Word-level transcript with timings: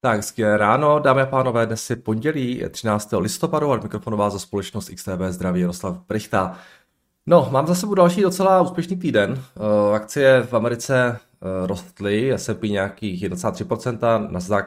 Tak, 0.00 0.24
skvělé 0.24 0.56
ráno, 0.56 0.98
dámy 0.98 1.22
a 1.22 1.26
pánové, 1.26 1.66
dnes 1.66 1.90
je 1.90 1.96
pondělí 1.96 2.64
13. 2.70 3.14
listopadu 3.18 3.72
a 3.72 3.76
mikrofonu 3.76 4.16
vás 4.16 4.32
za 4.32 4.38
společnost 4.38 4.90
XTB 4.94 5.20
zdraví 5.28 5.60
Jaroslav 5.60 5.98
Brichta. 6.08 6.58
No, 7.26 7.48
mám 7.52 7.66
za 7.66 7.74
sebou 7.74 7.94
další 7.94 8.22
docela 8.22 8.60
úspěšný 8.60 8.96
týden. 8.96 9.30
Uh, 9.30 9.94
akcie 9.94 10.42
v 10.42 10.54
Americe 10.54 11.18
uh, 11.40 11.66
rostly, 11.66 12.32
S&P 12.32 12.68
nějakých 12.68 13.22
1,3%, 13.22 14.30
Nasdaq 14.30 14.66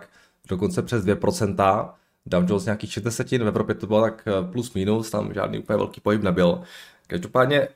dokonce 0.50 0.82
přes 0.82 1.06
2%, 1.06 1.90
Dow 2.26 2.50
Jones 2.50 2.66
nějakých 2.66 2.94
60, 2.94 3.28
v 3.32 3.48
Evropě 3.48 3.76
to 3.76 3.88
bylo 3.88 4.02
tak 4.02 4.28
eh, 4.28 4.52
plus 4.52 4.74
minus, 4.74 5.10
tam 5.10 5.34
žádný 5.34 5.60
úplně 5.60 5.78
velký 5.78 6.02
pohyb 6.02 6.24
nebyl. 6.24 6.62
Každopádně 7.08 7.68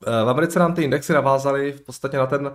v 0.00 0.28
Americe 0.28 0.58
nám 0.58 0.74
ty 0.74 0.82
indexy 0.82 1.12
navázaly 1.12 1.72
v 1.72 1.80
podstatě 1.80 2.16
na 2.16 2.26
ten 2.26 2.52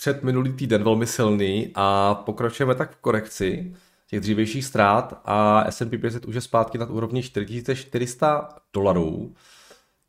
před 0.00 0.22
minulý 0.22 0.52
týden 0.52 0.84
velmi 0.84 1.06
silný 1.06 1.70
a 1.74 2.14
pokračujeme 2.14 2.74
tak 2.74 2.92
v 2.92 3.00
korekci 3.00 3.74
těch 4.06 4.20
dřívějších 4.20 4.64
ztrát 4.64 5.20
a 5.24 5.64
S&P 5.70 5.98
500 5.98 6.24
už 6.24 6.34
je 6.34 6.40
zpátky 6.40 6.78
nad 6.78 6.90
úrovní 6.90 7.22
4400 7.22 8.48
dolarů. 8.72 9.34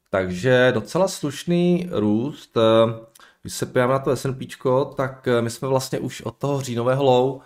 Takže 0.10 0.72
docela 0.74 1.08
slušný 1.08 1.90
růst. 1.92 2.58
Když 3.42 3.54
se 3.54 3.66
podíváme 3.66 3.94
na 3.94 4.00
to 4.00 4.16
S&P, 4.16 4.48
tak 4.96 5.28
my 5.42 5.50
jsme 5.50 5.68
vlastně 5.68 6.00
už 6.00 6.22
od 6.22 6.38
toho 6.38 6.62
říjnového 6.62 7.04
low 7.04 7.36
uh, 7.36 7.42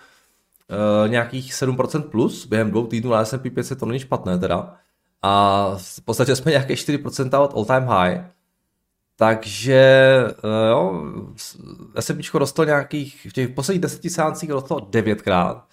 nějakých 1.08 1.54
7% 1.54 2.02
plus 2.02 2.46
během 2.46 2.72
dvou 2.72 2.88
týdnů 2.88 3.12
na 3.12 3.26
S&P 3.26 3.50
500, 3.50 3.80
to 3.80 3.86
není 3.86 4.00
špatné 4.00 4.40
teda. 4.40 4.76
A 5.22 5.72
v 5.78 6.02
podstatě 6.02 6.36
jsme 6.36 6.52
nějaké 6.52 6.74
4% 6.74 7.44
od 7.44 7.54
all 7.54 7.66
time 7.66 7.86
high. 7.88 8.35
Takže 9.16 9.84
eh, 10.30 10.70
jo, 10.70 11.04
S&P 12.00 12.24
rostlo 12.34 12.64
nějakých, 12.64 13.28
v 13.30 13.34
těch 13.34 13.50
posledních 13.50 13.82
deseti 13.82 14.10
seancích 14.10 14.50
rostlo 14.50 14.80
devětkrát 14.90 15.66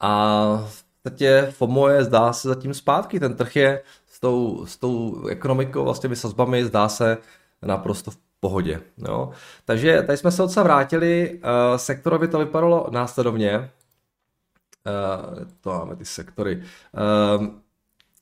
a 0.00 0.44
v 0.68 0.84
podstatě 1.02 1.48
FOMO 1.50 1.88
je, 1.88 2.04
zdá 2.04 2.32
se 2.32 2.48
zatím 2.48 2.74
zpátky, 2.74 3.20
ten 3.20 3.36
trh 3.36 3.56
je 3.56 3.82
s 4.06 4.20
tou, 4.20 4.66
s 4.66 4.76
tou 4.76 5.26
ekonomikou, 5.26 5.84
vlastně 5.84 6.16
sazbami, 6.16 6.64
zdá 6.64 6.88
se 6.88 7.18
naprosto 7.62 8.10
v 8.10 8.18
pohodě. 8.40 8.80
Jo. 9.08 9.30
Takže 9.64 10.02
tady 10.02 10.18
jsme 10.18 10.30
se 10.30 10.42
docela 10.42 10.64
vrátili, 10.64 11.40
uh, 11.44 11.76
sektorově 11.76 12.28
to 12.28 12.38
vypadalo 12.38 12.86
následovně, 12.90 13.58
uh, 13.58 15.44
to 15.60 15.70
máme 15.70 15.96
ty 15.96 16.04
sektory. 16.04 16.62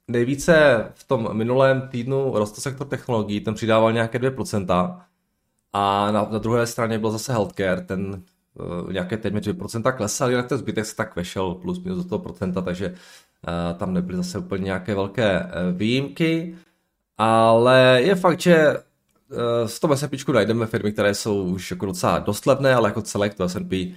Nejvíce 0.09 0.87
v 0.95 1.05
tom 1.05 1.37
minulém 1.37 1.89
týdnu 1.89 2.39
rostl 2.39 2.61
sektor 2.61 2.87
technologií, 2.87 3.41
ten 3.41 3.55
přidával 3.55 3.93
nějaké 3.93 4.19
2%. 4.19 5.01
A 5.73 6.11
na, 6.11 6.29
na 6.31 6.39
druhé 6.39 6.67
straně 6.67 6.98
byl 6.98 7.11
zase 7.11 7.33
healthcare, 7.33 7.81
ten 7.81 8.23
uh, 8.55 8.93
nějaké 8.93 9.17
téměř 9.17 9.48
2% 9.48 9.97
klesal, 9.97 10.31
jinak 10.31 10.47
ten 10.48 10.59
zbytek 10.59 10.87
se 10.87 10.97
tak 10.97 11.17
vešel 11.17 11.55
plus 11.55 11.83
minus 11.83 12.03
do 12.03 12.09
toho 12.09 12.19
procenta, 12.19 12.63
takže 12.63 12.89
uh, 12.89 13.79
tam 13.79 13.95
nebyly 13.95 14.17
zase 14.17 14.39
úplně 14.39 14.65
nějaké 14.65 14.95
velké 14.95 15.41
uh, 15.41 15.79
výjimky. 15.79 16.57
Ale 17.19 18.01
je 18.03 18.15
fakt, 18.15 18.41
že 18.41 18.77
z 19.67 19.81
toho 19.81 19.97
S&P 19.97 20.33
najdeme 20.33 20.67
firmy, 20.67 20.93
které 20.93 21.15
jsou 21.15 21.43
už 21.43 21.70
jako 21.70 21.87
docela 21.87 22.19
dost 22.19 22.47
levné, 22.47 22.75
ale 22.75 22.89
jako 22.89 23.03
celek 23.03 23.35
to 23.35 23.48
S&P 23.48 23.95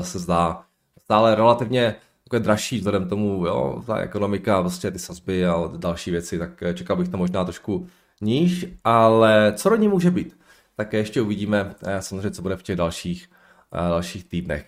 se 0.00 0.18
zdá 0.18 0.62
stále 1.04 1.34
relativně 1.34 1.94
jako 2.32 2.44
dražší 2.44 2.78
vzhledem 2.78 3.08
tomu, 3.08 3.46
jo, 3.46 3.82
ta 3.86 3.96
ekonomika, 3.96 4.60
vlastně 4.60 4.90
ty 4.90 4.98
sazby 4.98 5.46
a 5.46 5.70
další 5.76 6.10
věci, 6.10 6.38
tak 6.38 6.62
eh, 6.62 6.74
čekal 6.74 6.96
bych 6.96 7.08
to 7.08 7.16
možná 7.16 7.44
trošku 7.44 7.86
níž, 8.20 8.66
ale 8.84 9.52
co 9.56 9.68
do 9.68 9.76
ní 9.76 9.88
může 9.88 10.10
být, 10.10 10.36
tak 10.76 10.92
ještě 10.92 11.20
uvidíme 11.20 11.74
eh, 11.82 12.02
samozřejmě, 12.02 12.30
co 12.30 12.42
bude 12.42 12.56
v 12.56 12.62
těch 12.62 12.76
dalších, 12.76 13.28
eh, 13.72 13.88
dalších 13.88 14.24
týdnech. 14.24 14.66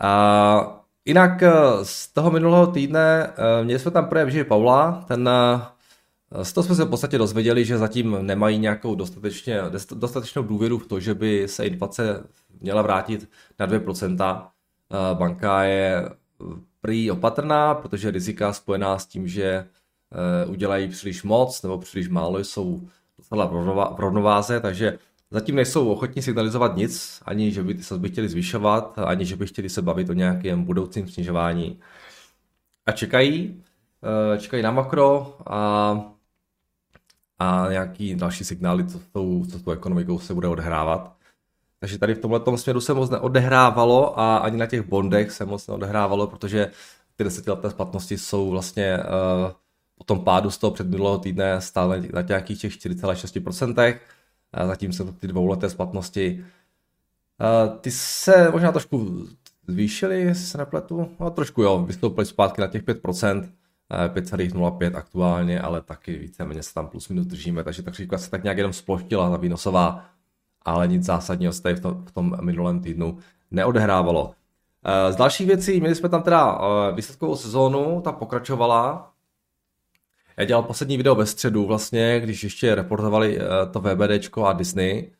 A 0.00 0.84
jinak 1.04 1.42
z 1.82 2.12
toho 2.12 2.30
minulého 2.30 2.66
týdne 2.66 3.32
měli 3.62 3.78
jsme 3.80 3.90
tam 3.90 4.06
projev 4.06 4.28
že 4.28 4.44
Paula, 4.44 5.04
ten 5.08 5.30
z 6.42 6.52
toho 6.52 6.64
jsme 6.64 6.74
se 6.74 6.84
v 6.84 6.88
podstatě 6.88 7.18
dozvěděli, 7.18 7.64
že 7.64 7.78
zatím 7.78 8.16
nemají 8.20 8.58
nějakou 8.58 8.94
dostatečně, 8.94 9.60
dostatečnou 9.94 10.42
důvěru 10.42 10.78
v 10.78 10.86
to, 10.86 11.00
že 11.00 11.14
by 11.14 11.48
se 11.48 11.66
inflace 11.66 12.24
měla 12.60 12.82
vrátit 12.82 13.30
na 13.58 13.66
2%. 13.66 14.50
Banka 15.14 15.62
je 15.62 16.08
prý 16.80 17.10
opatrná, 17.10 17.74
protože 17.74 18.10
rizika 18.10 18.52
spojená 18.52 18.98
s 18.98 19.06
tím, 19.06 19.28
že 19.28 19.44
eh, 19.44 20.46
udělají 20.46 20.88
příliš 20.88 21.22
moc 21.22 21.62
nebo 21.62 21.78
příliš 21.78 22.08
málo, 22.08 22.38
jsou 22.38 22.88
docela 23.18 23.46
v 23.96 24.00
rovnováze, 24.00 24.60
takže 24.60 24.98
zatím 25.30 25.56
nejsou 25.56 25.88
ochotní 25.88 26.22
signalizovat 26.22 26.76
nic, 26.76 27.22
ani 27.26 27.52
že 27.52 27.62
by 27.62 27.74
ty 27.74 27.82
sazby 27.82 28.08
chtěli 28.08 28.28
zvyšovat, 28.28 28.98
ani 28.98 29.24
že 29.24 29.36
by 29.36 29.46
chtěli 29.46 29.68
se 29.68 29.82
bavit 29.82 30.10
o 30.10 30.12
nějakém 30.12 30.64
budoucím 30.64 31.08
snižování. 31.08 31.80
A 32.86 32.92
čekají, 32.92 33.64
eh, 34.34 34.38
čekají 34.38 34.62
na 34.62 34.70
makro 34.70 35.36
a, 35.46 36.00
a 37.38 37.66
nějaký 37.70 38.14
další 38.14 38.44
signály, 38.44 38.86
co 38.86 38.98
s 38.98 39.06
tou, 39.06 39.46
co 39.50 39.58
s 39.58 39.62
tou 39.62 39.70
ekonomikou 39.70 40.18
se 40.18 40.34
bude 40.34 40.48
odhrávat. 40.48 41.17
Takže 41.80 41.98
tady 41.98 42.14
v 42.14 42.18
tomhle 42.18 42.58
směru 42.58 42.80
se 42.80 42.94
moc 42.94 43.10
neodehrávalo 43.10 44.20
a 44.20 44.36
ani 44.36 44.56
na 44.56 44.66
těch 44.66 44.82
bondech 44.82 45.30
se 45.30 45.44
moc 45.44 45.66
neodehrávalo, 45.66 46.26
protože 46.26 46.70
ty 47.16 47.24
desetileté 47.24 47.70
splatnosti 47.70 48.18
jsou 48.18 48.50
vlastně 48.50 48.98
uh, 48.98 49.52
po 49.98 50.04
tom 50.04 50.24
pádu 50.24 50.50
z 50.50 50.58
toho 50.58 50.70
předminulého 50.70 51.18
týdne 51.18 51.60
stále 51.60 52.02
na 52.12 52.20
nějakých 52.20 52.60
těch 52.60 52.72
4,6%, 52.72 53.98
a 54.52 54.66
zatím 54.66 54.92
se 54.92 55.04
ty 55.12 55.28
dvouleté 55.28 55.70
splatnosti 55.70 56.44
uh, 57.40 57.78
ty 57.78 57.90
se 57.90 58.50
možná 58.50 58.72
trošku 58.72 59.26
zvýšily, 59.68 60.20
jestli 60.20 60.44
se 60.44 60.58
nepletu, 60.58 61.10
no 61.20 61.30
trošku 61.30 61.62
jo, 61.62 61.84
vystoupily 61.86 62.26
zpátky 62.26 62.60
na 62.60 62.66
těch 62.66 62.82
5%, 62.82 63.48
5,05 64.08 64.96
aktuálně, 64.96 65.60
ale 65.60 65.82
taky 65.82 66.18
víceméně 66.18 66.62
se 66.62 66.74
tam 66.74 66.88
plus 66.88 67.08
minus 67.08 67.26
držíme, 67.26 67.64
takže 67.64 67.82
tak 67.82 67.94
říkat 67.94 68.18
se 68.18 68.30
tak 68.30 68.42
nějak 68.42 68.56
jenom 68.56 68.72
sploštila 68.72 69.30
ta 69.30 69.36
výnosová 69.36 70.04
ale 70.70 70.88
nic 70.88 71.04
zásadního 71.04 71.52
se 71.52 71.62
tady 71.62 71.74
v 71.74 71.80
tom, 71.80 72.04
v 72.04 72.12
tom 72.12 72.36
minulém 72.40 72.80
týdnu 72.80 73.18
neodehrávalo. 73.50 74.32
Eh, 74.84 75.12
z 75.12 75.16
dalších 75.16 75.46
věcí, 75.46 75.80
měli 75.80 75.94
jsme 75.94 76.08
tam 76.08 76.22
teda 76.22 76.58
eh, 76.60 76.92
výsledkovou 76.92 77.36
sezónu, 77.36 78.00
ta 78.00 78.12
pokračovala. 78.12 79.10
Já 80.36 80.44
dělal 80.44 80.62
poslední 80.62 80.96
video 80.96 81.14
ve 81.14 81.26
středu 81.26 81.66
vlastně, 81.66 82.20
když 82.20 82.44
ještě 82.44 82.74
reportovali 82.74 83.38
eh, 83.38 83.42
to 83.70 83.80
VBDčko 83.80 84.46
a 84.46 84.52
Disney. 84.52 85.10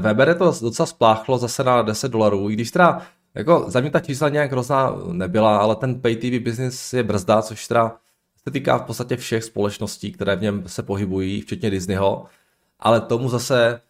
VBD 0.00 0.38
to 0.38 0.52
docela 0.62 0.86
spláchlo 0.86 1.38
zase 1.38 1.64
na 1.64 1.82
10 1.82 2.12
dolarů, 2.12 2.50
i 2.50 2.52
když 2.52 2.70
teda 2.70 3.02
jako 3.34 3.64
za 3.68 3.80
mě 3.80 3.90
ta 3.90 4.00
čísla 4.00 4.28
nějak 4.28 4.52
hrozná 4.52 4.92
nebyla, 5.12 5.58
ale 5.58 5.76
ten 5.76 6.00
pay 6.00 6.16
TV 6.16 6.44
business 6.44 6.92
je 6.92 7.02
brzda, 7.02 7.42
což 7.42 7.68
teda 7.68 7.96
se 8.44 8.50
týká 8.50 8.78
v 8.78 8.82
podstatě 8.82 9.16
všech 9.16 9.44
společností, 9.44 10.12
které 10.12 10.36
v 10.36 10.42
něm 10.42 10.62
se 10.66 10.82
pohybují, 10.82 11.40
včetně 11.40 11.70
Disneyho, 11.70 12.24
ale 12.80 13.00
tomu 13.00 13.28
zase 13.28 13.80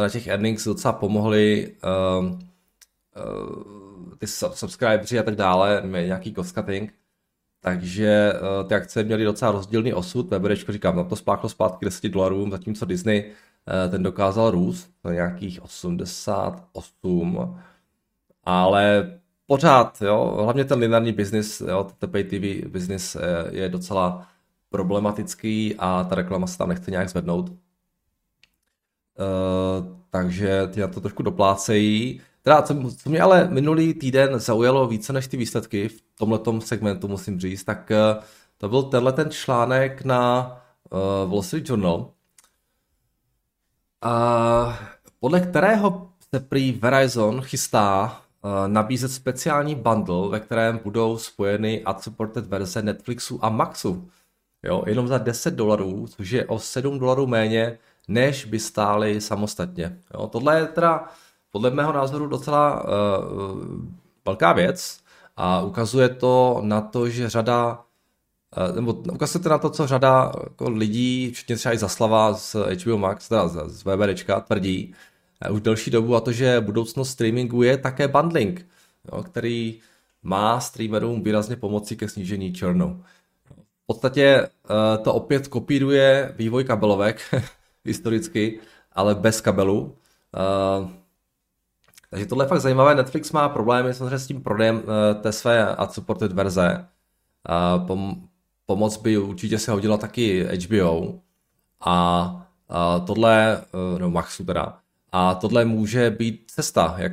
na 0.00 0.08
těch 0.08 0.26
earnings 0.26 0.64
docela 0.64 0.92
pomohly 0.92 1.72
uh, 1.84 2.24
uh, 2.24 4.14
ty 4.18 4.26
subscriberi 4.26 5.18
a 5.18 5.22
tak 5.22 5.36
dále, 5.36 5.82
nějaký 5.86 6.34
cost 6.34 6.54
cutting, 6.54 6.94
takže 7.60 8.32
uh, 8.32 8.68
ty 8.68 8.74
akce 8.74 9.04
měly 9.04 9.24
docela 9.24 9.52
rozdílný 9.52 9.94
osud, 9.94 10.34
VBDčko 10.34 10.72
říkám, 10.72 10.96
na 10.96 11.04
to 11.04 11.16
spáchlo 11.16 11.48
zpátky 11.48 11.84
10 11.84 12.08
dolarů, 12.08 12.50
zatímco 12.50 12.86
Disney 12.86 13.24
uh, 13.24 13.90
ten 13.90 14.02
dokázal 14.02 14.50
růst 14.50 14.90
na 15.04 15.12
nějakých 15.12 15.62
88, 15.62 17.58
ale 18.44 19.12
pořád, 19.46 20.02
jo, 20.02 20.40
hlavně 20.42 20.64
ten 20.64 20.78
lineární 20.78 21.12
business, 21.12 21.60
jo, 21.60 21.90
ten 21.98 22.10
pay 22.10 22.24
TV 22.24 22.68
business 22.68 23.16
je 23.50 23.68
docela 23.68 24.28
problematický 24.70 25.74
a 25.78 26.04
ta 26.04 26.14
reklama 26.14 26.46
se 26.46 26.58
tam 26.58 26.68
nechce 26.68 26.90
nějak 26.90 27.08
zvednout. 27.08 27.63
Uh, 29.18 29.86
takže 30.10 30.66
ty 30.66 30.80
na 30.80 30.88
to 30.88 31.00
trošku 31.00 31.22
doplácejí. 31.22 32.20
Teda, 32.42 32.62
co, 32.62 32.74
co 32.96 33.10
mě 33.10 33.20
ale 33.20 33.48
minulý 33.48 33.94
týden 33.94 34.38
zaujalo 34.38 34.86
více 34.86 35.12
než 35.12 35.26
ty 35.26 35.36
výsledky 35.36 35.88
v 35.88 36.02
tomhle 36.18 36.60
segmentu, 36.60 37.08
musím 37.08 37.40
říct, 37.40 37.64
tak 37.64 37.90
uh, 37.90 38.22
to 38.58 38.68
byl 38.68 38.82
tenhle 38.82 39.12
ten 39.12 39.30
článek 39.30 40.04
na 40.04 40.52
uh, 40.90 41.30
Wall 41.30 41.42
Street 41.42 41.68
Journal, 41.68 41.96
uh, 44.04 44.74
podle 45.20 45.40
kterého 45.40 46.08
se 46.34 46.40
prý 46.40 46.72
Verizon 46.72 47.40
chystá 47.40 48.20
uh, 48.42 48.50
nabízet 48.68 49.12
speciální 49.12 49.74
bundle, 49.74 50.28
ve 50.28 50.40
kterém 50.40 50.80
budou 50.84 51.18
spojeny 51.18 51.82
ad-supported 51.84 52.46
verze 52.46 52.82
Netflixu 52.82 53.44
a 53.44 53.48
Maxu. 53.48 54.08
Jo, 54.62 54.82
jenom 54.86 55.08
za 55.08 55.18
10 55.18 55.54
dolarů, 55.54 56.06
což 56.06 56.30
je 56.30 56.46
o 56.46 56.58
7 56.58 56.98
dolarů 56.98 57.26
méně 57.26 57.78
než 58.08 58.44
by 58.44 58.58
stály 58.58 59.20
samostatně. 59.20 59.98
Jo, 60.14 60.26
tohle 60.26 60.58
je 60.58 60.66
teda 60.66 61.08
podle 61.50 61.70
mého 61.70 61.92
názoru 61.92 62.26
docela 62.26 62.84
uh, 62.84 62.90
velká 64.26 64.52
věc 64.52 65.00
a 65.36 65.62
ukazuje 65.62 66.08
to 66.08 66.60
na 66.62 66.80
to, 66.80 67.08
že 67.08 67.30
řada 67.30 67.84
uh, 68.68 68.76
nebo 68.76 68.92
ukazuje 68.92 69.42
to 69.42 69.48
na 69.48 69.58
to, 69.58 69.70
co 69.70 69.86
řada 69.86 70.32
jako 70.44 70.70
lidí, 70.70 71.30
včetně 71.30 71.56
třeba 71.56 71.74
i 71.74 71.78
Zaslava 71.78 72.34
z 72.34 72.56
HBO 72.84 72.98
Max, 72.98 73.28
teda 73.28 73.48
z, 73.48 73.82
VBDčka, 73.82 74.40
tvrdí 74.40 74.94
uh, 75.48 75.54
už 75.54 75.60
delší 75.60 75.90
dobu 75.90 76.16
a 76.16 76.20
to, 76.20 76.32
že 76.32 76.60
budoucnost 76.60 77.10
streamingu 77.10 77.62
je 77.62 77.78
také 77.78 78.08
bundling, 78.08 78.66
jo, 79.12 79.22
který 79.22 79.80
má 80.22 80.60
streamerům 80.60 81.22
výrazně 81.22 81.56
pomoci 81.56 81.96
ke 81.96 82.08
snížení 82.08 82.54
churnu. 82.58 83.04
V 83.82 83.86
podstatě 83.86 84.48
to 85.02 85.14
opět 85.14 85.48
kopíruje 85.48 86.34
vývoj 86.38 86.64
kabelovek 86.64 87.20
historicky, 87.84 88.60
ale 88.92 89.14
bez 89.14 89.40
kabelu. 89.40 89.80
Uh, 89.82 90.88
takže 92.10 92.26
tohle 92.26 92.44
je 92.44 92.48
fakt 92.48 92.60
zajímavé. 92.60 92.94
Netflix 92.94 93.32
má 93.32 93.48
problémy 93.48 93.94
samozřejmě 93.94 94.18
s 94.18 94.26
tím 94.26 94.42
prodejem 94.42 94.76
uh, 94.76 94.82
té 95.20 95.32
své 95.32 95.76
ad-supported 95.76 96.32
verze. 96.32 96.86
Uh, 97.78 97.86
pom- 97.86 98.16
pomoc 98.66 98.96
by 98.96 99.18
určitě 99.18 99.58
se 99.58 99.72
hodila 99.72 99.96
taky 99.96 100.44
HBO. 100.44 101.20
A 101.80 102.26
uh, 102.70 103.06
tohle, 103.06 103.64
no 103.98 104.10
Maxu 104.10 104.44
teda, 104.44 104.78
a 105.12 105.34
tohle 105.34 105.64
může 105.64 106.10
být 106.10 106.44
cesta, 106.50 106.94
jak 106.98 107.12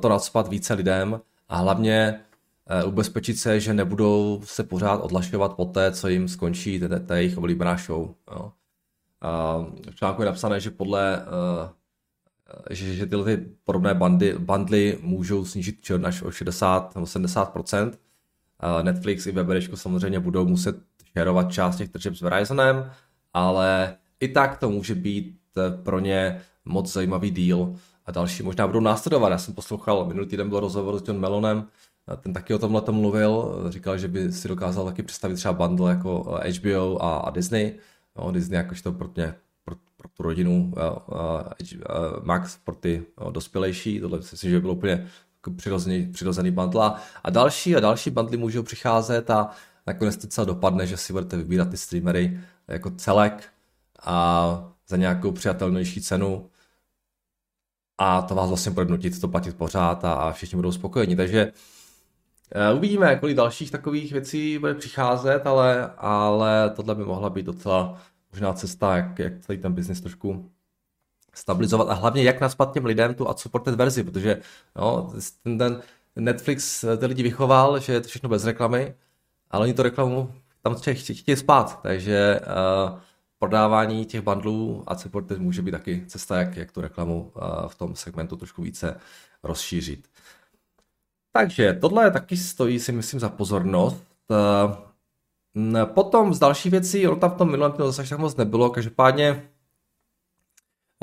to 0.00 0.08
nadspat 0.08 0.48
více 0.48 0.74
lidem 0.74 1.20
a 1.48 1.56
hlavně 1.56 2.20
ubezpečit 2.86 3.36
se, 3.36 3.60
že 3.60 3.74
nebudou 3.74 4.40
se 4.44 4.62
pořád 4.64 4.96
odlašovat 4.96 5.54
po 5.54 5.64
té, 5.64 5.92
co 5.92 6.08
jim 6.08 6.28
skončí 6.28 6.80
ta 7.06 7.16
jejich 7.16 7.38
oblíbená 7.38 7.76
show. 7.76 8.14
Jo. 8.30 8.52
V 9.90 9.94
článku 9.94 10.22
je 10.22 10.26
napsané, 10.26 10.60
že 10.60 10.70
podle 10.70 11.18
uh, 11.18 11.68
že, 12.70 12.94
že 12.94 13.06
tyhle 13.06 13.24
ty 13.24 13.46
podobné 13.64 13.94
bandy, 13.94 14.34
bandly 14.38 14.98
můžou 15.02 15.44
snížit 15.44 15.86
churn 15.86 16.06
až 16.06 16.22
o 16.22 16.30
60 16.30 16.94
nebo 16.94 17.06
70 17.06 17.54
Netflix 18.82 19.26
i 19.26 19.32
VBDčko 19.32 19.76
samozřejmě 19.76 20.20
budou 20.20 20.46
muset 20.46 20.76
šerovat 21.12 21.52
část 21.52 21.76
těch 21.76 21.88
tržeb 21.88 22.14
s 22.14 22.20
Verizonem, 22.20 22.90
ale 23.32 23.96
i 24.20 24.28
tak 24.28 24.58
to 24.58 24.70
může 24.70 24.94
být 24.94 25.36
pro 25.82 25.98
ně 25.98 26.40
moc 26.64 26.92
zajímavý 26.92 27.30
deal 27.30 27.74
a 28.06 28.12
další 28.12 28.42
možná 28.42 28.66
budou 28.66 28.80
následovat. 28.80 29.28
Já 29.28 29.38
jsem 29.38 29.54
poslouchal, 29.54 30.04
minulý 30.06 30.26
týden 30.26 30.48
byl 30.48 30.60
rozhovor 30.60 30.98
s 30.98 31.08
John 31.08 31.20
Melonem, 31.20 31.66
ten 32.20 32.32
taky 32.32 32.54
o 32.54 32.58
tomhle 32.58 32.80
tom 32.80 32.94
mluvil, 32.94 33.64
říkal, 33.68 33.98
že 33.98 34.08
by 34.08 34.32
si 34.32 34.48
dokázal 34.48 34.84
taky 34.84 35.02
představit 35.02 35.34
třeba 35.34 35.54
bundle 35.54 35.90
jako 35.90 36.38
HBO 36.58 37.02
a, 37.02 37.18
a 37.18 37.30
Disney. 37.30 37.78
No, 38.18 38.32
Disney 38.32 38.56
jakožto 38.56 38.92
pro 38.92 39.10
mě 39.14 39.34
pro, 39.64 39.76
pro 39.96 40.08
tu 40.08 40.22
rodinu, 40.22 40.72
uh, 40.76 41.16
uh, 41.16 42.24
Max 42.24 42.56
pro 42.64 42.74
ty 42.74 43.06
uh, 43.20 43.32
dospělejší, 43.32 44.00
tohle 44.00 44.18
myslím, 44.18 44.50
že 44.50 44.60
bylo 44.60 44.72
úplně 44.72 45.06
přirozený, 45.56 46.12
přirozený 46.12 46.50
bundle. 46.50 46.92
A 47.24 47.30
další 47.30 47.76
a 47.76 47.80
další 47.80 48.10
bundly 48.10 48.36
můžou 48.36 48.62
přicházet 48.62 49.30
a 49.30 49.50
nakonec 49.86 50.16
to 50.16 50.26
celé 50.26 50.46
dopadne, 50.46 50.86
že 50.86 50.96
si 50.96 51.12
budete 51.12 51.36
vybírat 51.36 51.70
ty 51.70 51.76
streamery 51.76 52.40
jako 52.68 52.90
celek 52.90 53.48
a 54.02 54.74
za 54.88 54.96
nějakou 54.96 55.32
přijatelnější 55.32 56.00
cenu 56.00 56.50
a 57.98 58.22
to 58.22 58.34
vás 58.34 58.48
vlastně 58.48 58.72
bude 58.72 58.86
nutit 58.86 59.20
to 59.20 59.28
platit 59.28 59.56
pořád 59.56 60.04
a, 60.04 60.14
a 60.14 60.32
všichni 60.32 60.56
budou 60.56 60.72
spokojeni. 60.72 61.16
Takže 61.16 61.46
uh, 61.46 61.52
uvidíme, 62.76 63.16
kolik 63.16 63.36
dalších 63.36 63.70
takových 63.70 64.12
věcí 64.12 64.58
bude 64.58 64.74
přicházet, 64.74 65.46
ale, 65.46 65.90
ale 65.96 66.70
tohle 66.70 66.94
by 66.94 67.04
mohla 67.04 67.30
být 67.30 67.46
docela 67.46 68.00
možná 68.32 68.52
cesta, 68.52 68.96
jak, 68.96 69.18
jak 69.18 69.40
celý 69.40 69.58
ten 69.58 69.72
biznis 69.72 70.00
trošku 70.00 70.50
stabilizovat 71.34 71.88
a 71.88 71.94
hlavně 71.94 72.22
jak 72.22 72.40
naspat 72.40 72.72
těm 72.72 72.84
lidem 72.84 73.14
tu 73.14 73.28
ad 73.28 73.38
supported 73.38 73.74
verzi, 73.74 74.04
protože 74.04 74.40
no, 74.76 75.12
ten, 75.42 75.58
ten 75.58 75.82
Netflix 76.16 76.84
ty 76.98 77.06
lidi 77.06 77.22
vychoval, 77.22 77.80
že 77.80 77.92
je 77.92 78.00
to 78.00 78.08
všechno 78.08 78.28
bez 78.28 78.44
reklamy, 78.44 78.94
ale 79.50 79.62
oni 79.62 79.74
to 79.74 79.82
reklamu 79.82 80.34
tam 80.62 80.74
chtějí, 80.74 80.96
chtějí 80.96 81.36
spát, 81.36 81.82
takže 81.82 82.40
uh, 82.40 82.98
prodávání 83.38 84.04
těch 84.04 84.20
bundlů 84.20 84.84
a 84.86 84.96
supported 84.96 85.38
může 85.38 85.62
být 85.62 85.70
taky 85.70 86.04
cesta, 86.06 86.38
jak, 86.38 86.56
jak 86.56 86.72
tu 86.72 86.80
reklamu 86.80 87.32
uh, 87.36 87.68
v 87.68 87.74
tom 87.74 87.96
segmentu 87.96 88.36
trošku 88.36 88.62
více 88.62 89.00
rozšířit. 89.42 90.08
Takže 91.36 91.72
tohle 91.72 92.10
taky 92.10 92.36
stojí 92.36 92.80
si 92.80 92.92
myslím 92.92 93.20
za 93.20 93.28
pozornost. 93.28 94.04
Uh, 94.28 94.84
Potom 95.84 96.34
z 96.34 96.38
další 96.38 96.70
věcí, 96.70 97.08
ono 97.08 97.16
tam 97.16 97.30
v 97.30 97.34
tom 97.34 97.50
minulém 97.50 97.72
týdnu 97.72 97.86
zase 97.86 98.08
tak 98.08 98.18
moc 98.18 98.36
nebylo, 98.36 98.70
každopádně 98.70 99.48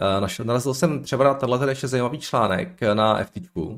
eh, 0.02 0.22
našel, 0.22 0.46
narazil 0.46 0.74
jsem 0.74 1.04
třeba 1.04 1.24
na 1.24 1.34
tenhle 1.34 1.72
ještě 1.72 1.88
zajímavý 1.88 2.20
článek 2.20 2.82
na 2.94 3.24
FT 3.24 3.38
eh, 3.38 3.72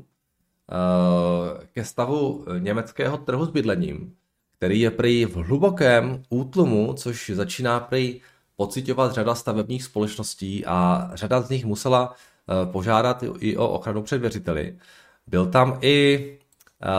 ke 1.72 1.84
stavu 1.84 2.44
německého 2.58 3.16
trhu 3.18 3.46
s 3.46 3.50
bydlením, 3.50 4.14
který 4.56 4.80
je 4.80 4.90
prý 4.90 5.24
v 5.24 5.36
hlubokém 5.36 6.22
útlumu, 6.28 6.94
což 6.94 7.30
začíná 7.34 7.80
prý 7.80 8.20
pocitovat 8.56 9.12
řada 9.12 9.34
stavebních 9.34 9.84
společností 9.84 10.66
a 10.66 11.10
řada 11.14 11.40
z 11.40 11.50
nich 11.50 11.64
musela 11.64 12.14
eh, 12.14 12.72
požádat 12.72 13.24
i 13.38 13.56
o 13.56 13.68
ochranu 13.68 14.02
před 14.02 14.18
věřiteli. 14.18 14.78
Byl 15.26 15.46
tam 15.46 15.78
i 15.82 16.38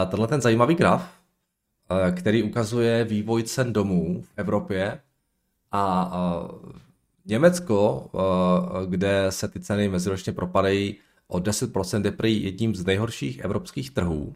tenhle 0.06 0.28
ten 0.28 0.40
zajímavý 0.40 0.74
graf, 0.74 1.16
Eh, 1.90 2.12
který 2.12 2.42
ukazuje 2.42 3.04
vývoj 3.04 3.42
cen 3.42 3.72
domů 3.72 4.22
v 4.22 4.32
Evropě 4.36 5.00
a 5.72 6.12
Německo, 7.26 8.10
eh, 8.14 8.86
kde 8.86 9.26
se 9.30 9.48
ty 9.48 9.60
ceny 9.60 9.88
meziročně 9.88 10.32
propadají 10.32 10.96
o 11.28 11.38
10%, 11.38 12.04
je 12.04 12.12
prý 12.12 12.44
jedním 12.44 12.74
z 12.74 12.86
nejhorších 12.86 13.38
evropských 13.38 13.90
trhů. 13.90 14.34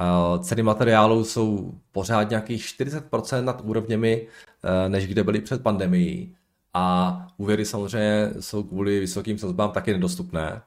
Eh, 0.00 0.38
ceny 0.44 0.62
materiálů 0.62 1.24
jsou 1.24 1.74
pořád 1.92 2.30
nějakých 2.30 2.64
40% 2.64 3.44
nad 3.44 3.60
úrovněmi, 3.64 4.26
než 4.88 5.06
kde 5.06 5.24
byly 5.24 5.40
před 5.40 5.62
pandemií. 5.62 6.36
A 6.74 7.26
úvěry 7.36 7.64
samozřejmě 7.64 8.30
jsou 8.40 8.62
kvůli 8.62 9.00
vysokým 9.00 9.38
sazbám 9.38 9.70
taky 9.70 9.92
nedostupné. 9.92 10.62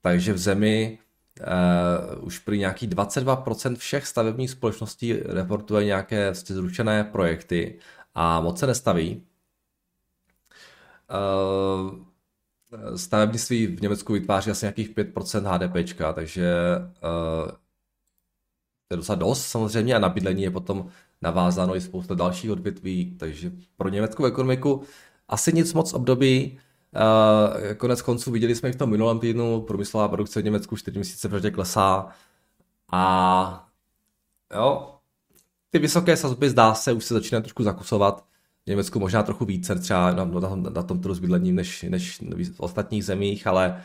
Takže 0.00 0.32
v 0.32 0.38
zemi, 0.38 0.98
Uh, 1.40 2.26
už 2.26 2.38
prý 2.38 2.58
nějaký 2.58 2.88
22% 2.88 3.76
všech 3.76 4.06
stavebních 4.06 4.50
společností 4.50 5.12
reportuje 5.12 5.84
nějaké 5.84 6.34
zrušené 6.34 7.04
projekty 7.04 7.78
a 8.14 8.40
moc 8.40 8.58
se 8.58 8.66
nestaví. 8.66 9.22
Uh, 11.10 11.98
stavebnictví 12.96 13.66
v 13.66 13.80
Německu 13.80 14.12
vytváří 14.12 14.50
asi 14.50 14.64
nějakých 14.64 14.90
5% 14.94 15.42
HDP, 15.42 15.96
takže 16.14 16.52
uh, 16.78 17.50
to 18.88 18.94
je 18.94 18.96
docela 18.96 19.16
dost 19.16 19.46
samozřejmě 19.46 19.94
a 19.94 19.98
na 19.98 20.08
bydlení 20.08 20.42
je 20.42 20.50
potom 20.50 20.88
navázáno 21.22 21.76
i 21.76 21.80
spousta 21.80 22.14
dalších 22.14 22.50
odvětví, 22.50 23.16
takže 23.18 23.52
pro 23.76 23.88
německou 23.88 24.24
ekonomiku 24.24 24.82
asi 25.28 25.52
nic 25.52 25.74
moc 25.74 25.94
období 25.94 26.58
Konec 27.76 28.02
konců 28.02 28.30
viděli 28.30 28.54
jsme 28.54 28.72
v 28.72 28.76
tom 28.76 28.90
minulém 28.90 29.18
týdnu, 29.18 29.60
průmyslová 29.60 30.08
produkce 30.08 30.40
v 30.40 30.44
Německu 30.44 30.76
4 30.76 30.98
měsíce 30.98 31.28
v 31.28 31.50
klesá 31.50 32.08
a 32.92 33.68
jo, 34.54 34.94
ty 35.70 35.78
vysoké 35.78 36.16
sazby 36.16 36.50
zdá 36.50 36.74
se 36.74 36.92
už 36.92 37.04
se 37.04 37.14
začínají 37.14 37.42
trošku 37.42 37.62
zakusovat. 37.62 38.24
V 38.66 38.70
Německu 38.70 39.00
možná 39.00 39.22
trochu 39.22 39.44
více 39.44 39.74
třeba 39.74 40.12
na, 40.12 40.24
na, 40.24 40.56
na 40.56 40.82
tom 40.82 41.00
trhu 41.00 41.14
s 41.14 41.18
bydlením 41.18 41.54
než, 41.54 41.82
než 41.82 42.20
v 42.54 42.60
ostatních 42.60 43.04
zemích, 43.04 43.46
ale 43.46 43.84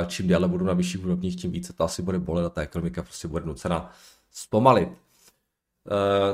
uh, 0.00 0.06
čím 0.06 0.28
déle 0.28 0.48
budou 0.48 0.64
na 0.64 0.72
vyšších 0.72 1.04
úrovních, 1.04 1.36
tím 1.36 1.50
více 1.50 1.72
to 1.72 1.84
asi 1.84 2.02
bude 2.02 2.18
bolet 2.18 2.46
a 2.46 2.48
ta 2.48 2.60
ekonomika 2.60 3.02
prostě 3.02 3.28
bude 3.28 3.44
nucena 3.44 3.92
zpomalit. 4.32 4.88
Uh, 4.88 4.94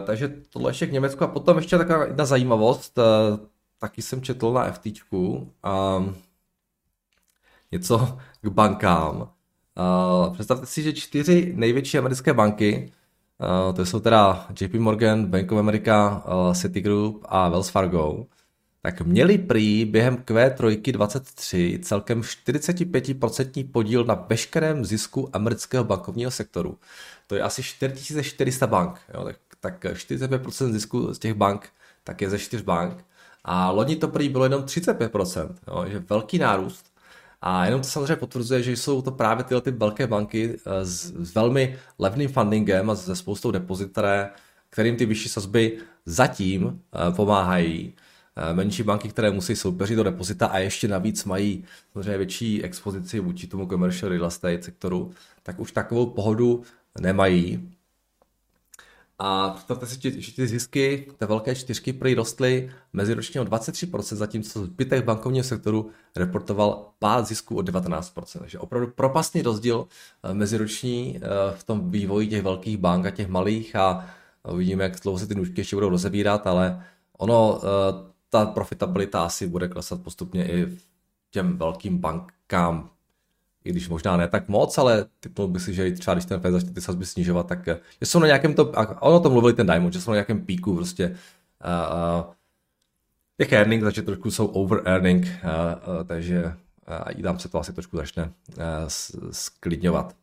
takže 0.06 0.34
tohle 0.50 0.70
ještě 0.70 0.86
k 0.86 0.92
Německu 0.92 1.24
a 1.24 1.26
potom 1.26 1.56
ještě 1.56 1.78
taková 1.78 2.04
jedna 2.04 2.24
zajímavost. 2.24 2.98
Uh, 2.98 3.04
taky 3.86 4.02
jsem 4.02 4.22
četl 4.22 4.52
na 4.52 4.72
FT 4.72 4.86
a 5.62 6.04
něco 7.72 8.18
k 8.42 8.48
bankám. 8.48 9.16
Uh, 9.20 10.34
představte 10.34 10.66
si, 10.66 10.82
že 10.82 10.92
čtyři 10.92 11.52
největší 11.56 11.98
americké 11.98 12.34
banky, 12.34 12.92
uh, 13.68 13.76
to 13.76 13.86
jsou 13.86 14.00
teda 14.00 14.46
JP 14.60 14.74
Morgan, 14.74 15.26
Bank 15.26 15.52
of 15.52 15.58
America, 15.58 16.24
uh, 16.26 16.54
Citigroup 16.54 17.24
a 17.28 17.48
Wells 17.48 17.68
Fargo, 17.68 18.26
tak 18.82 19.00
měli 19.00 19.38
prý 19.38 19.84
během 19.84 20.16
Q3 20.16 20.92
23 20.92 21.78
celkem 21.82 22.20
45% 22.20 23.70
podíl 23.72 24.04
na 24.04 24.14
veškerém 24.14 24.84
zisku 24.84 25.30
amerického 25.32 25.84
bankovního 25.84 26.30
sektoru. 26.30 26.78
To 27.26 27.34
je 27.34 27.42
asi 27.42 27.62
4400 27.62 28.66
bank. 28.66 29.00
Jo? 29.14 29.24
Tak, 29.24 29.36
tak 29.60 29.84
45% 29.84 30.72
zisku 30.72 31.14
z 31.14 31.18
těch 31.18 31.34
bank 31.34 31.70
tak 32.06 32.20
je 32.20 32.30
ze 32.30 32.38
4 32.38 32.62
bank. 32.62 33.04
A 33.48 33.70
loni 33.70 33.96
to 33.96 34.08
prý 34.08 34.28
bylo 34.28 34.44
jenom 34.44 34.62
35%, 34.62 35.54
jo, 35.68 35.84
že 35.88 35.98
velký 35.98 36.38
nárůst. 36.38 36.86
A 37.42 37.64
jenom 37.64 37.80
to 37.80 37.86
samozřejmě 37.86 38.16
potvrzuje, 38.16 38.62
že 38.62 38.72
jsou 38.72 39.02
to 39.02 39.10
právě 39.10 39.44
tyhle 39.44 39.60
ty 39.60 39.70
velké 39.70 40.06
banky 40.06 40.56
eh, 40.66 40.84
s, 40.84 41.12
s 41.16 41.34
velmi 41.34 41.78
levným 41.98 42.28
fundingem 42.28 42.90
a 42.90 42.94
se 42.94 43.16
spoustou 43.16 43.50
depozit, 43.50 43.98
kterým 44.70 44.96
ty 44.96 45.06
vyšší 45.06 45.28
sazby 45.28 45.78
zatím 46.06 46.80
eh, 46.94 47.12
pomáhají. 47.12 47.94
Eh, 48.36 48.54
menší 48.54 48.82
banky, 48.82 49.08
které 49.08 49.30
musí 49.30 49.56
soupeřit 49.56 49.96
do 49.96 50.02
depozita 50.02 50.46
a 50.46 50.58
ještě 50.58 50.88
navíc 50.88 51.24
mají 51.24 51.64
samozřejmě 51.92 52.18
větší 52.18 52.64
expozici 52.64 53.20
vůči 53.20 53.46
tomu 53.46 53.66
commercial 53.66 54.12
real 54.12 54.26
estate 54.26 54.62
sektoru, 54.62 55.12
tak 55.42 55.60
už 55.60 55.72
takovou 55.72 56.06
pohodu 56.06 56.62
nemají. 57.00 57.75
A 59.18 59.50
představte 59.50 59.86
si, 59.86 60.20
že 60.20 60.32
ty 60.32 60.46
zisky, 60.46 61.06
ty 61.16 61.26
velké 61.26 61.54
čtyřky 61.54 61.92
prý 61.92 62.14
rostly 62.14 62.70
meziročně 62.92 63.40
o 63.40 63.44
23%, 63.44 64.16
zatímco 64.16 64.64
zbytek 64.64 65.04
bankovního 65.04 65.44
sektoru 65.44 65.90
reportoval 66.16 66.88
pád 66.98 67.26
zisku 67.26 67.56
o 67.56 67.60
19%. 67.60 68.38
Takže 68.38 68.58
opravdu 68.58 68.88
propastný 68.94 69.42
rozdíl 69.42 69.86
eh, 70.22 70.34
meziroční 70.34 71.16
eh, 71.16 71.28
v 71.56 71.64
tom 71.64 71.90
vývoji 71.90 72.26
těch 72.28 72.42
velkých 72.42 72.76
bank 72.76 73.06
a 73.06 73.10
těch 73.10 73.28
malých 73.28 73.76
a 73.76 74.10
uvidíme, 74.52 74.84
jak 74.84 75.00
dlouho 75.02 75.18
se 75.18 75.26
ty 75.26 75.34
nůžky 75.34 75.60
ještě 75.60 75.76
budou 75.76 75.88
rozebírat, 75.88 76.46
ale 76.46 76.84
ono, 77.18 77.60
eh, 77.62 78.12
ta 78.30 78.46
profitabilita 78.46 79.24
asi 79.24 79.46
bude 79.46 79.68
klesat 79.68 80.02
postupně 80.02 80.52
i 80.52 80.78
těm 81.30 81.58
velkým 81.58 81.98
bankám, 81.98 82.90
i 83.66 83.70
když 83.70 83.88
možná 83.88 84.16
ne 84.16 84.28
tak 84.28 84.48
moc, 84.48 84.78
ale 84.78 85.04
typnul 85.20 85.48
bych 85.48 85.62
si, 85.62 85.74
že 85.74 85.90
třeba 85.90 86.14
když 86.14 86.24
ten 86.24 86.40
Fed 86.40 86.52
začne 86.52 86.70
ty 86.70 86.80
sazby 86.80 87.06
snižovat, 87.06 87.46
tak 87.46 87.66
že 87.66 88.06
jsou 88.06 88.18
na 88.18 88.26
nějakém 88.26 88.54
to, 88.54 88.78
a 88.78 89.02
ono 89.02 89.20
to 89.20 89.30
mluvili 89.30 89.52
ten 89.52 89.66
Diamond, 89.66 89.92
že 89.92 90.00
jsou 90.00 90.10
na 90.10 90.14
nějakém 90.14 90.40
píku 90.40 90.74
prostě 90.74 91.06
uh, 91.06 92.26
uh, 92.26 92.32
těch 93.38 93.52
earnings, 93.52 93.84
takže 93.84 94.02
trošku 94.02 94.30
jsou 94.30 94.46
over 94.46 94.82
earning, 94.84 95.24
uh, 95.24 95.30
uh, 95.98 96.04
takže 96.04 96.44
uh, 96.44 96.52
i 97.08 97.22
tam 97.22 97.38
se 97.38 97.48
to 97.48 97.60
asi 97.60 97.72
trošku 97.72 97.96
začne 97.96 98.22
uh, 98.24 98.62
sklidňovat. 99.30 100.14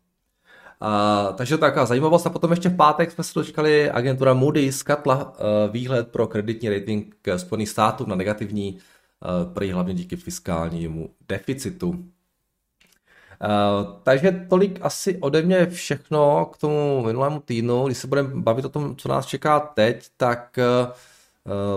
Uh, 0.82 1.36
takže 1.36 1.58
taková 1.58 1.86
zajímavost. 1.86 2.28
A 2.28 2.30
potom 2.30 2.52
ještě 2.52 2.70
v 2.70 2.76
pátek 2.76 3.12
jsme 3.12 3.24
se 3.24 3.32
dočkali, 3.36 3.92
agentura 3.92 4.34
Moody's 4.34 4.78
skatla 4.78 5.16
uh, 5.16 5.46
výhled 5.72 6.08
pro 6.08 6.28
kreditní 6.28 6.70
rating 6.70 7.16
Spojených 7.38 7.70
států 7.70 8.06
na 8.06 8.16
negativní, 8.16 8.78
uh, 8.78 9.54
prý 9.54 9.72
hlavně 9.72 9.94
díky 9.94 10.16
fiskálnímu 10.16 11.10
deficitu. 11.30 12.06
Uh, 13.42 13.94
takže 14.04 14.46
tolik 14.50 14.80
asi 14.82 15.18
ode 15.18 15.42
mě 15.42 15.66
všechno 15.66 16.46
k 16.46 16.58
tomu 16.58 17.04
minulému 17.06 17.40
týdnu. 17.40 17.86
Když 17.86 17.98
se 17.98 18.08
budeme 18.08 18.30
bavit 18.34 18.66
o 18.66 18.70
tom, 18.70 18.96
co 18.96 19.10
nás 19.10 19.26
čeká 19.26 19.60
teď, 19.60 20.08
tak 20.18 20.60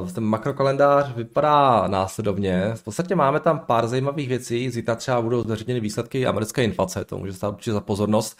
uh, 0.02 0.10
ten 0.12 0.24
makrokalendář 0.24 1.14
vypadá 1.14 1.88
následovně. 1.88 2.72
V 2.74 2.84
podstatě 2.84 3.14
máme 3.14 3.40
tam 3.40 3.58
pár 3.58 3.86
zajímavých 3.86 4.28
věcí. 4.28 4.70
Zítra 4.70 4.94
třeba 4.94 5.22
budou 5.22 5.42
zveřejněny 5.42 5.80
výsledky 5.80 6.26
americké 6.26 6.64
inflace, 6.64 7.04
to 7.04 7.18
může 7.18 7.32
stát 7.32 7.54
určitě 7.54 7.72
za 7.72 7.80
pozornost. 7.80 8.38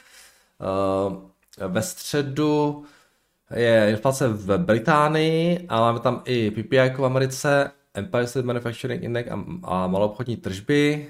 Eh, 0.61 1.69
ve 1.69 1.83
středu 1.83 2.85
je 3.55 3.91
inflace 3.91 4.29
v 4.29 4.59
Británii 4.59 5.67
a 5.69 5.81
máme 5.81 6.01
tam 6.01 6.23
i 6.25 6.51
PPI 6.51 6.91
v 6.97 7.05
Americe, 7.05 7.71
Empire 7.95 8.27
State 8.27 8.45
Manufacturing 8.45 9.03
Index 9.03 9.31
a, 9.31 9.45
a 9.63 9.87
maloobchodní 9.87 10.37
tržby. 10.37 11.09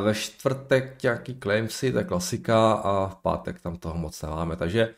Ve 0.00 0.14
čtvrtek 0.14 1.02
nějaký 1.02 1.38
claimsy, 1.42 1.92
to 1.92 1.98
je 1.98 2.04
klasika 2.04 2.72
a 2.72 3.08
v 3.08 3.16
pátek 3.16 3.60
tam 3.60 3.76
toho 3.76 3.98
moc 3.98 4.22
nemáme. 4.22 4.56
Takže 4.56 4.94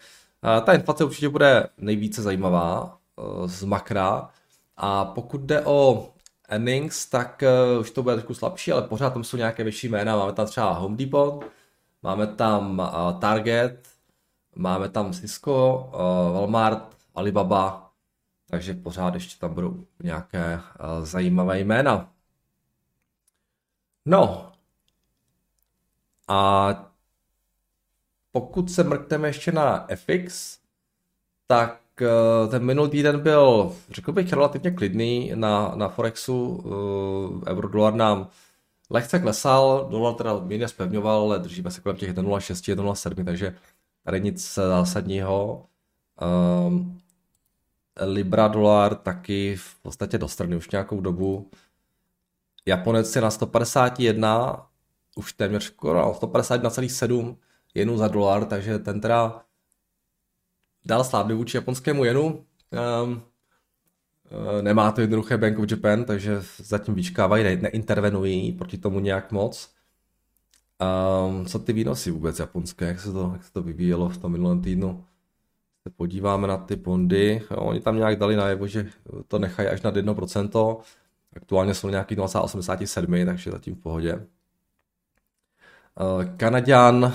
ta 0.64 0.72
inflace 0.72 1.04
určitě 1.04 1.28
bude 1.28 1.68
nejvíce 1.78 2.22
zajímavá 2.22 2.98
z 3.46 3.64
makra. 3.64 4.30
A 4.76 5.04
pokud 5.04 5.40
jde 5.40 5.64
o 5.64 6.10
earnings, 6.48 7.06
tak 7.06 7.42
už 7.80 7.90
to 7.90 8.02
bude 8.02 8.14
trošku 8.14 8.34
slabší, 8.34 8.72
ale 8.72 8.82
pořád 8.82 9.12
tam 9.12 9.24
jsou 9.24 9.36
nějaké 9.36 9.62
větší 9.62 9.88
jména. 9.88 10.16
Máme 10.16 10.32
tam 10.32 10.46
třeba 10.46 10.72
Home 10.72 10.96
Depot, 10.96 11.44
Máme 12.02 12.26
tam 12.26 12.78
uh, 12.78 13.20
Target, 13.20 13.88
máme 14.56 14.88
tam 14.88 15.12
Cisco, 15.12 15.90
Walmart, 16.32 16.96
Alibaba, 17.14 17.92
takže 18.46 18.74
pořád 18.74 19.14
ještě 19.14 19.38
tam 19.38 19.54
budou 19.54 19.84
nějaké 20.02 20.60
zajímavé 21.02 21.60
jména. 21.60 22.12
No. 24.06 24.49
A 26.30 26.92
pokud 28.32 28.70
se 28.70 28.84
mrkneme 28.84 29.28
ještě 29.28 29.52
na 29.52 29.86
FX, 29.94 30.58
tak 31.46 31.80
ten 32.50 32.64
minulý 32.64 32.90
týden 32.90 33.20
byl, 33.20 33.72
řekl 33.90 34.12
bych, 34.12 34.32
relativně 34.32 34.70
klidný 34.70 35.32
na, 35.34 35.72
na 35.74 35.88
Forexu. 35.88 36.64
Euro-dolar 37.46 37.94
nám 37.94 38.28
lehce 38.90 39.18
klesal, 39.18 39.88
dolar 39.90 40.14
teda 40.14 40.38
mírně 40.38 40.68
spevňoval, 40.68 41.22
ale 41.22 41.38
držíme 41.38 41.70
se 41.70 41.80
kolem 41.80 41.96
těch 41.96 42.14
1,06, 42.14 42.74
1,07, 42.74 43.24
takže 43.24 43.56
tady 44.04 44.20
nic 44.20 44.54
zásadního. 44.54 45.66
Um, 46.66 47.00
Libra 48.00 48.48
dolar 48.48 48.94
taky 48.94 49.56
v 49.56 49.82
podstatě 49.82 50.18
do 50.18 50.28
strany 50.28 50.56
už 50.56 50.70
nějakou 50.70 51.00
dobu. 51.00 51.50
Japonec 52.66 53.16
je 53.16 53.22
na 53.22 53.30
151, 53.30 54.69
už 55.16 55.32
téměř 55.32 55.64
skoro 55.64 56.12
151,7 56.12 57.36
jenu 57.74 57.96
za 57.96 58.08
dolar, 58.08 58.44
takže 58.44 58.78
ten 58.78 59.00
teda 59.00 59.44
dal 60.84 61.04
slábny 61.04 61.34
vůči 61.34 61.56
japonskému 61.56 62.04
jenu. 62.04 62.44
Um, 63.04 63.22
nemá 64.60 64.92
to 64.92 65.00
jednoduché 65.00 65.36
Bank 65.38 65.58
of 65.58 65.70
Japan, 65.70 66.04
takže 66.04 66.42
zatím 66.56 66.94
vyčkávají, 66.94 67.44
ne, 67.44 67.56
neintervenují 67.56 68.52
proti 68.52 68.78
tomu 68.78 69.00
nějak 69.00 69.32
moc. 69.32 69.70
Um, 71.28 71.46
co 71.46 71.58
ty 71.58 71.72
výnosy 71.72 72.10
vůbec 72.10 72.38
japonské, 72.38 72.86
jak 72.86 73.00
se 73.00 73.12
to, 73.12 73.30
jak 73.32 73.44
se 73.44 73.52
to 73.52 73.62
vyvíjelo 73.62 74.08
v 74.08 74.18
tom 74.18 74.32
minulém 74.32 74.62
týdnu? 74.62 75.04
Se 75.82 75.90
podíváme 75.90 76.48
na 76.48 76.56
ty 76.56 76.76
bondy, 76.76 77.42
jo, 77.50 77.56
oni 77.56 77.80
tam 77.80 77.96
nějak 77.96 78.18
dali 78.18 78.36
najevo, 78.36 78.66
že 78.66 78.90
to 79.28 79.38
nechají 79.38 79.68
až 79.68 79.82
na 79.82 79.92
1%, 79.92 80.80
aktuálně 81.36 81.74
jsou 81.74 81.88
nějaký 81.88 82.16
0,87, 82.16 83.26
takže 83.26 83.50
zatím 83.50 83.74
v 83.74 83.78
pohodě. 83.78 84.26
Uh, 86.00 86.24
Kanaďan 86.36 87.04
uh, 87.04 87.12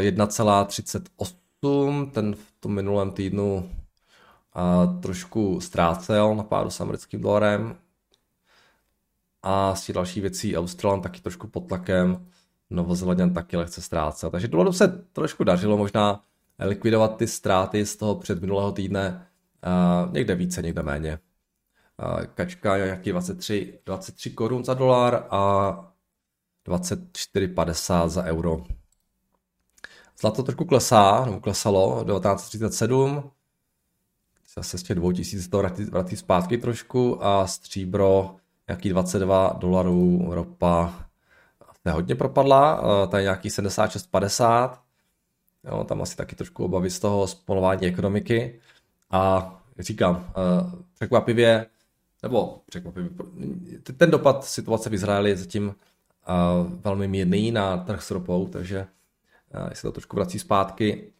eh, 0.00 0.10
1,38, 0.10 2.10
ten 2.10 2.34
v 2.34 2.52
tom 2.60 2.74
minulém 2.74 3.10
týdnu 3.10 3.70
a 4.52 4.86
trošku 4.86 5.60
ztrácel 5.60 6.34
na 6.34 6.42
pádu 6.42 6.70
s 6.70 6.80
americkým 6.80 7.20
dolarem. 7.20 7.76
A 9.42 9.74
těch 9.86 9.94
dalších 9.94 10.22
věcí 10.22 10.56
Australan 10.56 11.00
taky 11.00 11.20
trošku 11.20 11.46
pod 11.46 11.68
tlakem, 11.68 12.26
Novozelanděn 12.70 13.34
taky 13.34 13.56
lehce 13.56 13.82
ztrácel. 13.82 14.30
Takže 14.30 14.48
dolaru 14.48 14.72
se 14.72 14.88
trošku 15.12 15.44
dařilo 15.44 15.76
možná 15.76 16.24
likvidovat 16.58 17.16
ty 17.16 17.26
ztráty 17.26 17.86
z 17.86 17.96
toho 17.96 18.14
předminulého 18.14 18.72
týdne. 18.72 19.26
Uh, 19.66 20.12
někde 20.12 20.34
více, 20.34 20.62
někde 20.62 20.82
méně. 20.82 21.18
Kačka 22.34 22.76
nějaký 22.76 23.10
23, 23.10 23.78
23 23.86 24.30
korun 24.30 24.64
za 24.64 24.74
dolar 24.74 25.26
a 25.30 25.92
24,50 26.68 28.08
za 28.08 28.24
euro. 28.24 28.64
Zlato 30.20 30.42
trošku 30.42 30.64
klesá, 30.64 31.24
nebo 31.24 31.40
klesalo, 31.40 32.04
1937, 32.04 33.30
zase 34.54 34.78
z 34.78 34.82
těch 34.82 34.96
2000 34.96 35.48
to 35.48 35.58
vrátí, 35.58 35.84
vrátí 35.84 36.16
zpátky 36.16 36.58
trošku 36.58 37.24
a 37.24 37.46
stříbro 37.46 38.36
nějaký 38.68 38.88
22 38.88 39.56
dolarů, 39.58 40.26
ropa 40.28 41.08
je 41.88 41.92
hodně 41.92 42.14
propadla, 42.14 42.82
to 43.06 43.16
je 43.16 43.22
nějaký 43.22 43.48
76,50, 43.48 44.78
jo, 45.64 45.84
tam 45.84 46.02
asi 46.02 46.16
taky 46.16 46.36
trošku 46.36 46.64
obavy 46.64 46.90
z 46.90 46.98
toho 46.98 47.26
spolování 47.26 47.86
ekonomiky. 47.86 48.60
A 49.10 49.54
říkám, 49.78 50.30
eh, 50.30 50.32
překvapivě, 50.94 51.66
nebo 52.22 52.62
překvapivě, 52.66 53.10
ten 53.96 54.10
dopad 54.10 54.44
situace 54.44 54.90
v 54.90 54.94
Izraeli 54.94 55.30
je 55.30 55.36
zatím 55.36 55.74
eh, 55.74 55.74
velmi 56.84 57.08
mírný 57.08 57.50
na 57.50 57.76
trh 57.76 58.02
s 58.02 58.10
ropou, 58.10 58.48
takže 58.48 58.86
se 59.72 59.82
to 59.82 59.92
trošku 59.92 60.16
vrací 60.16 60.38
zpátky 60.38 61.12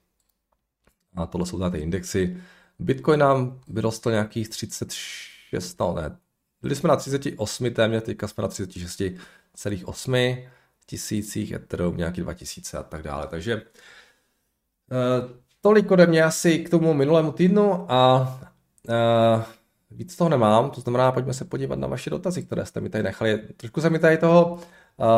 a 1.16 1.26
tohle 1.26 1.46
jsou 1.46 1.70
ty 1.70 1.78
indexy, 1.78 2.36
Bitcoin 2.78 3.20
nám 3.20 3.60
vyrostl 3.68 4.10
nějakých 4.10 4.48
36, 4.48 5.80
no 5.80 5.94
ne, 5.94 6.16
byli 6.62 6.76
jsme 6.76 6.88
na 6.88 6.96
38 6.96 7.70
téměř, 7.70 8.02
teďka 8.02 8.28
jsme 8.28 8.42
na 8.42 8.48
36,8 8.48 10.48
tisících, 10.86 11.52
Ethereum 11.52 11.96
nějaký 11.96 12.20
2000 12.20 12.78
a 12.78 12.82
tak 12.82 13.02
dále. 13.02 13.26
Takže 13.26 13.56
uh, 13.56 13.62
tolik 15.60 15.90
ode 15.90 16.06
mě 16.06 16.22
asi 16.22 16.58
k 16.58 16.70
tomu 16.70 16.94
minulému 16.94 17.32
týdnu 17.32 17.92
a 17.92 18.20
uh, 18.88 19.42
víc 19.90 20.16
toho 20.16 20.30
nemám, 20.30 20.70
to 20.70 20.80
znamená, 20.80 21.12
pojďme 21.12 21.34
se 21.34 21.44
podívat 21.44 21.78
na 21.78 21.88
vaše 21.88 22.10
dotazy, 22.10 22.42
které 22.42 22.66
jste 22.66 22.80
mi 22.80 22.90
tady 22.90 23.04
nechali. 23.04 23.38
Trošku 23.38 23.80
se 23.80 23.90
mi 23.90 23.98
tady 23.98 24.18
toho 24.18 24.58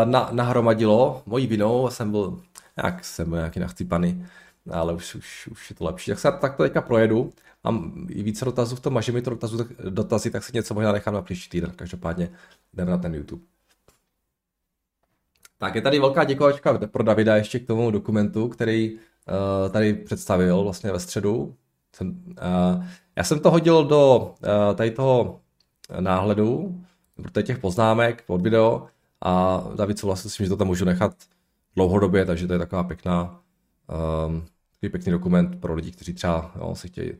na, 0.04 0.28
nahromadilo, 0.32 1.22
mojí 1.26 1.46
vinou, 1.46 1.90
jsem 1.90 2.10
byl, 2.10 2.40
jak 2.76 3.04
jsem 3.04 3.28
byl 3.28 3.38
nějaký 3.38 3.60
nachcípaný, 3.60 4.26
ale 4.70 4.92
už, 4.94 5.14
už, 5.14 5.48
už 5.52 5.70
je 5.70 5.76
to 5.76 5.84
lepší. 5.84 6.10
Tak 6.10 6.18
se 6.18 6.32
tak 6.32 6.56
to 6.56 6.62
teďka 6.62 6.80
projedu 6.80 7.32
mám 7.64 8.06
i 8.08 8.22
více 8.22 8.44
dotazů 8.44 8.76
v 8.76 8.80
tom 8.80 8.96
a 8.96 9.00
že 9.00 9.12
mi 9.12 9.22
to 9.22 9.30
dotazů, 9.30 9.68
dotazy, 9.90 10.30
tak 10.30 10.44
si 10.44 10.52
něco 10.54 10.74
možná 10.74 10.92
nechám 10.92 11.14
na 11.14 11.22
příští 11.22 11.50
týden. 11.50 11.72
Každopádně 11.76 12.30
jdeme 12.74 12.90
na 12.90 12.98
ten 12.98 13.14
YouTube. 13.14 13.42
Tak 15.58 15.74
je 15.74 15.82
tady 15.82 15.98
velká 15.98 16.24
děkovačka 16.24 16.78
pro 16.78 17.02
Davida 17.02 17.36
ještě 17.36 17.58
k 17.58 17.66
tomu 17.66 17.90
dokumentu, 17.90 18.48
který 18.48 18.94
uh, 18.94 19.72
tady 19.72 19.94
představil 19.94 20.62
vlastně 20.62 20.92
ve 20.92 21.00
středu. 21.00 21.54
Jsem, 21.96 22.08
uh, 22.08 22.84
já 23.16 23.24
jsem 23.24 23.40
to 23.40 23.50
hodil 23.50 23.84
do 23.84 24.18
uh, 24.18 24.76
tady 24.76 24.90
toho 24.90 25.40
náhledu, 26.00 26.80
do 27.32 27.42
těch 27.42 27.58
poznámek 27.58 28.22
pod 28.26 28.42
video 28.42 28.86
a 29.20 29.64
David 29.74 29.98
souhlasil 29.98 30.30
s 30.30 30.36
tím, 30.36 30.46
že 30.46 30.50
to 30.50 30.56
tam 30.56 30.66
můžu 30.66 30.84
nechat 30.84 31.16
dlouhodobě, 31.76 32.24
takže 32.24 32.46
to 32.46 32.52
je 32.52 32.58
taková 32.58 32.84
pěkná 32.84 33.42
um, 34.26 34.46
pěkný 34.80 35.12
dokument 35.12 35.60
pro 35.60 35.74
lidi, 35.74 35.92
kteří 35.92 36.14
třeba 36.14 36.52
jo, 36.56 36.74
si 36.74 36.88
chtějí 36.88 37.12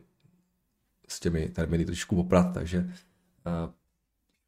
s 1.07 1.19
těmi 1.19 1.49
termíny 1.49 1.85
trošku 1.85 2.15
poprat, 2.15 2.53
takže 2.53 2.89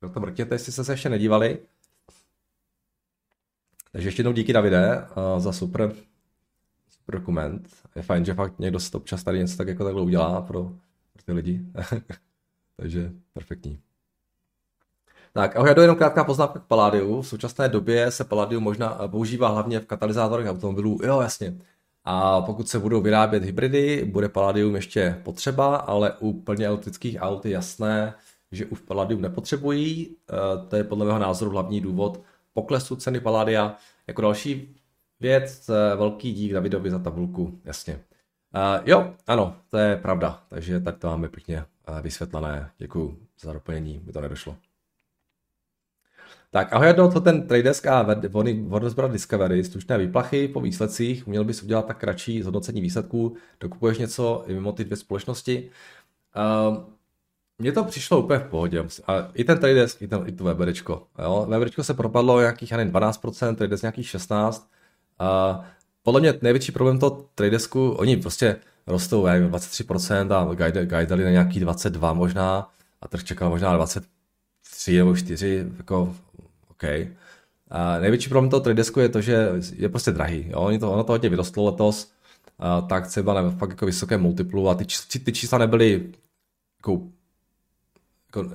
uh, 0.01 0.12
to 0.12 0.19
mrkněte, 0.19 0.55
jestli 0.55 0.72
jste 0.72 0.83
se 0.83 0.93
ještě 0.93 1.10
nedívali. 1.10 1.60
Takže 3.91 4.07
ještě 4.07 4.19
jednou 4.19 4.31
díky 4.33 4.53
Davide 4.53 5.01
uh, 5.01 5.39
za 5.39 5.51
super, 5.51 5.93
super 6.89 7.19
dokument. 7.19 7.69
Je 7.95 8.01
fajn, 8.01 8.25
že 8.25 8.33
fakt 8.33 8.60
někdo 8.60 8.79
si 8.79 8.91
to 8.91 8.98
občas 8.98 9.24
tady 9.24 9.39
něco 9.39 9.57
tak 9.57 9.67
jako 9.67 9.83
takhle 9.83 10.01
udělá 10.01 10.41
pro, 10.41 10.63
pro 11.13 11.24
ty 11.25 11.33
lidi. 11.33 11.65
takže 12.75 13.12
perfektní. 13.33 13.79
Tak, 15.35 15.55
ahoj, 15.55 15.69
já 15.69 15.81
jenom 15.81 15.97
krátká 15.97 16.23
poznámka 16.23 16.59
k 16.59 16.63
Palladiu. 16.63 17.21
V 17.21 17.27
současné 17.27 17.69
době 17.69 18.11
se 18.11 18.23
Palladium 18.23 18.63
možná 18.63 19.07
používá 19.07 19.47
hlavně 19.47 19.79
v 19.79 19.85
katalyzátorech 19.85 20.47
automobilů. 20.47 20.99
Jo, 21.03 21.21
jasně. 21.21 21.57
A 22.03 22.41
pokud 22.41 22.69
se 22.69 22.79
budou 22.79 23.01
vyrábět 23.01 23.43
hybridy, 23.43 24.05
bude 24.05 24.29
Palladium 24.29 24.75
ještě 24.75 25.21
potřeba, 25.23 25.75
ale 25.75 26.13
u 26.19 26.33
plně 26.33 26.67
elektrických 26.67 27.17
aut 27.19 27.45
je 27.45 27.51
jasné, 27.51 28.13
že 28.51 28.65
už 28.65 28.79
Palladium 28.79 29.21
nepotřebují. 29.21 30.15
Eh, 30.29 30.67
to 30.67 30.75
je 30.75 30.83
podle 30.83 31.05
mého 31.05 31.19
názoru 31.19 31.51
hlavní 31.51 31.81
důvod 31.81 32.21
poklesu 32.53 32.95
ceny 32.95 33.19
Palladia. 33.19 33.77
Jako 34.07 34.21
další 34.21 34.75
věc, 35.19 35.69
eh, 35.69 35.95
velký 35.95 36.33
dík 36.33 36.53
Davidovi 36.53 36.89
za 36.91 36.99
tabulku, 36.99 37.59
jasně. 37.63 37.99
Uh, 38.55 38.81
jo, 38.85 39.13
ano, 39.27 39.55
to 39.69 39.77
je 39.77 39.97
pravda, 39.97 40.43
takže 40.49 40.79
tak 40.79 40.97
to 40.97 41.07
máme 41.07 41.29
pěkně 41.29 41.65
vysvětlené. 42.01 42.71
Děkuji 42.77 43.17
za 43.39 43.53
doplnění, 43.53 44.01
mi 44.05 44.11
to 44.11 44.21
nedošlo. 44.21 44.55
Tak 46.53 46.74
ahoj, 46.74 46.93
do 46.93 47.07
to 47.07 47.19
ten 47.19 47.48
Tradesk 47.48 47.86
a 47.88 48.01
Warner 48.29 49.12
Discovery, 49.12 49.63
slušné 49.63 49.98
výplachy 49.98 50.48
po 50.48 50.62
výsledcích, 50.62 51.27
měl 51.27 51.43
bys 51.43 51.63
udělat 51.63 51.86
tak 51.86 51.98
kratší 51.98 52.41
zhodnocení 52.41 52.81
výsledků, 52.81 53.36
dokupuješ 53.60 53.98
něco 53.98 54.43
i 54.48 54.53
mimo 54.53 54.72
ty 54.72 54.83
dvě 54.83 54.98
společnosti. 54.98 55.69
Uh, 56.69 56.77
mně 57.60 57.72
to 57.72 57.83
přišlo 57.83 58.22
úplně 58.22 58.39
v 58.39 58.43
pohodě. 58.43 58.86
A 59.07 59.13
i 59.33 59.43
ten 59.43 59.60
Tradesk, 59.60 60.01
i, 60.01 60.07
ten, 60.07 60.24
i 60.25 60.31
to 60.31 60.43
Weberečko. 60.43 61.07
Jo? 61.24 61.45
Weberečko 61.50 61.83
se 61.83 61.93
propadlo 61.93 62.39
nějakých, 62.39 62.72
nevím, 62.72 62.93
12%, 62.93 63.55
Tradesk 63.55 63.83
nějakých 63.83 64.07
16%. 64.07 64.62
Uh, 65.22 65.65
podle 66.03 66.22
mě 66.22 66.33
největší 66.41 66.72
problém 66.72 67.00
toho 67.00 67.25
Tradesku, 67.36 67.91
oni 67.91 68.17
prostě 68.17 68.55
rostou, 68.88 69.25
já 69.25 69.33
nevím, 69.33 69.51
23% 69.51 70.33
a 70.33 70.53
guidali 70.86 71.24
na 71.24 71.29
nějaký 71.29 71.60
22 71.60 72.13
možná 72.13 72.69
a 73.01 73.07
trh 73.07 73.24
čekal 73.24 73.50
možná 73.50 73.75
23 73.75 74.98
nebo 74.98 75.15
4, 75.15 75.65
jako 75.77 76.15
a 77.69 77.99
největší 77.99 78.29
problém 78.29 78.49
toho 78.49 78.59
Tradesku 78.59 78.99
je 78.99 79.09
to, 79.09 79.21
že 79.21 79.49
je 79.75 79.89
prostě 79.89 80.11
drahý. 80.11 80.45
Jo? 80.49 80.59
Ono, 80.59 80.79
to, 80.79 80.91
ono 80.91 81.03
to 81.03 81.11
hodně 81.11 81.29
vyrostlo 81.29 81.65
letos, 81.65 82.11
a 82.59 82.81
tak 82.81 83.07
třeba 83.07 83.33
na 83.33 83.49
fakt 83.49 83.69
jako 83.69 83.85
vysoké 83.85 84.17
multiplu 84.17 84.69
a 84.69 84.75
ty, 84.75 84.85
ty 85.23 85.33
čísla 85.33 85.57
nebyly 85.57 86.13
jako, 86.79 87.01
jako 88.25 88.49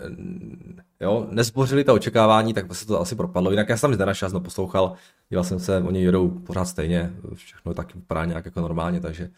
jo, 1.00 1.26
nezbořili 1.30 1.84
to 1.84 1.94
očekávání, 1.94 2.54
tak 2.54 2.74
se 2.74 2.86
to 2.86 3.00
asi 3.00 3.14
propadlo. 3.16 3.50
Jinak 3.50 3.68
já 3.68 3.76
jsem 3.76 3.90
tam 3.90 3.98
nenašel, 3.98 4.30
jsem 4.30 4.42
poslouchal, 4.42 4.92
díval 5.28 5.44
jsem 5.44 5.60
se, 5.60 5.78
oni 5.78 6.02
jedou 6.02 6.28
pořád 6.28 6.64
stejně, 6.64 7.12
všechno 7.34 7.74
taky 7.74 7.94
vypadá 7.94 8.24
nějak 8.24 8.44
jako 8.44 8.60
normálně, 8.60 9.00
takže 9.00 9.30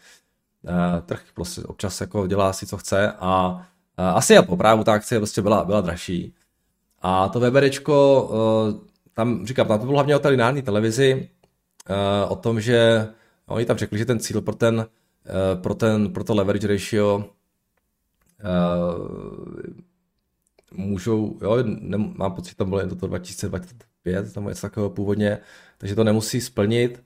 uh, 0.63 0.71
trh 1.05 1.21
prostě 1.33 1.61
občas 1.61 2.01
jako 2.01 2.27
dělá 2.27 2.53
si, 2.53 2.65
co 2.67 2.77
chce 2.77 3.11
a 3.19 3.51
uh, 3.51 4.05
asi 4.05 4.37
a 4.37 4.43
po 4.43 4.57
právu 4.57 4.83
ta 4.83 4.93
akcie 4.93 5.19
prostě 5.19 5.41
byla, 5.41 5.65
byla 5.65 5.81
dražší. 5.81 6.33
A 7.01 7.29
to 7.29 7.39
Weberečko, 7.39 8.23
uh, 8.73 8.87
tam 9.13 9.45
říkám, 9.45 9.67
tam 9.67 9.79
to 9.79 9.85
bylo 9.85 9.97
hlavně 9.97 10.15
o 10.15 10.19
té 10.19 10.29
lineární 10.29 10.61
televizi, 10.61 11.29
uh, 11.89 12.31
o 12.31 12.35
tom, 12.35 12.61
že 12.61 13.07
oni 13.45 13.65
tam 13.65 13.77
řekli, 13.77 13.99
že 13.99 14.05
ten 14.05 14.19
cíl 14.19 14.41
pro 14.41 14.55
ten, 14.55 14.77
uh, 14.77 15.61
pro, 15.61 15.73
ten, 15.73 16.13
pro 16.13 16.23
to 16.23 16.35
leverage 16.35 16.67
ratio 16.67 17.25
můžou, 20.73 21.37
jo, 21.41 21.57
ne, 21.63 21.97
mám 21.97 22.31
pocit, 22.31 22.55
tam 22.55 22.69
bylo 22.69 22.79
jen 22.79 22.89
to 22.89 23.07
2025, 23.07 24.33
tam 24.33 24.47
něco 24.47 24.61
takového 24.61 24.89
původně, 24.89 25.37
takže 25.77 25.95
to 25.95 26.03
nemusí 26.03 26.41
splnit, 26.41 27.03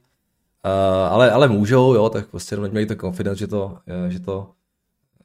ale, 1.09 1.31
ale 1.31 1.47
můžou, 1.47 1.93
jo, 1.93 2.09
tak 2.09 2.27
prostě 2.27 2.57
měli 2.57 2.85
to 2.85 2.95
confidence, 2.95 3.39
že 3.39 3.47
to, 3.47 3.77
že 4.07 4.19
to, 4.19 4.51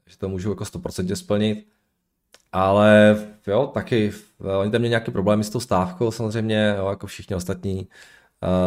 že 0.07 0.19
to 0.19 0.29
můžou 0.29 0.51
jako 0.51 0.65
100% 0.65 1.15
splnit. 1.15 1.67
Ale 2.53 3.17
jo, 3.47 3.67
taky, 3.67 4.13
oni 4.61 4.71
tam 4.71 4.81
měli 4.81 4.89
nějaké 4.89 5.11
problémy 5.11 5.45
s 5.45 5.51
tou 5.51 5.61
stávkou 5.61 6.11
samozřejmě, 6.11 6.75
jo, 6.79 6.89
jako 6.89 7.07
všichni 7.07 7.37
ostatní. 7.37 7.89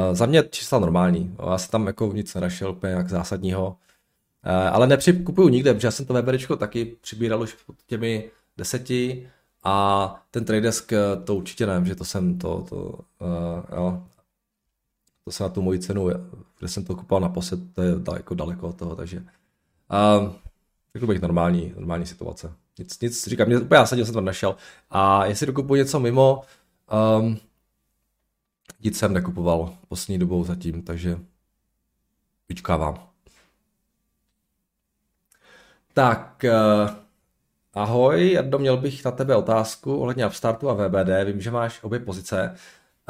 Uh, 0.10 0.16
za 0.16 0.26
mě 0.26 0.44
čísla 0.50 0.80
normální, 0.80 1.36
jo, 1.40 1.50
já 1.52 1.58
jsem 1.58 1.72
tam 1.72 1.88
jako 1.88 2.12
nic 2.14 2.36
nenašel 2.36 2.72
úplně 2.72 2.94
jak 2.94 3.10
zásadního. 3.10 3.68
Uh, 3.68 4.76
ale 4.76 4.88
nepřikupuju 4.88 5.50
nikde, 5.50 5.74
protože 5.74 5.88
já 5.88 5.92
jsem 5.92 6.06
to 6.06 6.14
Weberičko 6.14 6.56
taky 6.56 6.86
přibíral 7.02 7.42
už 7.42 7.54
pod 7.54 7.76
těmi 7.88 8.32
deseti 8.58 9.30
a 9.64 10.26
ten 10.32 10.46
Tradesk 10.46 10.94
eh, 10.94 10.98
to 11.24 11.36
určitě 11.36 11.66
nevím, 11.66 11.86
že 11.86 11.96
to 11.96 12.06
jsem 12.06 12.38
to, 12.38 12.66
to 12.70 12.76
uh, 12.76 13.76
jo, 13.76 14.04
to 15.26 15.32
se 15.32 15.44
na 15.44 15.50
tu 15.50 15.62
moji 15.62 15.80
cenu, 15.80 16.10
kde 16.60 16.68
jsem 16.68 16.86
to 16.86 16.96
kupoval 16.96 17.22
naposled, 17.22 17.60
to 17.74 17.82
je 17.82 17.96
daleko, 18.00 18.36
daleko 18.36 18.70
od 18.70 18.78
toho, 18.78 18.96
takže 18.96 19.20
uh, 19.20 20.34
řekl 20.96 21.08
bych 21.08 21.22
normální, 21.22 21.74
normální 21.76 22.06
situace. 22.06 22.54
Nic, 22.80 23.00
nic 23.00 23.28
říkám, 23.28 23.48
mě, 23.48 23.58
úplně 23.58 23.80
zásadně 23.80 24.06
jsem 24.06 24.14
to 24.14 24.22
našel. 24.22 24.56
A 24.90 25.26
jestli 25.26 25.48
dokupuji 25.48 25.80
něco 25.80 26.00
mimo, 26.00 26.42
um, 27.20 27.38
nic 28.84 28.98
jsem 28.98 29.14
nekupoval 29.14 29.78
poslední 29.88 30.20
dobou 30.20 30.44
zatím, 30.44 30.82
takže 30.82 31.20
vyčkávám. 32.50 33.08
Tak, 35.94 36.46
uh, 36.46 36.90
ahoj, 37.74 38.32
Jardo, 38.32 38.60
měl 38.60 38.78
bych 38.78 39.06
na 39.06 39.12
tebe 39.12 39.36
otázku 39.36 39.98
ohledně 39.98 40.28
Upstartu 40.28 40.70
a 40.70 40.74
VBD. 40.74 41.26
Vím, 41.26 41.42
že 41.42 41.52
máš 41.52 41.84
obě 41.84 42.00
pozice. 42.00 42.56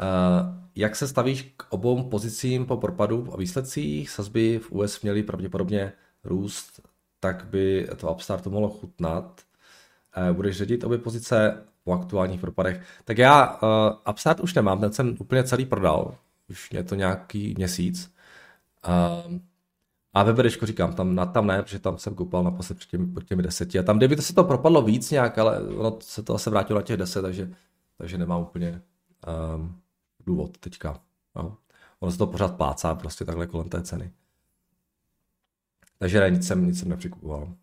Uh, 0.00 0.64
jak 0.74 0.96
se 0.96 1.08
stavíš 1.08 1.54
k 1.56 1.66
obou 1.68 2.02
pozicím 2.02 2.66
po 2.66 2.76
propadu 2.76 3.34
a 3.34 3.36
výsledcích? 3.36 4.10
Sazby 4.10 4.58
v 4.58 4.72
US 4.72 5.00
měly 5.00 5.22
pravděpodobně 5.22 5.92
růst, 6.24 6.80
tak 7.20 7.44
by 7.44 7.88
to 7.96 8.12
Upstartu 8.12 8.50
mohlo 8.50 8.70
chutnat. 8.70 9.43
Eh, 10.16 10.32
budeš 10.32 10.56
ředit 10.56 10.84
obě 10.84 10.98
pozice 10.98 11.64
po 11.84 11.92
aktuálních 11.92 12.40
propadech. 12.40 12.82
Tak 13.04 13.18
já 13.18 13.58
uh, 13.62 13.68
Upstart 14.10 14.40
už 14.40 14.54
nemám, 14.54 14.80
ten 14.80 14.92
jsem 14.92 15.16
úplně 15.20 15.44
celý 15.44 15.66
prodal. 15.66 16.14
Už 16.50 16.72
je 16.72 16.82
to 16.84 16.94
nějaký 16.94 17.54
měsíc. 17.56 18.14
Uh, 18.88 19.38
a 20.14 20.22
Weberečko 20.22 20.66
říkám, 20.66 20.92
tam, 20.92 21.14
na, 21.14 21.26
tam 21.26 21.46
ne, 21.46 21.62
protože 21.62 21.78
tam 21.78 21.98
jsem 21.98 22.14
koupal 22.14 22.44
naposled 22.44 22.78
před 22.78 22.90
těmi, 22.90 23.14
těmi 23.24 23.42
deseti. 23.42 23.78
A 23.78 23.82
tam, 23.82 23.96
kdyby 23.96 24.16
to 24.16 24.22
se 24.22 24.34
to 24.34 24.44
propadlo 24.44 24.82
víc 24.82 25.10
nějak, 25.10 25.38
ale 25.38 25.60
ono 25.60 25.98
se 26.00 26.22
to 26.22 26.32
zase 26.32 26.50
vrátilo 26.50 26.78
na 26.78 26.82
těch 26.82 26.96
deset, 26.96 27.22
takže, 27.22 27.50
takže 27.98 28.18
nemám 28.18 28.42
úplně 28.42 28.82
um, 29.56 29.80
důvod 30.26 30.58
teďka. 30.58 31.00
No. 31.36 31.56
Ono 32.00 32.12
se 32.12 32.18
to 32.18 32.26
pořád 32.26 32.56
plácá 32.56 32.94
prostě 32.94 33.24
takhle 33.24 33.46
kolem 33.46 33.68
té 33.68 33.82
ceny. 33.82 34.12
Takže 35.98 36.20
ne, 36.20 36.30
nic 36.30 36.46
jsem, 36.46 36.66
nic 36.66 36.78
jsem 36.78 36.88
nepřikupoval. 36.88 37.54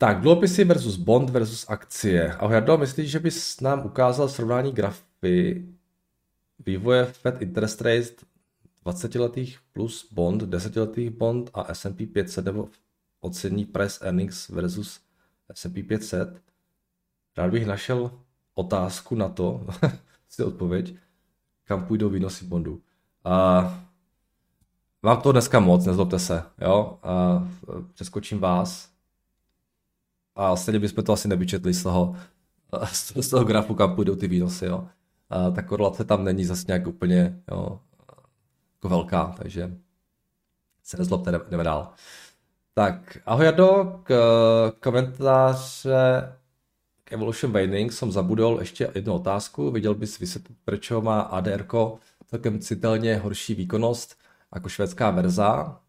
Tak, 0.00 0.20
dluhopisy 0.20 0.64
versus 0.64 0.96
bond 0.96 1.30
versus 1.30 1.68
akcie. 1.68 2.32
Ahoj 2.32 2.54
Jardo, 2.54 2.78
myslíš, 2.78 3.10
že 3.10 3.18
bys 3.18 3.60
nám 3.60 3.86
ukázal 3.86 4.28
srovnání 4.28 4.72
grafy 4.72 5.68
vývoje 6.66 7.04
Fed 7.04 7.42
interest 7.42 7.80
rate 7.80 8.24
20 8.82 9.14
letých 9.14 9.58
plus 9.72 10.12
bond, 10.12 10.42
10 10.42 10.76
letých 10.76 11.10
bond 11.10 11.50
a 11.54 11.74
S&P 11.74 12.06
500 12.06 12.44
nebo 12.44 12.68
ocení 13.20 13.64
price 13.64 14.04
earnings 14.04 14.48
versus 14.48 15.00
S&P 15.54 15.82
500? 15.82 16.42
Rád 17.36 17.50
bych 17.50 17.66
našel 17.66 18.10
otázku 18.54 19.14
na 19.14 19.28
to, 19.28 19.66
si 20.28 20.44
odpověď, 20.44 20.94
kam 21.64 21.86
půjdou 21.86 22.08
výnosy 22.08 22.44
bondu. 22.44 22.80
A 23.24 23.62
mám 25.02 25.20
to 25.20 25.32
dneska 25.32 25.60
moc, 25.60 25.86
nezlobte 25.86 26.18
se, 26.18 26.42
jo, 26.60 26.98
a 27.02 27.48
přeskočím 27.94 28.38
vás, 28.38 28.89
a 30.36 30.56
stejně 30.56 30.78
bychom 30.78 31.04
to 31.04 31.12
asi 31.12 31.28
nevyčetli 31.28 31.74
z 31.74 31.82
toho, 31.82 32.16
z 33.20 33.28
toho 33.28 33.44
grafu, 33.44 33.74
kam 33.74 33.94
půjdou 33.94 34.16
ty 34.16 34.28
výnosy. 34.28 34.66
Jo. 34.66 34.88
A 35.30 35.50
ta 35.50 35.62
korelace 35.62 36.04
tam 36.04 36.24
není 36.24 36.44
zase 36.44 36.64
nějak 36.68 36.86
úplně 36.86 37.42
jo, 37.50 37.80
jako 38.74 38.88
velká, 38.88 39.34
takže 39.38 39.76
se 40.84 40.96
nezlobte, 40.96 41.32
jdeme 41.50 41.64
dál. 41.64 41.88
Tak, 42.74 43.18
ahoj 43.26 43.46
Jado, 43.46 44.00
k 44.02 44.72
komentáře 44.80 46.32
k 47.04 47.12
Evolution 47.12 47.52
Waning 47.52 47.92
jsem 47.92 48.12
zabudol 48.12 48.60
ještě 48.60 48.90
jednu 48.94 49.12
otázku. 49.12 49.70
Viděl 49.70 49.94
bys 49.94 50.18
vysvětlit, 50.18 50.56
proč 50.64 50.90
má 50.90 51.20
ADR 51.20 51.66
celkem 52.26 52.60
citelně 52.60 53.16
horší 53.16 53.54
výkonnost 53.54 54.18
jako 54.54 54.68
švédská 54.68 55.10
verza. 55.10 55.80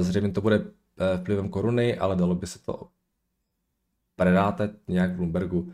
Zřejmě 0.00 0.32
to 0.32 0.40
bude 0.40 0.56
eh, 0.56 1.18
vplyvem 1.18 1.48
koruny, 1.48 1.98
ale 1.98 2.16
dalo 2.16 2.34
by 2.34 2.46
se 2.46 2.58
to 2.58 2.88
predáte 4.16 4.70
nějak 4.88 5.10
v 5.12 5.16
Bloombergu. 5.16 5.60
Uh, 5.60 5.72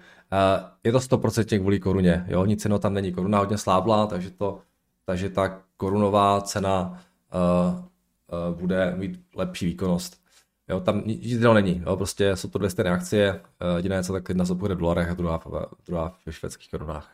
je 0.85 0.93
to 0.93 0.99
100% 0.99 1.61
kvůli 1.61 1.81
koruně, 1.81 2.25
jo, 2.29 2.45
nic 2.45 2.65
jiného 2.65 2.79
tam 2.79 2.95
není. 2.95 3.13
Koruna 3.13 3.39
hodně 3.39 3.59
slábla, 3.59 4.07
takže, 4.07 4.31
to, 4.31 4.61
takže 5.05 5.31
ta 5.31 5.63
korunová 5.77 6.41
cena 6.41 7.01
uh, 7.35 8.59
bude 8.59 8.95
mít 8.97 9.21
lepší 9.35 9.67
výkonnost. 9.67 10.23
Jo, 10.69 10.81
tam 10.81 11.03
nic 11.07 11.25
jiného 11.25 11.55
není. 11.55 11.83
Jo, 11.87 11.97
prostě 11.97 12.37
jsou 12.37 12.49
to 12.49 12.59
dvě 12.59 12.71
stejné 12.71 12.91
akcie. 12.91 13.41
Jediné 13.77 14.05
co, 14.05 14.13
tak 14.13 14.29
jedna 14.29 14.45
se 14.45 14.55
půjde 14.55 14.75
v 14.75 14.79
dolarech 14.79 15.11
a 15.11 15.15
druhá, 15.15 15.41
druhá 15.87 16.17
ve 16.27 16.33
švédských 16.33 16.71
korunách. 16.71 17.13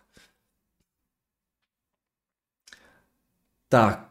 Tak, 3.69 4.11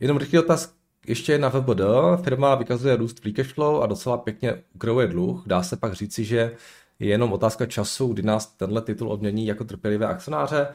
jenom 0.00 0.16
rychlý 0.16 0.38
otaz 0.38 0.75
ještě 1.08 1.38
na 1.38 1.48
VBD. 1.48 1.80
Firma 2.22 2.54
vykazuje 2.54 2.96
růst 2.96 3.20
free 3.20 3.34
cash 3.34 3.52
flow 3.52 3.82
a 3.82 3.86
docela 3.86 4.16
pěkně 4.16 4.62
ukrojuje 4.74 5.06
dluh. 5.06 5.42
Dá 5.46 5.62
se 5.62 5.76
pak 5.76 5.92
říci, 5.92 6.24
že 6.24 6.56
je 6.98 7.08
jenom 7.08 7.32
otázka 7.32 7.66
času, 7.66 8.12
kdy 8.12 8.22
nás 8.22 8.46
tenhle 8.46 8.82
titul 8.82 9.12
odmění 9.12 9.46
jako 9.46 9.64
trpělivé 9.64 10.06
akcionáře, 10.06 10.68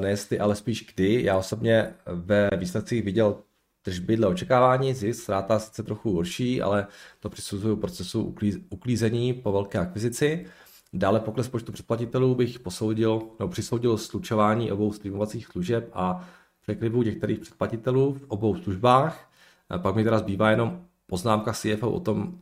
ne 0.00 0.10
jestli, 0.10 0.38
ale 0.38 0.54
spíš 0.56 0.86
kdy. 0.94 1.22
Já 1.22 1.36
osobně 1.36 1.94
ve 2.06 2.50
výsledcích 2.56 3.04
viděl 3.04 3.36
tržby 3.82 4.16
dle 4.16 4.26
očekávání, 4.26 4.94
zisk, 4.94 5.22
ztráta 5.22 5.58
sice 5.58 5.82
trochu 5.82 6.12
horší, 6.12 6.62
ale 6.62 6.86
to 7.20 7.28
přisuzuju 7.28 7.76
procesu 7.76 8.34
uklízení 8.70 9.34
po 9.34 9.52
velké 9.52 9.78
akvizici. 9.78 10.46
Dále 10.92 11.20
pokles 11.20 11.48
počtu 11.48 11.72
předplatitelů 11.72 12.34
bych 12.34 12.58
posoudil, 12.58 13.22
nebo 13.38 13.48
přisoudil 13.48 13.98
slučování 13.98 14.72
obou 14.72 14.92
streamovacích 14.92 15.46
služeb 15.46 15.90
a 15.92 16.28
překryvu 16.62 17.02
některých 17.02 17.38
předplatitelů 17.38 18.14
v 18.14 18.24
obou 18.28 18.56
službách. 18.56 19.30
Pak 19.78 19.94
mi 19.96 20.04
teda 20.04 20.18
zbývá 20.18 20.50
jenom 20.50 20.86
poznámka 21.06 21.52
CFO 21.52 21.90
o 21.90 22.00
tom, 22.00 22.38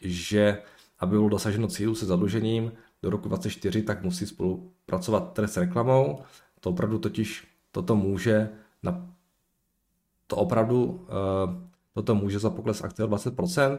že 0.00 0.62
aby 0.98 1.10
bylo 1.10 1.28
dosaženo 1.28 1.68
cílu 1.68 1.94
se 1.94 2.06
zadlužením 2.06 2.72
do 3.02 3.10
roku 3.10 3.28
2024, 3.28 3.82
tak 3.82 4.02
musí 4.02 4.26
spolupracovat 4.26 5.32
trh 5.32 5.50
s 5.50 5.56
reklamou. 5.56 6.22
To 6.60 6.70
opravdu 6.70 6.98
totiž 6.98 7.48
toto 7.70 7.96
může 7.96 8.50
na 8.82 9.08
to 10.26 10.36
opravdu 10.36 11.06
eh, 11.08 11.72
toto 11.92 12.14
může 12.14 12.38
za 12.38 12.50
pokles 12.50 12.80
o 12.80 12.84
20%. 12.84 13.78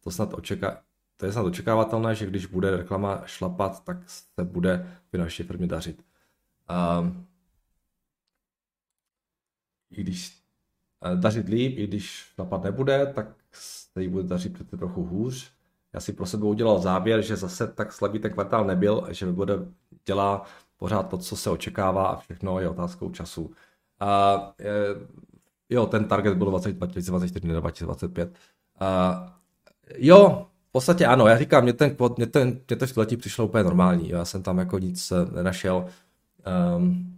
To 0.00 0.10
snad 0.10 0.34
očeká, 0.34 0.82
to 1.16 1.26
je 1.26 1.32
snad 1.32 1.46
očekávatelné, 1.46 2.14
že 2.14 2.26
když 2.26 2.46
bude 2.46 2.76
reklama 2.76 3.22
šlapat, 3.26 3.84
tak 3.84 3.96
se 4.06 4.44
bude 4.44 4.98
finanční 5.10 5.44
firmě 5.44 5.66
dařit. 5.66 6.04
Um, 7.00 7.26
I 9.90 10.02
když 10.02 10.43
dařit 11.14 11.48
líp, 11.48 11.78
i 11.78 11.86
když 11.86 12.04
šlapat 12.34 12.64
nebude, 12.64 13.12
tak 13.14 13.26
se 13.52 14.02
jí 14.02 14.08
bude 14.08 14.24
dařit 14.24 14.52
přece 14.52 14.76
trochu 14.76 15.04
hůř. 15.04 15.50
Já 15.92 16.00
si 16.00 16.12
pro 16.12 16.26
sebe 16.26 16.44
udělal 16.44 16.78
závěr, 16.78 17.22
že 17.22 17.36
zase 17.36 17.66
tak 17.66 17.92
slabý 17.92 18.18
ten 18.18 18.32
kvartál 18.32 18.64
nebyl, 18.64 19.06
že 19.10 19.26
bude 19.26 19.58
dělá 20.06 20.44
pořád 20.76 21.02
to, 21.08 21.18
co 21.18 21.36
se 21.36 21.50
očekává 21.50 22.06
a 22.06 22.16
všechno 22.16 22.60
je 22.60 22.68
otázkou 22.68 23.10
času. 23.10 23.42
Uh, 23.42 23.52
jo, 25.68 25.86
ten 25.86 26.04
target 26.04 26.38
byl 26.38 26.50
2024, 26.50 27.46
ne 27.46 27.54
2025. 27.54 28.38
Uh, 28.80 29.28
jo, 29.96 30.46
podstatě 30.74 31.06
ano, 31.06 31.26
já 31.26 31.38
říkám, 31.38 31.62
mě, 31.62 31.72
ten, 31.72 31.96
mě, 32.16 32.26
ten, 32.26 32.60
mě 32.68 32.76
to 32.76 32.86
čtvrtletí 32.86 33.16
přišlo 33.16 33.44
úplně 33.44 33.64
normální, 33.64 34.08
já 34.08 34.24
jsem 34.24 34.42
tam 34.42 34.58
jako 34.58 34.78
nic 34.78 35.12
eh, 35.12 35.34
nenašel. 35.34 35.86
Um, 36.76 37.13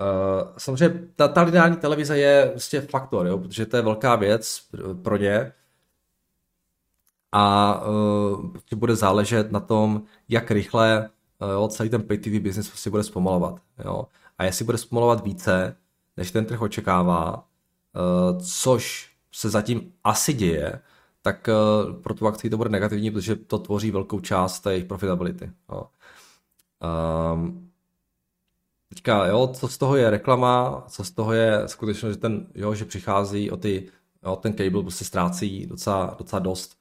uh, 0.00 0.48
samozřejmě 0.58 1.08
ta, 1.16 1.28
ta 1.28 1.42
lineární 1.42 1.76
televize 1.76 2.18
je 2.18 2.46
prostě 2.50 2.80
faktor, 2.80 3.26
jo, 3.26 3.38
protože 3.38 3.66
to 3.66 3.76
je 3.76 3.82
velká 3.82 4.16
věc 4.16 4.60
pro 5.02 5.16
ně 5.16 5.52
a 7.32 7.74
uh, 7.86 8.50
bude 8.76 8.96
záležet 8.96 9.52
na 9.52 9.60
tom, 9.60 10.02
jak 10.28 10.50
rychle 10.50 11.10
uh, 11.38 11.50
jo, 11.50 11.68
celý 11.68 11.90
ten 11.90 12.02
pay 12.02 12.18
TV 12.18 12.40
business 12.40 12.68
prostě 12.68 12.90
bude 12.90 13.02
zpomalovat. 13.02 13.60
Jo. 13.84 14.06
A 14.38 14.44
jestli 14.44 14.64
bude 14.64 14.78
zpomalovat 14.78 15.24
více, 15.24 15.76
než 16.16 16.30
ten 16.30 16.44
trh 16.46 16.62
očekává, 16.62 17.36
uh, 17.36 18.38
což 18.40 19.12
se 19.32 19.50
zatím 19.50 19.92
asi 20.04 20.32
děje, 20.32 20.80
tak 21.22 21.48
uh, 21.48 21.92
pro 22.02 22.14
tu 22.14 22.26
akci 22.26 22.50
to 22.50 22.56
bude 22.56 22.70
negativní, 22.70 23.10
protože 23.10 23.36
to 23.36 23.58
tvoří 23.58 23.90
velkou 23.90 24.20
část 24.20 24.66
jejich 24.66 24.84
profitability. 24.84 25.50
Jo. 25.72 25.86
Um, 27.34 27.65
teďka, 28.96 29.26
jo, 29.26 29.46
co 29.46 29.68
z 29.68 29.78
toho 29.78 29.96
je 29.96 30.10
reklama, 30.10 30.84
co 30.88 31.04
z 31.04 31.10
toho 31.10 31.32
je 31.32 31.62
skutečně, 31.66 32.10
že 32.10 32.16
ten, 32.16 32.46
jo, 32.54 32.74
že 32.74 32.84
přichází 32.84 33.50
o 33.50 33.56
ty, 33.56 33.88
jo, 34.24 34.36
ten 34.36 34.52
cable 34.52 34.82
prostě 34.82 35.04
ztrácí 35.04 35.66
docela, 35.66 36.16
docela 36.18 36.40
dost. 36.40 36.76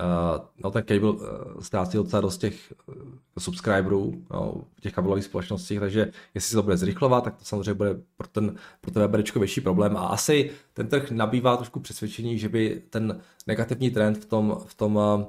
Uh, 0.00 0.46
no 0.64 0.70
ten 0.70 0.84
cable 0.88 1.10
uh, 1.10 1.60
ztrácí 1.60 1.96
docela 1.96 2.20
dost 2.20 2.38
těch 2.38 2.72
uh, 2.86 2.94
subscriberů 3.38 4.24
no, 4.30 4.64
v 4.76 4.80
těch 4.80 4.92
kabelových 4.92 5.24
společnostích, 5.24 5.80
takže 5.80 6.12
jestli 6.34 6.48
se 6.50 6.56
to 6.56 6.62
bude 6.62 6.76
zrychlovat, 6.76 7.24
tak 7.24 7.36
to 7.36 7.44
samozřejmě 7.44 7.74
bude 7.74 7.94
pro, 8.16 8.26
ten, 8.28 8.56
pro 8.80 8.90
to 8.90 9.00
weberečko 9.00 9.38
větší 9.38 9.60
problém 9.60 9.96
a 9.96 10.06
asi 10.06 10.50
ten 10.72 10.88
trh 10.88 11.10
nabývá 11.10 11.56
trošku 11.56 11.80
přesvědčení, 11.80 12.38
že 12.38 12.48
by 12.48 12.82
ten 12.90 13.20
negativní 13.46 13.90
trend 13.90 14.18
v 14.18 14.24
tom, 14.24 14.56
v 14.66 14.74
tom 14.74 14.96
uh, 14.96 15.24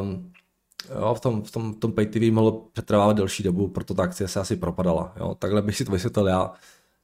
um, 0.00 0.32
jo, 1.00 1.14
v 1.14 1.20
tom, 1.20 1.42
v 1.42 1.50
tom, 1.50 1.74
v 1.74 1.78
tom 1.78 1.92
pay 1.92 2.06
TV 2.06 2.32
mohlo 2.32 2.52
přetrvávat 2.72 3.16
delší 3.16 3.42
dobu, 3.42 3.68
proto 3.68 3.94
ta 3.94 4.02
akcie 4.02 4.28
se 4.28 4.40
asi 4.40 4.56
propadala. 4.56 5.12
Jo. 5.16 5.34
Takhle 5.34 5.62
bych 5.62 5.76
si 5.76 5.84
to 5.84 5.92
vysvětlil 5.92 6.28
já. 6.28 6.52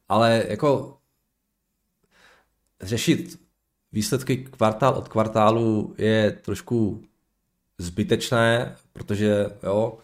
Ale 0.08 0.44
jako 0.48 0.98
řešit 2.80 3.40
výsledky 3.92 4.36
kvartál 4.36 4.94
od 4.94 5.08
kvartálu 5.08 5.94
je 5.98 6.30
trošku 6.30 7.02
zbytečné, 7.78 8.76
protože 8.92 9.46
jo, 9.62 9.98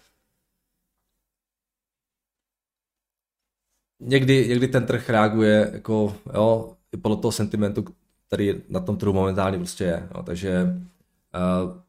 někdy, 4.00 4.48
někdy 4.48 4.68
ten 4.68 4.86
trh 4.86 5.10
reaguje 5.10 5.70
jako, 5.72 6.16
jo, 6.34 6.76
i 6.92 6.96
podle 6.96 7.16
toho 7.16 7.32
sentimentu, 7.32 7.84
který 8.26 8.62
na 8.68 8.80
tom 8.80 8.96
trhu 8.96 9.12
momentálně 9.12 9.58
prostě 9.58 9.84
je. 9.84 10.08
Jo, 10.14 10.22
takže 10.22 10.62
uh, 10.64 11.80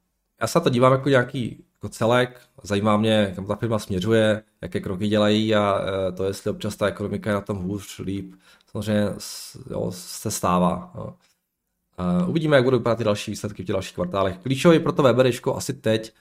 já 0.42 0.48
se 0.48 0.60
na 0.60 0.64
to 0.64 0.70
dívám 0.70 0.92
jako 0.92 1.10
nějaký 1.10 1.64
jako 1.84 1.90
celek, 1.90 2.42
zajímá 2.64 2.98
mě, 2.98 3.34
kam 3.36 3.46
ta 3.46 3.56
firma 3.56 3.80
směřuje, 3.80 4.44
jaké 4.62 4.80
kroky 4.80 5.08
dělají 5.08 5.56
a 5.56 5.80
uh, 5.80 6.16
to, 6.16 6.24
jestli 6.26 6.52
občas 6.52 6.76
ta 6.76 6.88
ekonomika 6.88 7.30
je 7.30 7.34
na 7.34 7.42
tom 7.42 7.58
hůř, 7.58 8.00
líp, 8.00 8.34
samozřejmě 8.72 9.10
jo, 9.70 9.92
se 9.92 10.32
stává. 10.32 10.92
Jo. 10.96 11.14
Uh, 12.24 12.30
uvidíme, 12.30 12.56
jak 12.56 12.64
budou 12.64 12.78
vypadat 12.78 12.96
ty 12.96 13.04
další 13.04 13.32
výsledky 13.32 13.64
v 13.64 13.66
těch 13.66 13.74
dalších 13.74 13.96
kvartálech. 13.96 14.38
Klíčový 14.38 14.80
pro 14.80 14.92
to 14.92 15.04
Weberičko 15.04 15.56
asi 15.56 15.74
teď 15.74 16.14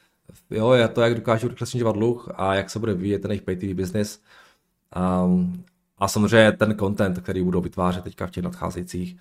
jo, 0.51 0.73
je 0.73 0.89
to, 0.89 1.01
jak 1.01 1.15
dokážou 1.15 1.49
rychle 1.49 1.67
snižovat 1.67 1.97
dluh 1.97 2.29
a 2.35 2.55
jak 2.55 2.71
se 2.71 2.79
bude 2.79 2.95
vyvíjet 2.95 3.23
ten 3.23 3.31
jejich 3.31 3.43
pay 3.43 3.75
business. 3.75 4.21
Um, 5.25 5.65
a 5.99 6.09
samozřejmě 6.09 6.53
ten 6.53 6.79
content, 6.79 7.19
který 7.19 7.43
budou 7.43 7.61
vytvářet 7.61 8.05
teďka 8.05 8.27
v 8.27 8.31
těch 8.31 8.45
nadcházejících, 8.45 9.17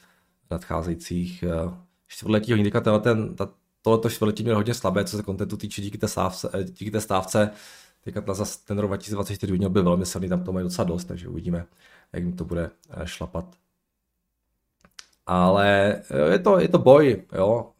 nadcházejících 0.52 1.44
uh, 1.66 1.74
čtvrtletí. 2.08 2.54
Oni 2.54 2.64
teďka 2.64 3.00
ten, 3.00 3.36
ta, 3.36 3.50
tohleto 3.82 4.10
čtvrtletí 4.10 4.44
měl 4.44 4.56
hodně 4.56 4.74
slabé, 4.74 5.06
co 5.06 5.18
se 5.18 5.24
contentu 5.24 5.58
týče 5.58 5.82
díky 5.82 5.98
té 5.98 6.08
stávce. 6.08 6.50
Eh, 6.54 6.64
díky 6.64 6.92
té 6.92 7.02
stávce 7.02 7.52
teďka 8.04 8.22
ten 8.66 8.80
rok 8.80 8.90
2024 8.90 9.54
měl 9.54 9.70
by 9.70 9.82
velmi 9.82 10.06
silný, 10.06 10.30
tam 10.30 10.44
to 10.44 10.52
mají 10.52 10.64
docela 10.64 10.88
dost, 10.88 11.06
takže 11.06 11.28
uvidíme, 11.28 11.66
jak 12.14 12.24
jim 12.24 12.36
to 12.36 12.46
bude 12.46 12.72
eh, 12.90 13.08
šlapat 13.08 13.46
ale 15.26 15.94
eh, 16.10 16.32
je 16.32 16.40
to, 16.40 16.60
je 16.60 16.68
to 16.68 16.80
boj, 16.80 17.24
jo, 17.34 17.74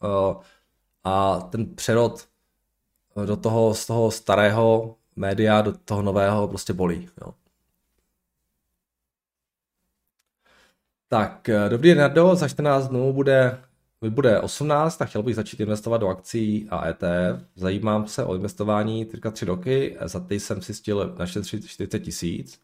a 1.04 1.40
ten 1.40 1.76
přerod 1.76 2.28
do 3.26 3.38
toho, 3.38 3.74
z 3.74 3.86
toho 3.86 4.12
starého 4.12 4.96
média 5.16 5.62
do 5.62 5.74
toho 5.78 6.02
nového 6.02 6.48
prostě 6.48 6.74
bolí, 6.74 7.10
jo. 7.22 7.34
Tak, 11.08 11.50
dobrý 11.70 11.96
Nardo, 11.96 12.36
za 12.36 12.48
14 12.48 12.88
dnů 12.88 13.14
bude, 13.14 13.62
bude 14.10 14.40
18 14.40 15.02
a 15.02 15.06
chtěl 15.06 15.24
bych 15.24 15.36
začít 15.36 15.60
investovat 15.60 15.98
do 15.98 16.08
akcí 16.08 16.68
a 16.70 16.88
ETF. 16.88 17.46
Zajímám 17.56 18.08
se 18.08 18.24
o 18.24 18.36
investování 18.36 19.06
teďka 19.06 19.32
tři 19.32 19.46
roky, 19.46 19.98
za 20.02 20.20
ty 20.20 20.40
jsem 20.40 20.62
si 20.62 20.74
stil 20.74 21.16
našetřit 21.20 21.68
40 21.68 22.00
tisíc 22.00 22.62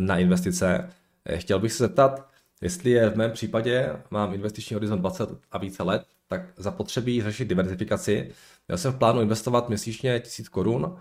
na 0.00 0.18
investice. 0.18 0.90
Chtěl 1.36 1.58
bych 1.58 1.72
se 1.72 1.84
zeptat, 1.84 2.30
Jestli 2.60 2.90
je 2.90 3.10
v 3.10 3.16
mém 3.16 3.32
případě, 3.32 4.02
mám 4.10 4.34
investiční 4.34 4.74
horizont 4.74 4.98
20 4.98 5.28
a 5.50 5.58
více 5.58 5.82
let, 5.82 6.06
tak 6.28 6.42
zapotřebí 6.56 7.22
řešit 7.22 7.48
diversifikaci. 7.48 8.32
Já 8.68 8.76
jsem 8.76 8.92
v 8.92 8.98
plánu 8.98 9.20
investovat 9.20 9.68
měsíčně 9.68 10.20
1000 10.20 10.48
korun 10.48 10.96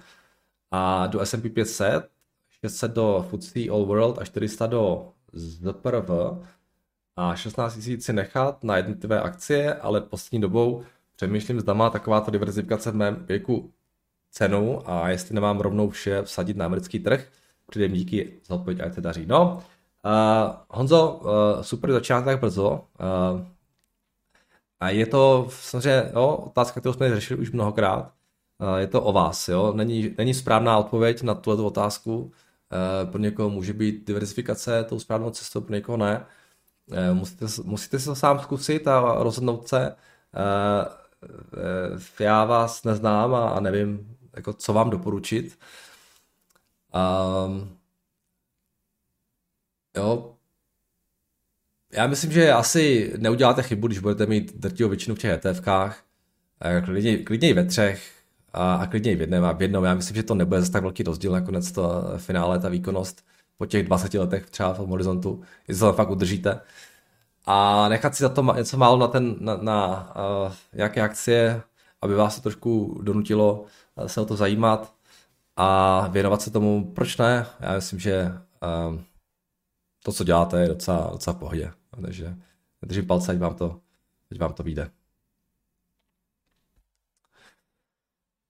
a 0.71 1.07
do 1.07 1.19
S&P 1.19 1.49
500, 1.49 2.09
600 2.61 2.91
do 2.91 3.27
FTSE 3.29 3.69
All 3.71 3.85
World 3.85 4.19
a 4.19 4.25
400 4.25 4.67
do 4.67 5.13
ZPRV 5.33 6.09
a 7.19 7.35
16 7.35 7.87
000 7.87 8.01
si 8.01 8.13
nechat 8.13 8.63
na 8.63 8.77
jednotlivé 8.77 9.21
akcie, 9.21 9.73
ale 9.73 10.01
poslední 10.01 10.41
dobou 10.41 10.83
přemýšlím, 11.15 11.59
zda 11.59 11.73
má 11.73 11.89
takováto 11.89 12.31
diversifikace 12.31 12.91
v 12.91 12.95
mém 12.95 13.25
věku 13.25 13.71
cenu 14.31 14.89
a 14.89 15.09
jestli 15.09 15.35
nemám 15.35 15.59
rovnou 15.59 15.89
vše 15.89 16.21
vsadit 16.21 16.57
na 16.57 16.65
americký 16.65 16.99
trh. 16.99 17.27
Předem 17.69 17.93
díky 17.93 18.33
za 18.45 18.55
odpověď, 18.55 18.79
ať 18.79 18.93
se 18.93 19.01
daří. 19.01 19.25
No, 19.25 19.63
Uh, 20.05 20.55
Honzo, 20.69 21.19
uh, 21.23 21.61
super 21.61 21.91
začátek 21.91 22.39
brzo. 22.39 22.71
Uh, 22.71 23.45
a 24.79 24.89
je 24.89 25.05
to 25.05 25.47
samozřejmě 25.49 26.11
jo, 26.13 26.43
otázka, 26.47 26.79
kterou 26.79 26.93
jsme 26.93 27.15
řešili 27.15 27.39
už 27.39 27.51
mnohokrát. 27.51 28.13
Uh, 28.59 28.77
je 28.77 28.87
to 28.87 29.01
o 29.03 29.13
vás. 29.13 29.47
Jo? 29.47 29.73
Není, 29.73 30.15
není 30.17 30.33
správná 30.33 30.77
odpověď 30.77 31.21
na 31.21 31.35
tuto 31.35 31.65
otázku. 31.65 32.17
Uh, 32.21 33.11
pro 33.11 33.21
někoho 33.21 33.49
může 33.49 33.73
být 33.73 34.07
diversifikace 34.07 34.83
tou 34.83 34.99
správnou 34.99 35.29
cestou, 35.29 35.61
pro 35.61 35.75
někoho 35.75 35.97
ne. 35.97 36.25
Musíte, 37.13 37.45
musíte 37.63 37.99
si 37.99 38.05
to 38.05 38.15
sám 38.15 38.39
zkusit 38.39 38.87
a 38.87 39.23
rozhodnout 39.23 39.67
se. 39.67 39.95
Já 42.19 42.45
vás 42.45 42.83
neznám 42.83 43.35
a 43.35 43.59
nevím, 43.59 44.17
jako 44.35 44.53
co 44.53 44.73
vám 44.73 44.89
doporučit. 44.89 45.59
Um, 47.45 47.77
jo, 49.97 50.35
já 51.93 52.07
myslím, 52.07 52.31
že 52.31 52.51
asi 52.51 53.13
neuděláte 53.17 53.63
chybu, 53.63 53.87
když 53.87 53.99
budete 53.99 54.25
mít 54.25 54.55
drtivou 54.55 54.89
většinu 54.89 55.15
v 55.15 55.19
těch 55.19 55.31
ETFkách, 55.31 56.03
klidně, 56.85 57.17
klidně 57.17 57.49
i 57.49 57.53
ve 57.53 57.65
třech 57.65 58.11
a, 58.53 58.75
a 58.75 58.87
klidně 58.87 59.11
i 59.11 59.15
v 59.15 59.21
jednom 59.21 59.45
a 59.45 59.51
v 59.51 59.61
jednom. 59.61 59.83
Já 59.83 59.95
myslím, 59.95 60.15
že 60.15 60.23
to 60.23 60.35
nebude 60.35 60.59
zase 60.59 60.71
tak 60.71 60.83
velký 60.83 61.03
rozdíl 61.03 61.31
nakonec 61.31 61.71
to 61.71 62.03
finále, 62.17 62.59
ta 62.59 62.69
výkonnost 62.69 63.25
po 63.59 63.65
těch 63.65 63.85
20 63.85 64.13
letech 64.13 64.49
třeba 64.49 64.73
v 64.73 64.77
tom 64.77 64.89
horizontu, 64.89 65.41
jestli 65.67 65.79
to 65.79 65.93
fakt 65.93 66.09
udržíte. 66.09 66.61
A 67.45 67.87
nechat 67.89 68.15
si 68.15 68.23
za 68.23 68.29
to 68.29 68.53
něco 68.57 68.77
málo 68.77 68.97
na, 68.97 69.07
ten, 69.07 69.35
na, 69.39 69.57
na 69.57 70.09
uh, 70.15 70.53
jaké 70.73 71.01
akcie, 71.01 71.61
aby 72.01 72.15
vás 72.15 72.35
to 72.35 72.41
trošku 72.41 72.99
donutilo 73.03 73.65
se 74.07 74.21
o 74.21 74.25
to 74.25 74.35
zajímat 74.35 74.93
a 75.55 76.07
věnovat 76.07 76.41
se 76.41 76.51
tomu, 76.51 76.93
proč 76.93 77.17
ne? 77.17 77.45
Já 77.59 77.75
myslím, 77.75 77.99
že 77.99 78.31
uh, 78.87 78.99
to, 80.03 80.11
co 80.11 80.23
děláte, 80.23 80.61
je 80.61 80.67
docela, 80.67 81.09
docela 81.11 81.33
v 81.33 81.39
pohodě. 81.39 81.71
Takže 82.01 82.35
držím 82.85 83.07
palce, 83.07 83.31
ať 83.31 83.37
vám 83.37 83.55
to, 83.55 83.79
ať 84.31 84.39
vám 84.39 84.53
to 84.53 84.63
vyjde. 84.63 84.91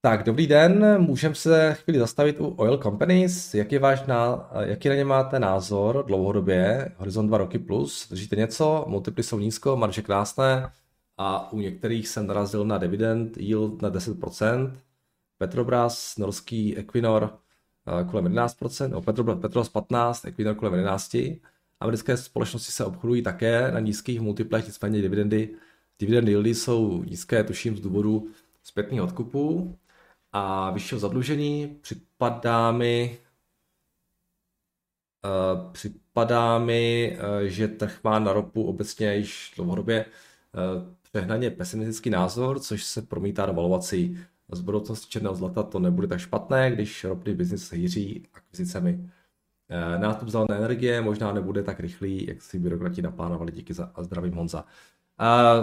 Tak, 0.01 0.23
dobrý 0.23 0.47
den, 0.47 1.01
můžeme 1.01 1.35
se 1.35 1.73
chvíli 1.73 1.99
zastavit 1.99 2.39
u 2.39 2.47
oil 2.47 2.77
companies. 2.77 3.53
Jaký, 3.53 3.75
je 3.75 3.79
váš 3.79 4.05
na, 4.05 4.49
jaký 4.59 4.89
na 4.89 4.95
ně 4.95 5.05
máte 5.05 5.39
názor 5.39 6.05
dlouhodobě, 6.07 6.91
horizont 6.97 7.27
2 7.27 7.37
roky 7.37 7.59
plus? 7.59 8.09
Držíte 8.09 8.35
něco, 8.35 8.85
multiply 8.87 9.23
jsou 9.23 9.39
nízko, 9.39 9.77
marže 9.77 10.01
krásné. 10.01 10.71
A 11.17 11.51
u 11.53 11.59
některých 11.59 12.07
jsem 12.07 12.27
narazil 12.27 12.65
na 12.65 12.77
dividend 12.77 13.37
yield 13.37 13.81
na 13.81 13.91
10%, 13.91 14.71
Petrobras, 15.37 16.17
norský 16.17 16.77
Equinor 16.77 17.39
eh, 18.01 18.03
kolem 18.03 18.25
11%, 18.25 18.89
no 18.89 19.01
Petrobras, 19.01 19.39
Petrobras 19.39 19.69
15, 19.69 20.25
Equinor 20.25 20.55
kolem 20.55 20.73
11%. 20.73 21.39
Americké 21.79 22.17
společnosti 22.17 22.71
se 22.71 22.85
obchodují 22.85 23.21
také 23.21 23.71
na 23.71 23.79
nízkých 23.79 24.21
multiplech, 24.21 24.67
nicméně 24.67 25.01
dividendy, 25.01 25.49
dividendy 25.99 26.31
yieldy 26.31 26.55
jsou 26.55 27.03
nízké, 27.03 27.43
tuším 27.43 27.77
z 27.77 27.79
důvodu 27.79 28.27
zpětných 28.63 29.01
odkupů 29.01 29.75
a 30.31 30.71
vyššího 30.71 30.99
zadlužení. 30.99 31.67
Připadá 31.81 32.71
mi, 32.71 33.19
uh, 35.25 35.71
připadá 35.71 36.59
mi, 36.59 37.17
uh, 37.17 37.47
že 37.47 37.67
trh 37.67 38.03
má 38.03 38.19
na 38.19 38.33
ropu 38.33 38.63
obecně 38.63 39.15
již 39.15 39.53
dlouhodobě 39.55 40.05
uh, 40.05 40.93
přehnaně 41.11 41.49
pesimistický 41.51 42.09
názor, 42.09 42.59
což 42.59 42.83
se 42.83 43.01
promítá 43.01 43.45
do 43.45 43.53
valuací. 43.53 44.19
Z 44.51 44.61
budoucnosti 44.61 45.09
černého 45.09 45.35
zlata 45.35 45.63
to 45.63 45.79
nebude 45.79 46.07
tak 46.07 46.19
špatné, 46.19 46.71
když 46.71 47.03
ropný 47.03 47.33
biznis 47.33 47.67
se 47.67 47.75
hýří 47.75 48.27
akvizicemi. 48.33 49.09
Nástup 49.97 50.29
zelené 50.29 50.57
energie 50.57 51.01
možná 51.01 51.33
nebude 51.33 51.63
tak 51.63 51.79
rychlý, 51.79 52.27
jak 52.27 52.41
si 52.41 52.59
byrokrati 52.59 53.01
naplánovali 53.01 53.51
díky 53.51 53.73
za 53.73 53.91
a 53.95 54.03
zdravím 54.03 54.33
Honza. 54.33 54.65
A 55.17 55.53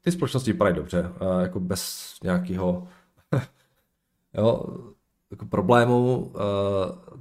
ty 0.00 0.12
společnosti 0.12 0.52
vypadají 0.52 0.76
dobře, 0.76 1.10
jako 1.40 1.60
bez 1.60 2.14
nějakého 2.22 2.88
jo, 4.34 4.64
jako 5.30 5.46
problémů. 5.46 6.32
Eh, 6.36 7.14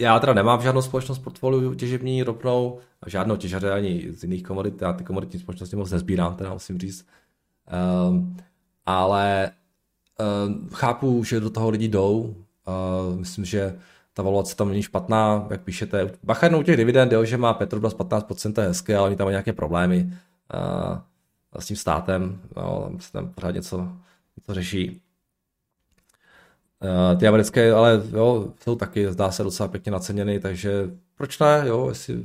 já 0.00 0.18
teda 0.18 0.32
nemám 0.32 0.62
žádnou 0.62 0.82
společnost 0.82 1.18
portfoliu 1.18 1.74
těžební 1.74 2.22
ropnou, 2.22 2.78
žádnou 3.06 3.36
těžaře 3.36 3.72
ani 3.72 4.12
z 4.12 4.22
jiných 4.22 4.42
komodit, 4.42 4.82
já 4.82 4.92
ty 4.92 5.04
komoditní 5.04 5.40
společnosti 5.40 5.76
moc 5.76 5.90
nezbírám, 5.90 6.36
teda 6.36 6.52
musím 6.52 6.78
říct. 6.78 7.06
Um, 8.08 8.36
ale 8.86 9.50
um, 10.46 10.68
chápu, 10.72 11.24
že 11.24 11.40
do 11.40 11.50
toho 11.50 11.70
lidi 11.70 11.88
jdou, 11.88 12.34
uh, 13.10 13.18
myslím, 13.18 13.44
že 13.44 13.78
ta 14.14 14.22
valuace 14.22 14.56
tam 14.56 14.68
není 14.68 14.82
špatná, 14.82 15.46
jak 15.50 15.62
píšete. 15.62 16.10
Bacha 16.22 16.56
u 16.56 16.62
těch 16.62 16.76
dividend, 16.76 17.12
jo, 17.12 17.24
že 17.24 17.36
má 17.36 17.54
Petrobras 17.54 17.96
15%, 17.96 18.52
to 18.52 18.60
je 18.60 18.66
hezké, 18.66 18.96
ale 18.96 19.06
oni 19.06 19.16
tam 19.16 19.24
mají 19.24 19.32
nějaké 19.32 19.52
problémy 19.52 20.12
uh, 20.54 20.98
s 21.58 21.66
tím 21.66 21.76
státem, 21.76 22.40
jo, 22.56 22.82
tam 22.84 23.00
se 23.00 23.12
tam 23.12 23.28
pořád 23.28 23.50
něco, 23.50 23.88
něco 24.36 24.54
řeší. 24.54 25.02
Uh, 26.82 27.18
ty 27.18 27.26
americké, 27.26 27.72
ale 27.72 28.02
jo, 28.12 28.52
jsou 28.64 28.76
taky, 28.76 29.12
zdá 29.12 29.30
se, 29.30 29.42
docela 29.42 29.68
pěkně 29.68 29.92
naceněny, 29.92 30.40
takže 30.40 30.90
proč 31.16 31.38
ne, 31.38 31.62
jo, 31.66 31.88
jestli 31.88 32.14
uh, 32.14 32.24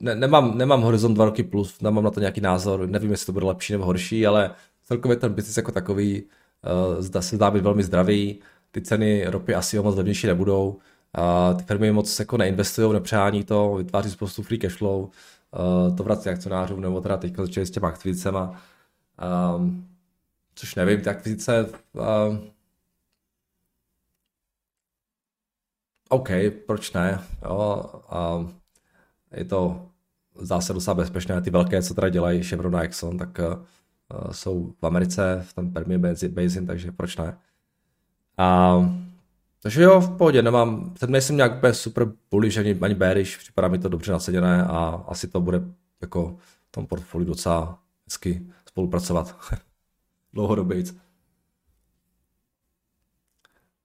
ne, 0.00 0.14
nemám, 0.14 0.58
nemám 0.58 0.82
horizont 0.82 1.14
dva 1.14 1.24
roky 1.24 1.42
plus, 1.42 1.80
nemám 1.80 2.04
na 2.04 2.10
to 2.10 2.20
nějaký 2.20 2.40
názor, 2.40 2.88
nevím, 2.88 3.10
jestli 3.10 3.26
to 3.26 3.32
bude 3.32 3.46
lepší 3.46 3.72
nebo 3.72 3.84
horší, 3.84 4.26
ale 4.26 4.50
celkově 4.84 5.16
ten 5.16 5.32
biznis 5.32 5.56
jako 5.56 5.72
takový 5.72 6.22
uh, 6.22 7.00
zdá 7.02 7.22
se 7.22 7.36
zdá 7.36 7.50
být 7.50 7.62
velmi 7.62 7.82
zdravý, 7.82 8.40
ty 8.70 8.80
ceny 8.80 9.24
ropy 9.26 9.54
asi 9.54 9.78
moc 9.78 9.96
levnější 9.96 10.26
nebudou, 10.26 10.78
uh, 11.18 11.58
ty 11.58 11.64
firmy 11.64 11.92
moc 11.92 12.18
jako 12.18 12.36
neinvestují, 12.36 12.92
nepřání 12.92 13.44
to, 13.44 13.74
vytváří 13.74 14.10
spoustu 14.10 14.42
free 14.42 14.58
cash 14.58 14.76
flow, 14.76 15.00
uh, 15.00 15.96
to 15.96 16.02
vrací 16.02 16.28
akcionářům, 16.28 16.80
nebo 16.80 17.00
teda 17.00 17.16
teďka 17.16 17.42
začali 17.42 17.66
s 17.66 17.70
těma 17.70 17.88
akvizicema, 17.88 18.62
um, 19.56 19.86
což 20.54 20.74
nevím, 20.74 21.00
ty 21.00 21.10
akvizice 21.10 21.66
uh, 21.92 22.36
OK, 26.14 26.28
proč 26.66 26.92
ne? 26.92 27.20
Jo, 27.44 27.84
a 28.08 28.46
je 29.36 29.44
to 29.44 29.86
zase 30.34 30.72
docela 30.72 30.94
bezpečné. 30.94 31.42
Ty 31.42 31.50
velké, 31.50 31.82
co 31.82 31.94
teda 31.94 32.08
dělají 32.08 32.42
Chevron 32.42 32.76
a 32.76 32.82
Exxon, 32.82 33.18
tak 33.18 33.38
uh, 33.38 34.32
jsou 34.32 34.72
v 34.82 34.86
Americe, 34.86 35.44
v 35.48 35.52
tom 35.52 35.72
Permian 35.72 36.00
Basin, 36.28 36.66
takže 36.66 36.92
proč 36.92 37.16
ne? 37.16 37.38
A, 38.38 38.78
takže 39.62 39.82
jo, 39.82 40.00
v 40.00 40.16
pohodě, 40.16 40.42
nemám, 40.42 40.94
teď 40.98 41.10
nejsem 41.10 41.36
nějak 41.36 41.56
úplně 41.56 41.74
super 41.74 42.12
bullish 42.30 42.58
ani, 42.58 42.78
ani 42.80 42.94
bearish, 42.94 43.38
připadá 43.38 43.68
mi 43.68 43.78
to 43.78 43.88
dobře 43.88 44.12
nasaděné 44.12 44.64
a 44.64 45.04
asi 45.08 45.28
to 45.28 45.40
bude 45.40 45.62
jako 46.00 46.36
v 46.68 46.70
tom 46.70 46.86
portfoliu 46.86 47.26
docela 47.26 47.78
hezky 48.06 48.46
spolupracovat 48.68 49.36
dlouhodobě. 50.32 50.84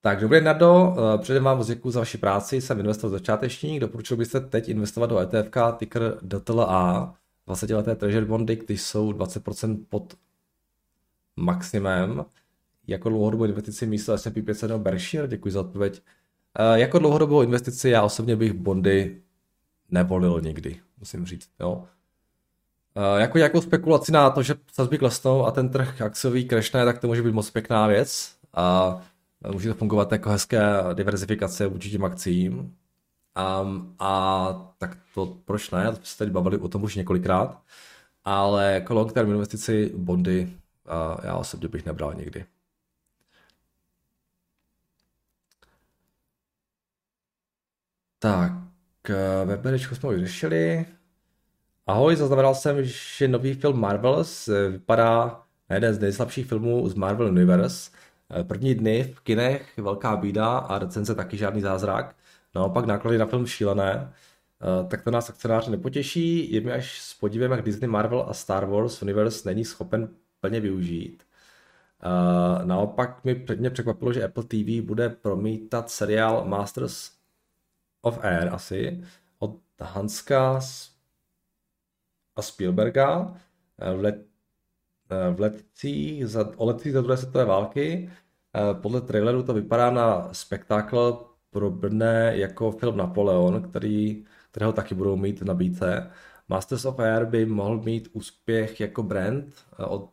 Tak 0.01 0.21
dobrý 0.21 0.41
Nardo, 0.41 0.95
eh, 0.97 1.17
předem 1.17 1.43
vám 1.43 1.57
moc 1.57 1.67
děkuji 1.67 1.91
za 1.91 1.99
vaši 1.99 2.17
práci, 2.17 2.61
jsem 2.61 2.79
investor 2.79 3.09
začátečník, 3.09 3.81
doporučil 3.81 4.17
byste 4.17 4.39
teď 4.39 4.69
investovat 4.69 5.07
do 5.07 5.19
ETF, 5.19 5.49
ticker 5.77 6.17
DTLA, 6.21 7.15
20 7.47 7.69
leté 7.75 7.95
treasury 7.95 8.25
bondy, 8.25 8.55
když 8.55 8.81
jsou 8.81 9.11
20% 9.11 9.85
pod 9.89 10.13
maximem, 11.35 12.25
jako 12.87 13.09
dlouhodobou 13.09 13.45
investici 13.45 13.85
místo 13.85 14.17
S&P 14.17 14.41
500 14.41 14.69
nebo 14.69 14.83
Berkshire, 14.83 15.27
děkuji 15.27 15.51
za 15.51 15.59
odpověď. 15.59 16.01
Eh, 16.59 16.79
jako 16.79 16.99
dlouhodobou 16.99 17.41
investici 17.41 17.89
já 17.89 18.03
osobně 18.03 18.35
bych 18.35 18.53
bondy 18.53 19.21
nevolil 19.91 20.41
nikdy, 20.41 20.79
musím 20.99 21.25
říct. 21.25 21.49
Jo. 21.59 21.83
Eh, 22.95 23.21
jako 23.21 23.37
nějakou 23.37 23.61
spekulaci 23.61 24.11
na 24.11 24.29
to, 24.29 24.43
že 24.43 24.55
sazby 24.73 24.97
klesnou 24.97 25.45
a 25.45 25.51
ten 25.51 25.69
trh 25.69 26.01
akciový 26.01 26.45
krešne, 26.45 26.85
tak 26.85 26.99
to 26.99 27.07
může 27.07 27.23
být 27.23 27.33
moc 27.33 27.51
pěkná 27.51 27.87
věc. 27.87 28.35
A 28.53 28.97
Může 29.47 29.69
to 29.69 29.75
fungovat 29.75 30.11
jako 30.11 30.29
hezké 30.29 30.61
diverzifikace 30.93 31.67
vůči 31.67 31.91
těm 31.91 32.05
akcím. 32.05 32.77
Um, 33.61 33.95
a 33.99 34.73
tak 34.77 34.97
to 35.13 35.25
proč 35.45 35.71
ne? 35.71 35.91
To 35.91 35.99
se 36.03 36.17
tady 36.17 36.31
bavili 36.31 36.57
o 36.57 36.67
tom 36.67 36.83
už 36.83 36.95
několikrát. 36.95 37.63
Ale 38.25 38.73
jako 38.73 38.93
long 38.93 39.13
term 39.13 39.31
investici 39.31 39.93
bondy 39.97 40.53
uh, 40.87 41.25
já 41.25 41.35
osobně 41.37 41.67
bych 41.67 41.85
nebral 41.85 42.13
nikdy. 42.13 42.45
Tak, 48.19 48.51
weberičku 49.45 49.95
jsme 49.95 50.09
už 50.09 50.19
řešili. 50.19 50.85
Ahoj, 51.87 52.15
zaznamenal 52.15 52.55
jsem, 52.55 52.83
že 52.83 53.27
nový 53.27 53.53
film 53.53 53.79
Marvels 53.79 54.47
eh, 54.47 54.69
vypadá 54.69 55.43
na 55.69 55.75
jeden 55.75 55.93
z 55.93 55.99
nejslabších 55.99 56.47
filmů 56.47 56.89
z 56.89 56.93
Marvel 56.93 57.27
Universe. 57.27 57.91
Eh, 58.33 58.43
první 58.43 58.75
dny 58.75 59.03
v 59.03 59.19
kinech 59.19 59.77
velká 59.77 60.15
bída 60.15 60.57
a 60.57 60.79
recenze 60.79 61.15
taky 61.15 61.37
žádný 61.37 61.61
zázrak. 61.61 62.15
Naopak 62.55 62.85
náklady 62.85 63.17
na 63.17 63.25
film 63.25 63.45
šílené. 63.47 64.13
Eh, 64.61 64.87
tak 64.87 65.03
to 65.03 65.11
nás 65.11 65.29
akcionáře 65.29 65.71
nepotěší. 65.71 66.53
Je 66.53 66.61
mi 66.61 66.71
až 66.71 67.01
s 67.01 67.13
podívem, 67.13 67.51
jak 67.51 67.61
Disney, 67.61 67.89
Marvel 67.89 68.25
a 68.29 68.33
Star 68.33 68.65
Wars 68.65 69.01
Universe 69.01 69.49
není 69.49 69.65
schopen 69.65 70.09
plně 70.39 70.59
využít. 70.59 71.23
Uh, 72.05 72.65
naopak 72.65 73.25
mi 73.25 73.45
mě 73.55 73.69
překvapilo, 73.69 74.13
že 74.13 74.23
Apple 74.23 74.43
TV 74.43 74.85
bude 74.85 75.09
promítat 75.09 75.89
seriál 75.89 76.45
Masters 76.45 77.11
of 78.01 78.19
Air 78.21 78.49
asi 78.53 79.03
od 79.39 79.59
Hanska 79.81 80.59
a 82.35 82.41
Spielberga 82.41 83.35
v, 83.95 84.01
let, 84.01 84.28
v 85.33 85.39
letcích 85.39 86.27
za, 86.27 86.51
o 86.57 86.65
letcích 86.65 86.93
za 86.93 87.01
druhé 87.01 87.17
světové 87.17 87.45
války. 87.45 88.09
Eh, 88.55 88.73
podle 88.81 89.01
traileru 89.01 89.43
to 89.43 89.53
vypadá 89.53 89.91
na 89.91 90.33
spektákl 90.33 91.25
pro 91.49 91.71
Brne 91.71 92.31
jako 92.35 92.71
film 92.71 92.97
Napoleon, 92.97 93.61
který, 93.69 94.25
kterého 94.51 94.73
taky 94.73 94.95
budou 94.95 95.15
mít 95.15 95.41
v 95.41 95.45
nabídce. 95.45 96.11
Masters 96.47 96.85
of 96.85 96.99
Air 96.99 97.25
by 97.25 97.45
mohl 97.45 97.81
mít 97.81 98.09
úspěch 98.13 98.79
jako 98.79 99.03
brand 99.03 99.55
od 99.87 100.11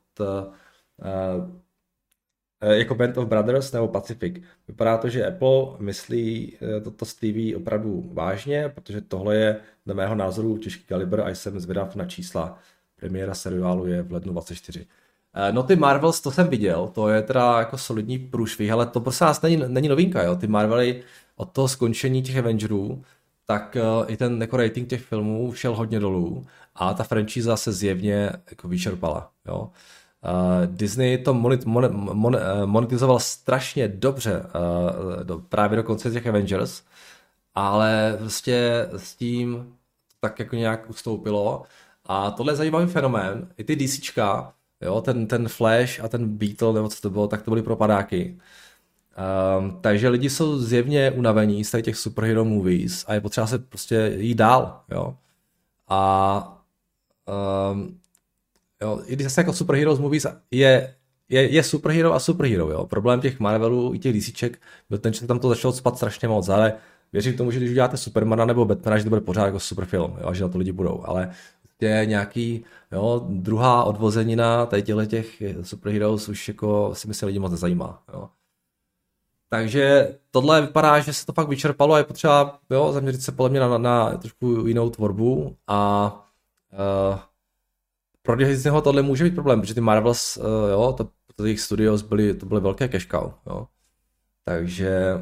jako 2.63 2.95
Band 2.95 3.19
of 3.19 3.29
Brothers 3.29 3.73
nebo 3.73 3.89
Pacific. 3.89 4.45
Vypadá 4.69 4.99
to, 4.99 5.09
že 5.09 5.27
Apple 5.27 5.79
myslí 5.79 6.59
toto 6.85 7.05
Stevie 7.05 7.57
opravdu 7.57 8.11
vážně, 8.13 8.69
protože 8.69 9.01
tohle 9.01 9.37
je 9.37 9.61
dle 9.87 9.95
mého 9.95 10.15
názoru 10.15 10.59
těžký 10.59 10.85
kaliber 10.85 11.21
a 11.21 11.29
jsem 11.31 11.61
zvědav 11.61 11.97
na 11.97 12.05
čísla. 12.05 12.59
Premiéra 13.01 13.35
seriálu 13.35 13.87
je 13.87 14.03
v 14.03 14.13
lednu 14.13 14.33
24. 14.33 14.87
Eh, 15.35 15.53
no 15.53 15.63
ty 15.63 15.77
Marvels, 15.77 16.21
to 16.21 16.31
jsem 16.31 16.49
viděl, 16.49 16.91
to 16.95 17.09
je 17.09 17.23
teda 17.23 17.59
jako 17.59 17.79
solidní 17.79 18.19
průšvih, 18.19 18.73
ale 18.73 18.87
to 18.87 19.01
prostě 19.01 19.25
nás 19.25 19.43
není, 19.43 19.63
není 19.69 19.89
novinka, 19.89 20.23
jo. 20.23 20.37
Ty 20.37 20.47
Marvely 20.47 21.03
od 21.37 21.53
toho 21.53 21.69
skončení 21.69 22.23
těch 22.23 22.37
Avengerů, 22.37 23.03
tak 23.47 23.77
uh, 24.01 24.13
i 24.13 24.17
ten 24.17 24.41
jako 24.41 24.57
rating 24.57 24.89
těch 24.89 25.03
filmů 25.03 25.53
šel 25.55 25.75
hodně 25.75 26.01
dolů 26.01 26.47
a 26.75 26.95
ta 26.95 27.05
franchise 27.05 27.57
se 27.57 27.73
zjevně 27.73 28.31
jako 28.51 28.69
vyčerpala, 28.69 29.31
jo. 29.47 29.71
Uh, 30.25 30.77
Disney 30.77 31.19
to 31.19 31.35
monet, 31.35 31.65
monet, 31.65 31.93
monet, 31.93 32.43
monetizoval 32.65 33.19
strašně 33.19 33.89
dobře 33.89 34.41
uh, 34.41 35.25
do, 35.25 35.39
právě 35.39 35.77
do 35.77 35.83
konce 35.83 36.11
těch 36.11 36.27
Avengers, 36.27 36.83
ale 37.55 38.17
prostě 38.19 38.89
s 38.97 39.15
tím 39.15 39.75
tak 40.21 40.39
jako 40.39 40.57
nějak 40.57 40.91
ustoupilo 40.91 41.63
a 42.09 42.31
tohle 42.31 42.53
je 42.53 42.57
zajímavý 42.57 42.87
fenomén. 42.87 43.49
I 43.57 43.65
ty 43.65 43.77
DCčka, 43.77 44.53
jo, 44.81 45.01
ten, 45.01 45.27
ten 45.27 45.49
Flash 45.49 46.01
a 46.01 46.09
ten 46.09 46.29
Beetle, 46.29 46.73
nebo 46.73 46.89
co 46.89 47.01
to 47.01 47.11
bylo, 47.11 47.29
tak 47.29 47.43
to 47.43 47.51
byly 47.51 47.63
propadáky. 47.63 48.39
Um, 49.59 49.79
takže 49.81 50.09
lidi 50.09 50.31
jsou 50.31 50.59
zjevně 50.59 51.11
unavení 51.11 51.65
z 51.65 51.83
těch 51.83 51.97
superhero 51.97 52.45
movies 52.45 53.05
a 53.09 53.15
je 53.15 53.21
potřeba 53.21 53.47
se 53.47 53.59
prostě 53.59 54.13
jít 54.17 54.35
dál, 54.35 54.81
jo. 54.91 55.17
A 55.89 56.63
um, 57.73 57.99
jo, 58.83 59.01
i 59.07 59.23
zase 59.23 59.41
jako 59.41 59.53
superhero 59.53 59.97
movies 59.97 60.27
je, 60.51 60.95
je, 61.29 61.53
je 61.53 61.63
superhero 61.63 62.15
a 62.15 62.19
superhero, 62.19 62.71
jo. 62.71 62.87
Problém 62.87 63.21
těch 63.21 63.41
Marvelů 63.41 63.95
i 63.95 63.99
těch 63.99 64.21
DCček 64.21 64.59
byl 64.89 64.99
ten, 64.99 65.13
že 65.13 65.27
tam 65.27 65.39
to 65.39 65.49
začalo 65.49 65.73
spat 65.73 65.97
strašně 65.97 66.29
moc, 66.29 66.49
ale 66.49 66.73
věřím 67.13 67.37
tomu, 67.37 67.51
že 67.51 67.59
když 67.59 67.71
uděláte 67.71 67.97
Supermana 67.97 68.45
nebo 68.45 68.65
Batmana, 68.65 68.99
že 68.99 69.05
to 69.05 69.11
bude 69.11 69.21
pořád 69.21 69.47
jako 69.47 69.61
superfilm, 69.61 70.19
jo, 70.21 70.35
že 70.35 70.43
na 70.43 70.49
to 70.49 70.59
lidi 70.59 70.73
budou, 70.73 71.03
ale 71.05 71.31
je 71.81 72.07
nějaký 72.07 72.65
jo, 72.93 73.27
druhá 73.29 73.85
odvozenina 73.85 74.67
tady 74.67 74.83
těch 75.07 75.43
superheroes 75.63 76.29
už 76.29 76.49
jako 76.49 76.91
si 76.95 77.09
myslím 77.09 77.27
lidi 77.27 77.39
moc 77.39 77.51
nezajímá. 77.51 78.03
Jo. 78.13 78.29
Takže 79.49 80.15
tohle 80.31 80.61
vypadá, 80.61 80.99
že 81.01 81.13
se 81.13 81.27
to 81.27 81.33
fakt 81.33 81.49
vyčerpalo 81.49 81.95
a 81.95 81.99
je 81.99 82.05
potřeba 82.05 82.59
jo, 82.71 82.93
zaměřit 82.93 83.23
se 83.23 83.33
podle 83.33 83.51
mě 83.51 83.61
na, 83.61 83.69
na, 83.69 83.79
na 83.79 84.17
trošku 84.17 84.67
jinou 84.67 84.91
tvorbu 84.91 85.57
a 85.67 86.13
uh, 87.13 87.19
pro 88.23 88.37
Disneyho 88.37 88.83
tohle 88.83 89.03
může 89.03 89.25
být 89.25 89.35
problém, 89.35 89.61
protože 89.61 89.75
ty 89.75 89.81
Marvels, 89.81 90.37
uh, 90.37 90.45
jo, 90.71 90.95
to, 90.97 91.09
to 91.37 91.45
jejich 91.45 91.61
studios 91.61 92.03
byly, 92.03 92.35
to 92.35 92.47
byly 92.47 92.61
velké 92.61 92.89
cash 92.89 93.07
cow, 93.07 93.33
jo. 93.47 93.67
Takže 94.45 95.15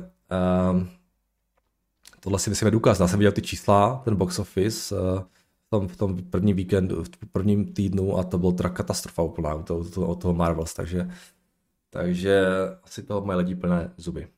um, 0.71 0.89
tohle 2.21 2.39
si 2.39 2.51
myslím 2.51 2.67
je 2.67 2.71
důkaz. 2.71 3.01
Já 3.01 3.09
jsem 3.09 3.19
viděl 3.19 3.33
ty 3.33 3.43
čísla, 3.43 4.03
ten 4.05 4.17
box 4.17 4.39
office, 4.39 4.95
uh, 4.95 5.23
tom, 5.79 5.89
v 5.89 5.97
tom 5.97 6.17
prvním 6.31 6.57
víkendu, 6.57 7.05
v 7.05 7.11
prvním 7.33 7.73
týdnu 7.73 8.19
a 8.19 8.23
to 8.23 8.39
byla 8.39 8.53
teda 8.53 8.69
katastrofa 8.69 9.23
úplná 9.23 9.55
od 9.55 9.67
toho, 9.67 10.07
od 10.07 10.23
toho 10.23 10.35
Marvels, 10.35 10.75
takže, 10.75 11.11
takže 11.91 12.47
asi 12.85 13.03
toho 13.03 13.21
mají 13.27 13.39
lidi 13.39 13.55
plné 13.55 13.91
zuby. 13.97 14.29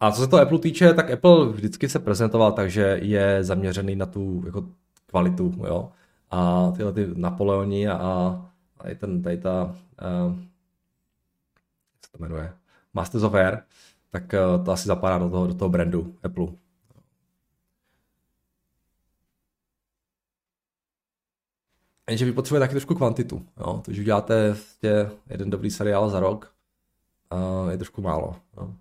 A 0.00 0.12
co 0.12 0.22
se 0.22 0.28
to 0.28 0.40
Apple 0.40 0.58
týče, 0.58 0.94
tak 0.94 1.10
Apple 1.10 1.48
vždycky 1.48 1.88
se 1.88 1.98
prezentoval 1.98 2.52
takže 2.52 2.98
je 3.02 3.44
zaměřený 3.44 3.96
na 3.96 4.06
tu 4.06 4.42
jako 4.46 4.68
kvalitu, 5.06 5.54
jo. 5.66 5.92
A 6.30 6.70
tyhle 6.76 6.92
ty 6.92 7.06
Napoleoni 7.14 7.88
a, 7.88 7.98
a 8.78 8.88
i 8.88 8.94
ten, 8.94 9.22
tady 9.22 9.36
ta, 9.38 9.64
uh, 9.64 10.38
jak 11.92 12.04
se 12.04 12.12
to 12.12 12.18
jmenuje, 12.18 12.52
Masters 12.94 13.24
of 13.24 13.34
Air, 13.34 13.58
tak 14.10 14.34
uh, 14.58 14.64
to 14.64 14.72
asi 14.72 14.86
zapadá 14.88 15.18
do 15.18 15.30
toho, 15.30 15.46
do 15.46 15.54
toho 15.54 15.68
brandu 15.68 16.14
Apple. 16.22 16.46
Jenže 22.10 22.24
vy 22.24 22.32
potřebujete 22.32 22.64
taky 22.64 22.74
trošku 22.74 22.94
kvantitu. 22.94 23.46
Jo? 23.56 23.82
To, 23.84 23.92
že 23.92 24.00
uděláte 24.00 24.46
vlastně 24.46 25.10
jeden 25.28 25.50
dobrý 25.50 25.70
seriál 25.70 26.10
za 26.10 26.20
rok, 26.20 26.54
je 27.70 27.76
trošku 27.76 28.02
málo. 28.02 28.36
Jo? 28.56 28.74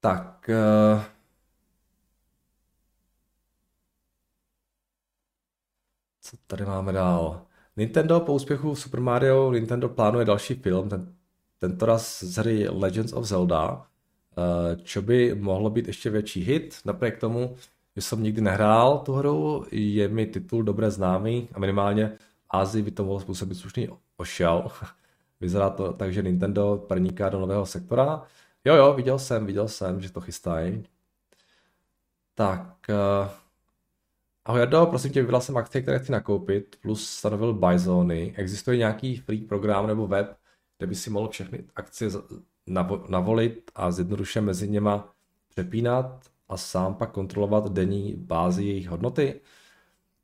Tak. 0.00 0.50
Uh... 0.94 1.02
Co 6.20 6.36
tady 6.46 6.64
máme 6.64 6.92
dál? 6.92 7.46
Nintendo 7.76 8.20
po 8.20 8.34
úspěchu 8.34 8.74
Super 8.76 9.00
Mario 9.00 9.52
Nintendo 9.52 9.88
plánuje 9.88 10.24
další 10.24 10.54
film, 10.54 10.88
ten, 10.88 11.14
tentoraz 11.58 12.22
z 12.22 12.36
hry 12.36 12.68
Legends 12.68 13.12
of 13.12 13.24
Zelda, 13.24 13.72
uh, 13.76 14.82
čo 14.82 15.02
by 15.02 15.34
mohlo 15.34 15.70
být 15.70 15.86
ještě 15.86 16.10
větší 16.10 16.40
hit, 16.40 16.80
napriek 16.84 17.18
tomu, 17.18 17.56
že 17.96 18.02
jsem 18.02 18.22
nikdy 18.22 18.40
nehrál 18.40 18.98
tu 18.98 19.12
hru, 19.12 19.66
je 19.70 20.08
mi 20.08 20.26
titul 20.26 20.62
dobře 20.62 20.90
známý 20.90 21.48
a 21.52 21.58
minimálně 21.58 22.12
Ázii 22.50 22.82
by 22.82 22.90
to 22.90 23.04
mohlo 23.04 23.20
způsobit 23.20 23.58
slušný 23.58 23.88
ošel. 24.16 24.68
Vyzerá 25.40 25.70
to 25.70 25.92
tak, 25.92 26.12
že 26.12 26.22
Nintendo 26.22 26.84
prniká 26.88 27.28
do 27.28 27.40
nového 27.40 27.66
sektora. 27.66 28.22
Jo, 28.64 28.74
jo, 28.74 28.92
viděl 28.94 29.18
jsem, 29.18 29.46
viděl 29.46 29.68
jsem, 29.68 30.00
že 30.00 30.12
to 30.12 30.20
chystají. 30.20 30.84
Tak, 32.34 32.86
uh, 32.88 33.30
ahoj 34.44 34.60
Jardo, 34.60 34.86
prosím 34.86 35.12
tě, 35.12 35.20
vybral 35.20 35.40
jsem 35.40 35.56
akcie, 35.56 35.82
které 35.82 35.98
chci 35.98 36.12
nakoupit, 36.12 36.76
plus 36.82 37.08
stanovil 37.08 37.54
buy 37.54 37.78
zóny. 37.78 38.34
Existuje 38.36 38.76
nějaký 38.76 39.16
free 39.16 39.40
program 39.40 39.86
nebo 39.86 40.06
web, 40.06 40.36
kde 40.78 40.86
by 40.86 40.94
si 40.94 41.10
mohl 41.10 41.28
všechny 41.28 41.64
akcie 41.76 42.10
navolit 43.08 43.70
a 43.74 43.90
zjednoduše 43.90 44.40
mezi 44.40 44.68
něma 44.68 45.12
přepínat 45.48 46.35
a 46.48 46.56
sám 46.56 46.94
pak 46.94 47.10
kontrolovat 47.12 47.72
denní 47.72 48.14
bázi 48.16 48.64
jejich 48.64 48.88
hodnoty. 48.88 49.40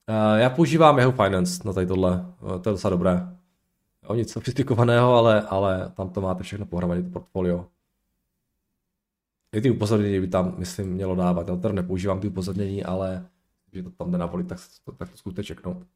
Uh, 0.09 0.39
já 0.39 0.51
používám 0.51 0.99
jeho 0.99 1.13
Finance 1.13 1.63
na 1.65 1.73
tady 1.73 1.87
tohle, 1.87 2.27
uh, 2.41 2.61
to 2.61 2.69
je 2.69 2.73
docela 2.73 2.91
dobré. 2.91 3.37
O 4.07 4.15
nic 4.15 4.33
sofistikovaného, 4.33 5.15
ale, 5.15 5.43
ale 5.43 5.93
tam 5.97 6.11
to 6.11 6.21
máte 6.21 6.43
všechno 6.43 6.67
pohromadě, 6.67 7.03
to 7.03 7.11
portfolio. 7.11 7.67
I 9.53 9.61
ty 9.61 9.71
upozornění 9.71 10.21
by 10.21 10.29
tam, 10.29 10.55
myslím, 10.59 10.89
mělo 10.89 11.15
dávat. 11.15 11.49
Já 11.49 11.57
teda 11.57 11.75
nepoužívám 11.75 12.21
ty 12.21 12.29
upozornění, 12.29 12.85
ale 12.85 13.27
když 13.71 13.85
to 13.85 13.91
tam 13.91 14.13
jde 14.13 14.19
navolit, 14.19 14.49
tak, 14.49 14.59
tak 14.99 15.11
to 15.11 15.17
zkuste 15.17 15.45
čeknout. 15.45 15.87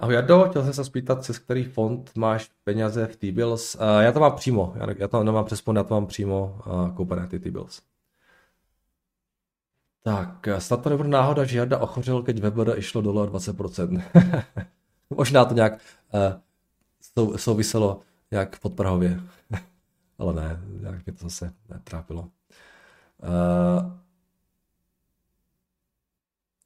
Ahoj 0.00 0.14
Jardo, 0.14 0.46
chtěl 0.50 0.64
jsem 0.64 0.72
se 0.72 0.84
zpýtat, 0.84 1.20
přes 1.20 1.38
který 1.38 1.64
fond 1.64 2.16
máš 2.16 2.50
peněze 2.64 3.06
v 3.06 3.16
T-Bills. 3.16 3.74
Uh, 3.74 3.80
já 4.00 4.12
to 4.12 4.20
mám 4.20 4.32
přímo, 4.32 4.72
já, 4.76 4.86
já 4.98 5.08
to 5.08 5.24
nemám 5.24 5.44
přes 5.44 5.60
fond, 5.60 5.76
já 5.76 5.84
to 5.84 5.94
mám 5.94 6.06
přímo 6.06 6.60
uh, 6.66 6.90
koupené 6.94 7.26
ty 7.26 7.38
T-Bills. 7.38 7.82
Tak, 10.02 10.48
snad 10.58 10.82
to 10.82 10.90
nebude 10.90 11.08
náhoda, 11.08 11.44
že 11.44 11.58
Jarda 11.58 11.78
ochořil, 11.78 12.22
keď 12.22 12.38
VBD 12.38 12.78
išlo 12.78 13.02
dole 13.02 13.22
o 13.22 13.26
20%. 13.26 14.02
Možná 15.10 15.44
to 15.44 15.54
nějak 15.54 15.80
uh, 17.16 17.36
souviselo 17.36 18.00
nějak 18.30 18.56
v 18.56 18.60
podprahově. 18.60 19.20
Ale 20.18 20.34
ne, 20.34 20.60
nějak 20.80 21.06
mě 21.06 21.14
to 21.14 21.24
zase 21.24 21.52
netrápilo. 21.68 22.20
Uh, 22.20 22.28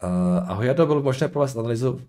uh, 0.02 0.50
ahoj 0.50 0.66
Jardo, 0.66 0.86
bylo 0.86 1.02
možné 1.02 1.28
provést 1.28 1.56
analýzu 1.56 2.00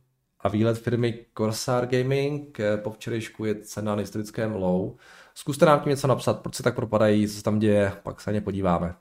a 0.46 0.48
výlet 0.48 0.78
firmy 0.78 1.26
Corsair 1.38 1.86
Gaming. 1.86 2.58
Po 2.84 2.92
včerejšku 2.92 3.46
je 3.46 3.56
cena 3.56 3.96
na 3.96 4.02
historickém 4.02 4.56
low. 4.56 4.96
Zkuste 5.36 5.66
nám 5.66 5.80
tím 5.80 5.90
něco 5.90 6.08
napsat, 6.08 6.40
proč 6.42 6.56
se 6.56 6.64
tak 6.64 6.76
propadají, 6.76 7.28
co 7.28 7.34
se 7.34 7.44
tam 7.44 7.60
děje, 7.60 7.92
pak 8.04 8.22
se 8.22 8.30
na 8.30 8.34
ně 8.34 8.42
podíváme. 8.42 8.96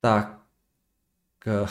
Tak. 0.00 0.38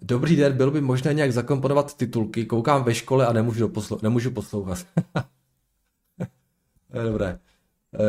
Dobrý 0.00 0.36
den, 0.36 0.56
bylo 0.56 0.70
by 0.70 0.80
možné 0.80 1.14
nějak 1.14 1.32
zakomponovat 1.32 1.96
titulky, 1.96 2.46
koukám 2.46 2.84
ve 2.84 2.94
škole 2.94 3.26
a 3.26 3.32
nemůžu, 3.32 3.68
poslu- 3.68 4.02
nemůžu 4.02 4.30
poslouchat. 4.30 4.86
Dobré. 7.04 7.38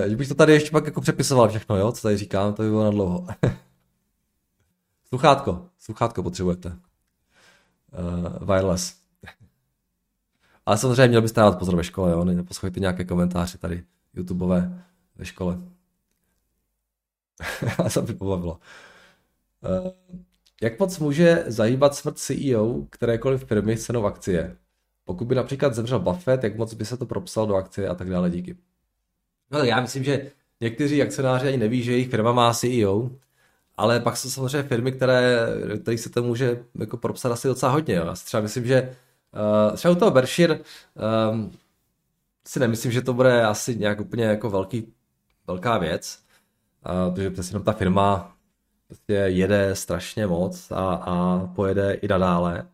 Že 0.07 0.15
bych 0.15 0.27
to 0.27 0.35
tady 0.35 0.53
ještě 0.53 0.71
pak 0.71 0.85
jako 0.85 1.01
přepisoval 1.01 1.49
všechno, 1.49 1.77
jo, 1.77 1.91
co 1.91 2.01
tady 2.01 2.17
říkám, 2.17 2.53
to 2.53 2.63
by 2.63 2.69
bylo 2.69 2.83
na 2.83 2.91
dlouho. 2.91 3.27
sluchátko, 5.09 5.69
sluchátko 5.77 6.23
potřebujete 6.23 6.86
uh, 7.97 8.47
wireless. 8.47 8.95
Ale 10.65 10.77
samozřejmě 10.77 11.07
měl 11.07 11.21
byste 11.21 11.41
dát 11.41 11.59
pozor 11.59 11.75
ve 11.75 11.83
škole, 11.83 12.11
jo? 12.11 12.25
neposlouchejte 12.25 12.79
nějaké 12.79 13.05
komentáře 13.05 13.57
tady 13.57 13.83
YouTubeové 14.13 14.83
ve 15.15 15.25
škole. 15.25 15.57
A 17.85 17.89
to 17.89 18.01
by 18.01 18.13
pobavilo. 18.13 18.59
Uh, 19.83 19.91
jak 20.61 20.79
moc 20.79 20.99
může 20.99 21.43
zahýbat 21.47 21.95
smrt 21.95 22.17
CEO 22.17 22.85
kterékoliv 22.89 23.45
firmy 23.45 23.77
cenou 23.77 24.05
akcie? 24.05 24.57
pokud 25.07 25.25
by 25.25 25.35
například 25.35 25.73
zemřel 25.73 25.99
Buffett, 25.99 26.43
jak 26.43 26.57
moc 26.57 26.73
by 26.73 26.85
se 26.85 26.97
to 26.97 27.05
propsal 27.05 27.47
do 27.47 27.55
akcie 27.55 27.87
a 27.87 27.95
tak 27.95 28.09
dále, 28.09 28.29
díky. 28.29 28.57
No 29.51 29.59
tak 29.59 29.67
já 29.67 29.81
myslím, 29.81 30.03
že 30.03 30.31
někteří 30.61 31.01
akcionáři 31.01 31.47
ani 31.47 31.57
neví, 31.57 31.83
že 31.83 31.91
jejich 31.91 32.09
firma 32.09 32.31
má 32.31 32.53
CEO, 32.53 33.09
ale 33.77 33.99
pak 33.99 34.17
jsou 34.17 34.29
samozřejmě 34.29 34.63
firmy, 34.63 34.91
které, 34.91 35.47
které 35.81 35.97
se 35.97 36.09
to 36.09 36.23
může 36.23 36.63
jako 36.79 36.97
propsat 36.97 37.31
asi 37.31 37.47
docela 37.47 37.71
hodně. 37.71 37.95
Jo. 37.95 38.05
Já 38.05 38.13
třeba 38.13 38.41
myslím, 38.41 38.65
že 38.65 38.95
uh, 39.69 39.75
třeba 39.75 39.91
u 39.91 39.95
toho 39.95 40.11
Berkshire 40.11 40.59
um, 41.31 41.51
si 42.47 42.59
nemyslím, 42.59 42.91
že 42.91 43.01
to 43.01 43.13
bude 43.13 43.45
asi 43.45 43.75
nějak 43.75 43.99
úplně 43.99 44.23
jako 44.23 44.49
velký, 44.49 44.93
velká 45.47 45.77
věc, 45.77 46.19
uh, 47.07 47.13
protože 47.13 47.29
přesně 47.29 47.55
jenom 47.55 47.65
ta 47.65 47.71
firma 47.71 48.35
prostě 48.87 49.13
jede 49.13 49.75
strašně 49.75 50.27
moc 50.27 50.71
a, 50.71 50.93
a 50.93 51.47
pojede 51.55 51.93
i 51.93 52.07
nadále. 52.07 52.67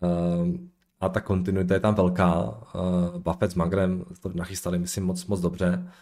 Um, 0.00 0.70
a 1.00 1.08
ta 1.08 1.20
kontinuita 1.20 1.74
je 1.74 1.80
tam 1.80 1.94
velká. 1.94 2.42
Uh, 2.44 3.18
Buffett 3.18 3.52
s 3.52 3.54
Magrem 3.54 4.04
to 4.20 4.30
nachystali, 4.34 4.78
myslím, 4.78 5.04
moc, 5.04 5.26
moc 5.26 5.40
dobře. 5.40 5.92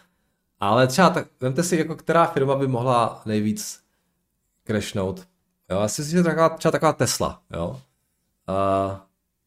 Ale 0.59 0.87
třeba 0.87 1.09
tak, 1.09 1.27
vemte 1.41 1.63
si, 1.63 1.77
jako 1.77 1.95
která 1.95 2.25
firma 2.25 2.55
by 2.55 2.67
mohla 2.67 3.21
nejvíc 3.25 3.82
crashnout. 4.63 5.27
Jo, 5.69 5.79
asi 5.79 6.03
si 6.03 6.11
že 6.11 6.23
taková, 6.23 6.49
třeba 6.49 6.71
taková 6.71 6.93
Tesla, 6.93 7.41
jo. 7.51 7.81
Uh, 8.49 8.97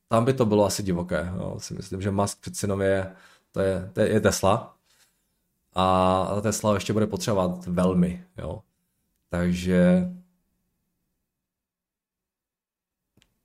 tam 0.08 0.24
by 0.24 0.32
to 0.32 0.46
bylo 0.46 0.64
asi 0.64 0.82
divoké, 0.82 1.32
jo. 1.36 1.56
Si 1.58 1.74
myslím, 1.74 2.02
že 2.02 2.10
Musk 2.10 2.40
přeci 2.40 2.64
jenom 2.64 2.80
je, 2.80 3.14
to 3.52 3.60
je, 3.60 3.90
to 3.92 4.00
je 4.00 4.20
Tesla. 4.20 4.76
A 5.74 6.26
ta 6.34 6.40
Tesla 6.40 6.74
ještě 6.74 6.92
bude 6.92 7.06
potřebovat 7.06 7.66
velmi, 7.66 8.24
jo. 8.38 8.62
Takže 9.30 10.10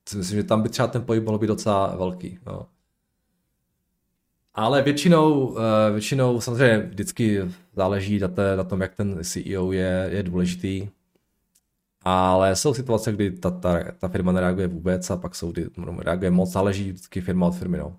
si 0.10 0.18
myslím, 0.18 0.38
že 0.38 0.44
tam 0.44 0.62
by 0.62 0.70
třeba 0.70 0.88
ten 0.88 1.06
pohyb 1.06 1.24
mohl 1.24 1.38
být 1.38 1.48
docela 1.48 1.96
velký. 1.96 2.40
Jo. 2.48 2.66
Ale 4.54 4.82
většinou, 4.82 5.58
eh, 5.58 5.92
většinou 5.92 6.42
samozřejmě 6.42 6.78
vždycky 6.78 7.42
záleží 7.74 8.20
na 8.56 8.64
tom, 8.64 8.82
jak 8.82 8.96
ten 8.96 9.24
CEO 9.24 9.72
je, 9.72 10.10
je 10.12 10.24
důležitý. 10.24 10.90
Ale 12.02 12.56
jsou 12.56 12.74
situace, 12.74 13.12
kdy 13.12 13.32
ta, 13.32 13.52
ta, 13.52 13.92
ta 13.92 14.08
firma 14.08 14.32
nereaguje 14.32 14.68
vůbec 14.68 15.10
a 15.10 15.18
pak 15.18 15.36
jsou, 15.36 15.52
kdy 15.52 15.68
reaguje 15.98 16.32
moc, 16.32 16.52
záleží 16.52 16.92
vždycky 16.92 17.22
firma 17.22 17.48
od 17.48 17.56
firmy. 17.56 17.78
No. 17.78 17.98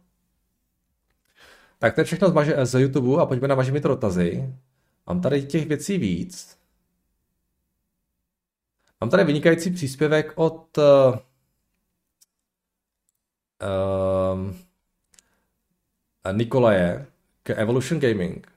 Tak 1.78 1.94
to 1.94 2.00
je 2.00 2.05
všechno 2.05 2.28
z, 2.28 2.32
maže, 2.32 2.66
z 2.66 2.80
YouTube 2.80 3.22
a 3.22 3.26
pojďme 3.26 3.48
na 3.48 3.55
vaše 3.55 3.80
dotazy. 3.80 4.55
Mám 5.07 5.20
tady 5.20 5.42
těch 5.42 5.66
věcí 5.66 5.98
víc. 5.98 6.59
Mám 9.00 9.11
tady 9.11 9.24
vynikající 9.24 9.70
příspěvek 9.70 10.32
od 10.34 10.78
uh, 10.78 10.84
uh, 13.62 14.55
Nikolaje 16.32 17.07
k 17.42 17.50
Evolution 17.50 18.00
Gaming. 18.00 18.53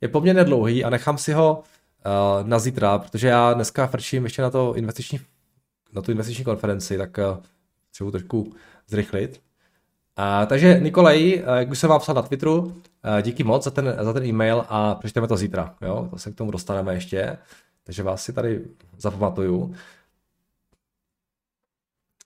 Je 0.00 0.08
poměrně 0.08 0.44
dlouhý 0.44 0.84
a 0.84 0.90
nechám 0.90 1.18
si 1.18 1.32
ho 1.32 1.62
uh, 2.06 2.48
na 2.48 2.58
zítra, 2.58 2.98
protože 2.98 3.28
já 3.28 3.52
dneska 3.52 3.86
frčím 3.86 4.24
ještě 4.24 4.42
na, 4.42 4.50
to 4.50 4.74
investiční, 4.74 5.20
na 5.92 6.02
tu 6.02 6.10
investiční 6.10 6.44
konferenci, 6.44 6.98
tak 6.98 7.18
uh, 7.18 7.44
třeba 7.90 8.10
trošku 8.10 8.52
zrychlit. 8.88 9.42
Uh, 10.18 10.46
takže 10.46 10.80
Nikolaj, 10.80 11.42
uh, 11.42 11.54
jak 11.54 11.70
už 11.70 11.78
jsem 11.78 11.90
vám 11.90 12.00
psal 12.00 12.14
na 12.14 12.22
Twitteru, 12.22 12.58
uh, 12.58 12.72
díky 13.22 13.44
moc 13.44 13.64
za 13.64 13.70
ten, 13.70 13.96
za 14.00 14.12
ten 14.12 14.24
e-mail 14.24 14.64
a 14.68 14.94
přečteme 14.94 15.28
to 15.28 15.36
zítra. 15.36 15.74
Jo? 15.80 16.08
To 16.10 16.18
se 16.18 16.32
k 16.32 16.34
tomu 16.34 16.50
dostaneme 16.50 16.94
ještě, 16.94 17.38
takže 17.84 18.02
vás 18.02 18.24
si 18.24 18.32
tady 18.32 18.64
zapamatuju. 18.98 19.74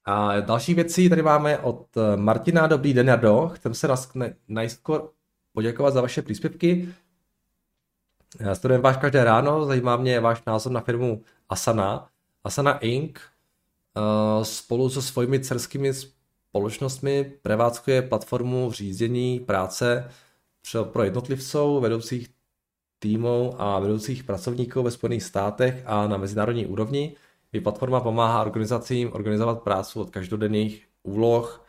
A 0.04 0.40
další 0.40 0.74
věci 0.74 1.08
tady 1.08 1.22
máme 1.22 1.58
od 1.58 1.86
Martina. 2.16 2.66
Dobrý 2.66 2.94
den, 2.94 3.08
Jardo. 3.08 3.50
Chcem 3.54 3.74
se 3.74 3.88
najskor 4.48 5.10
poděkovat 5.52 5.94
za 5.94 6.00
vaše 6.00 6.22
příspěvky. 6.22 6.88
Studujeme 8.52 8.82
váš 8.82 8.96
každé 8.96 9.24
ráno, 9.24 9.64
zajímá 9.64 9.96
mě 9.96 10.20
váš 10.20 10.42
názor 10.46 10.72
na 10.72 10.80
firmu 10.80 11.22
Asana. 11.48 12.08
Asana 12.44 12.78
Inc. 12.78 13.18
Eh, 13.96 14.44
spolu 14.44 14.90
se 14.90 15.02
svými 15.02 15.40
cerskými 15.40 15.92
společnostmi 15.94 17.32
prevádzkuje 17.42 18.02
platformu 18.02 18.72
řízení 18.72 19.40
práce 19.40 20.10
pro 20.92 21.02
jednotlivců, 21.02 21.80
vedoucích 21.80 22.28
týmů 22.98 23.54
a 23.58 23.78
vedoucích 23.78 24.24
pracovníků 24.24 24.82
ve 24.82 24.90
Spojených 24.90 25.22
státech 25.22 25.82
a 25.86 26.06
na 26.08 26.16
mezinárodní 26.16 26.66
úrovni. 26.66 27.16
Její 27.52 27.62
platforma 27.62 28.00
pomáhá 28.00 28.42
organizacím 28.42 29.12
organizovat 29.12 29.62
práci 29.62 29.98
od 29.98 30.10
každodenních 30.10 30.86
úloh 31.02 31.63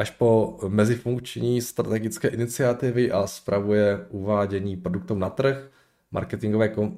až 0.00 0.10
po 0.10 0.58
mezifunkční 0.68 1.60
strategické 1.62 2.28
iniciativy 2.28 3.12
a 3.12 3.26
spravuje 3.26 4.06
uvádění 4.10 4.76
produktů 4.76 5.14
na 5.14 5.30
trh, 5.30 5.70
marketingové 6.10 6.68
kom- 6.68 6.96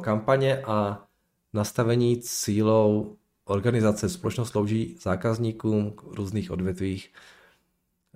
kampaně 0.00 0.62
a 0.62 1.06
nastavení 1.52 2.20
cílů 2.20 3.16
organizace. 3.44 4.08
Společnost 4.08 4.48
slouží 4.48 4.96
zákazníkům 5.00 5.90
k 5.90 6.02
různých 6.02 6.50
odvětvích, 6.50 7.12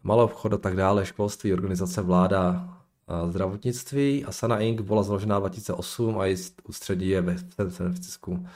malou 0.03 0.25
obchod 0.25 0.53
a 0.53 0.59
tak 0.59 0.77
dále, 0.77 1.07
školství, 1.07 1.53
organizace 1.53 2.03
vláda, 2.03 2.75
a 3.07 3.27
zdravotnictví. 3.27 4.25
Asana 4.25 4.59
Inc. 4.59 4.81
byla 4.81 5.03
založena 5.03 5.39
2008 5.39 6.19
a 6.19 6.27
její 6.27 6.37
ústředí 6.69 7.09
je 7.09 7.21
ve 7.21 7.37
San 7.39 7.71
Francisku. 7.71 8.47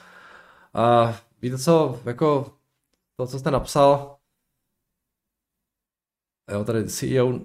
A 0.73 1.15
víte 1.41 1.57
co, 1.57 1.99
jako 2.05 2.53
to, 3.17 3.27
co 3.27 3.39
jste 3.39 3.51
napsal, 3.51 4.15
jo, 6.51 6.63
tady 6.63 6.89
CEO 6.89 7.39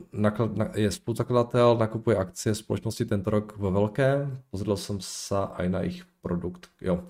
je 0.74 0.90
spoluzakladatel, 0.90 1.76
nakupuje 1.78 2.16
akcie 2.16 2.54
společnosti 2.54 3.04
tento 3.04 3.30
rok 3.30 3.56
ve 3.56 3.70
velkém, 3.70 4.42
pozrel 4.50 4.76
jsem 4.76 5.00
se 5.00 5.34
i 5.58 5.68
na 5.68 5.80
jejich 5.80 6.04
produkt, 6.20 6.70
jo. 6.80 7.04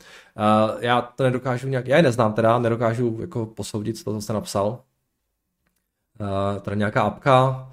Já 0.81 1.03
to 1.03 1.25
nedokážu 1.25 1.69
nějak, 1.69 1.87
já 1.87 1.97
je 1.97 2.03
neznám 2.03 2.33
teda, 2.33 2.59
nedokážu 2.59 3.19
jako 3.21 3.47
posoudit 3.47 4.05
to, 4.05 4.13
co 4.15 4.21
jste 4.21 4.33
napsal. 4.33 4.85
A 6.21 6.59
tady 6.59 6.77
nějaká 6.77 7.03
apka, 7.03 7.69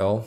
jo, 0.00 0.24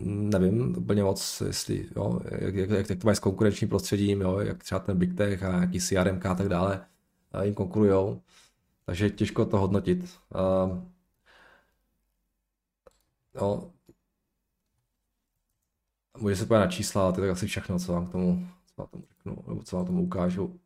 nevím 0.00 0.74
úplně 0.78 1.04
moc, 1.04 1.42
jestli, 1.46 1.88
jo, 1.96 2.20
jak, 2.30 2.54
jak, 2.54 2.70
jak, 2.70 2.90
jak 2.90 3.00
to 3.00 3.06
mají 3.06 3.16
s 3.16 3.20
konkurenčním 3.20 3.70
prostředím, 3.70 4.20
jo, 4.20 4.38
jak 4.40 4.64
třeba 4.64 4.78
ten 4.78 4.98
Big 4.98 5.14
Tech 5.16 5.42
a 5.42 5.60
jaký 5.60 5.80
CRM 5.80 6.20
a 6.30 6.34
tak 6.34 6.48
dále 6.48 6.86
jim 7.42 7.54
konkurujou. 7.54 8.22
Takže 8.86 9.10
těžko 9.10 9.44
to 9.44 9.58
hodnotit. 9.58 10.18
Uh, 10.34 10.78
jo. 13.34 13.70
Může 16.18 16.36
se 16.36 16.46
podívat 16.46 16.64
na 16.64 16.70
čísla, 16.70 17.12
to 17.12 17.20
je 17.20 17.28
tak 17.28 17.36
asi 17.36 17.46
všechno, 17.46 17.78
co 17.78 17.92
vám 17.92 18.06
k 18.06 18.12
tomu, 18.12 18.48
co 18.66 18.82
vám 18.82 18.88
tomu 18.88 19.04
řeknu, 19.08 19.44
nebo 19.48 19.62
co 19.62 19.76
vám 19.76 19.86
tomu 19.86 20.02
ukážu. 20.02 20.60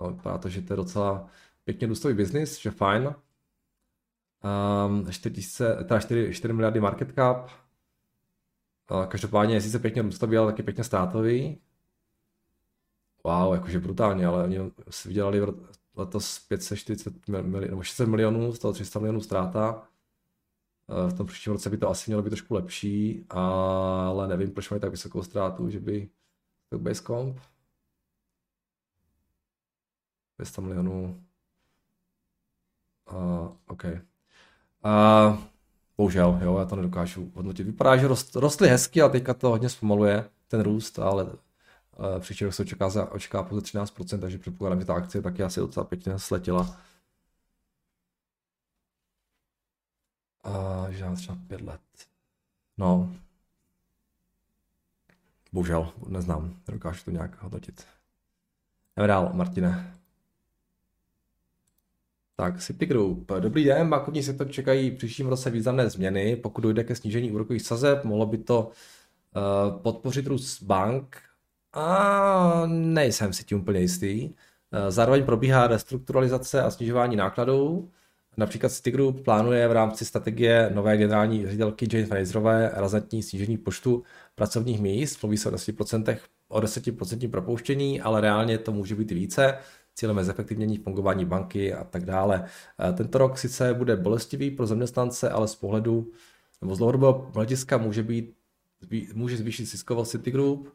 No, 0.00 0.10
vypadá 0.10 0.38
to, 0.38 0.48
že 0.48 0.62
to 0.62 0.72
je 0.72 0.76
docela 0.76 1.28
pěkně 1.64 1.86
důstojný 1.86 2.16
biznis, 2.16 2.60
že 2.60 2.70
fajn. 2.70 3.14
Um, 4.86 5.12
4, 5.12 5.42
4, 6.00 6.34
4 6.34 6.52
miliardy 6.54 6.80
market 6.80 7.14
cap, 7.14 7.50
Každopádně 9.08 9.54
je 9.54 9.60
sice 9.60 9.78
pěkně 9.78 10.02
růstový, 10.02 10.36
ale 10.36 10.52
taky 10.52 10.62
pěkně 10.62 10.84
ztrátový. 10.84 11.58
Wow, 13.24 13.54
jakože 13.54 13.80
brutálně, 13.80 14.26
ale 14.26 14.44
oni 14.44 14.58
si 14.90 15.08
vydělali 15.08 15.40
letos 15.96 16.38
540 16.38 17.28
milionů, 17.28 17.70
nebo 17.70 17.82
600 17.82 18.08
milionů, 18.08 18.52
z 18.52 18.58
toho 18.58 18.72
300 18.72 18.98
milionů 18.98 19.20
ztráta. 19.20 19.82
V 21.08 21.12
tom 21.16 21.26
příštím 21.26 21.52
roce 21.52 21.70
by 21.70 21.76
to 21.76 21.90
asi 21.90 22.10
mělo 22.10 22.22
být 22.22 22.30
trošku 22.30 22.54
lepší, 22.54 23.24
ale 23.30 24.28
nevím, 24.28 24.50
proč 24.50 24.70
mají 24.70 24.80
tak 24.80 24.90
vysokou 24.90 25.22
ztrátu, 25.22 25.70
že 25.70 25.80
by 25.80 26.10
to 26.68 26.78
base 26.78 27.02
comp. 27.02 27.40
200 30.38 30.60
milionů. 30.60 31.24
Uh, 33.12 33.56
OK. 33.66 33.84
Uh, 33.84 35.38
Bohužel, 35.96 36.38
jo, 36.42 36.58
já 36.58 36.64
to 36.64 36.76
nedokážu 36.76 37.32
hodnotit. 37.34 37.66
Vypadá, 37.66 37.96
že 37.96 38.08
rost, 38.08 38.36
rostly 38.36 38.68
hezky 38.68 39.02
a 39.02 39.08
teďka 39.08 39.34
to 39.34 39.48
hodně 39.48 39.68
zpomaluje, 39.68 40.30
ten 40.48 40.60
růst, 40.60 40.98
ale 40.98 41.32
příští 42.20 42.44
rok 42.44 42.54
se 42.54 42.62
očeká, 42.62 43.12
očeká 43.12 43.42
pouze 43.42 43.60
13%, 43.60 44.20
takže 44.20 44.38
předpokládám, 44.38 44.80
že 44.80 44.86
ta 44.86 44.94
akcie 44.94 45.22
taky 45.22 45.42
asi 45.42 45.60
docela 45.60 45.84
pěkně 45.84 46.18
sletila. 46.18 46.80
A 50.44 50.86
že 50.90 51.04
třeba 51.16 51.38
pět 51.46 51.60
let. 51.60 51.80
No. 52.78 53.14
Bohužel, 55.52 55.92
neznám, 56.08 56.56
nedokážu 56.68 57.04
to 57.04 57.10
nějak 57.10 57.42
hodnotit. 57.42 57.86
Jdeme 58.96 59.08
dál, 59.08 59.30
Martine. 59.32 59.96
Tak, 62.36 62.60
City 62.60 62.86
Group. 62.86 63.32
Dobrý 63.40 63.64
den, 63.64 63.90
bankovní 63.90 64.22
sektor 64.22 64.50
čekají 64.50 64.90
v 64.90 64.96
příštím 64.96 65.26
roce 65.26 65.50
významné 65.50 65.90
změny. 65.90 66.36
Pokud 66.36 66.60
dojde 66.60 66.84
ke 66.84 66.96
snížení 66.96 67.30
úrokových 67.30 67.62
sazeb, 67.62 68.04
mohlo 68.04 68.26
by 68.26 68.38
to 68.38 68.60
uh, 68.68 69.82
podpořit 69.82 70.26
růst 70.26 70.62
bank. 70.62 71.22
A 71.72 72.62
nejsem 72.66 73.32
si 73.32 73.44
tím 73.44 73.60
úplně 73.60 73.80
jistý. 73.80 74.30
Zároveň 74.88 75.24
probíhá 75.24 75.66
restrukturalizace 75.66 76.62
a 76.62 76.70
snižování 76.70 77.16
nákladů. 77.16 77.90
Například 78.36 78.72
Citigroup 78.72 79.24
plánuje 79.24 79.68
v 79.68 79.72
rámci 79.72 80.04
strategie 80.04 80.70
nové 80.74 80.96
generální 80.96 81.46
ředitelky 81.46 81.88
Jane 81.92 82.06
Fraserové 82.06 82.70
razantní 82.74 83.22
snížení 83.22 83.58
počtu 83.58 84.02
pracovních 84.34 84.80
míst. 84.80 85.22
Mluví 85.22 85.36
se 85.36 85.48
o 85.48 85.52
10%, 85.52 86.18
o 86.48 86.60
10% 86.60 87.30
propouštění, 87.30 88.00
ale 88.00 88.20
reálně 88.20 88.58
to 88.58 88.72
může 88.72 88.94
být 88.94 89.10
více. 89.10 89.58
Cílem 89.94 90.18
je 90.18 90.24
zefektivnění 90.24 90.78
fungování 90.78 91.24
banky 91.24 91.74
a 91.74 91.84
tak 91.84 92.04
dále. 92.04 92.44
Tento 92.94 93.18
rok 93.18 93.38
sice 93.38 93.74
bude 93.74 93.96
bolestivý 93.96 94.50
pro 94.50 94.66
zaměstnance, 94.66 95.30
ale 95.30 95.48
z 95.48 95.54
pohledu 95.54 96.10
nebo 96.60 96.74
z 96.74 96.78
dlouhodobého 96.78 97.30
hlediska 97.34 97.78
může 97.78 98.02
být 98.02 98.34
může 99.14 99.36
zvýšit 99.36 99.66
ziskovost 99.66 100.10
Citigroup, 100.10 100.68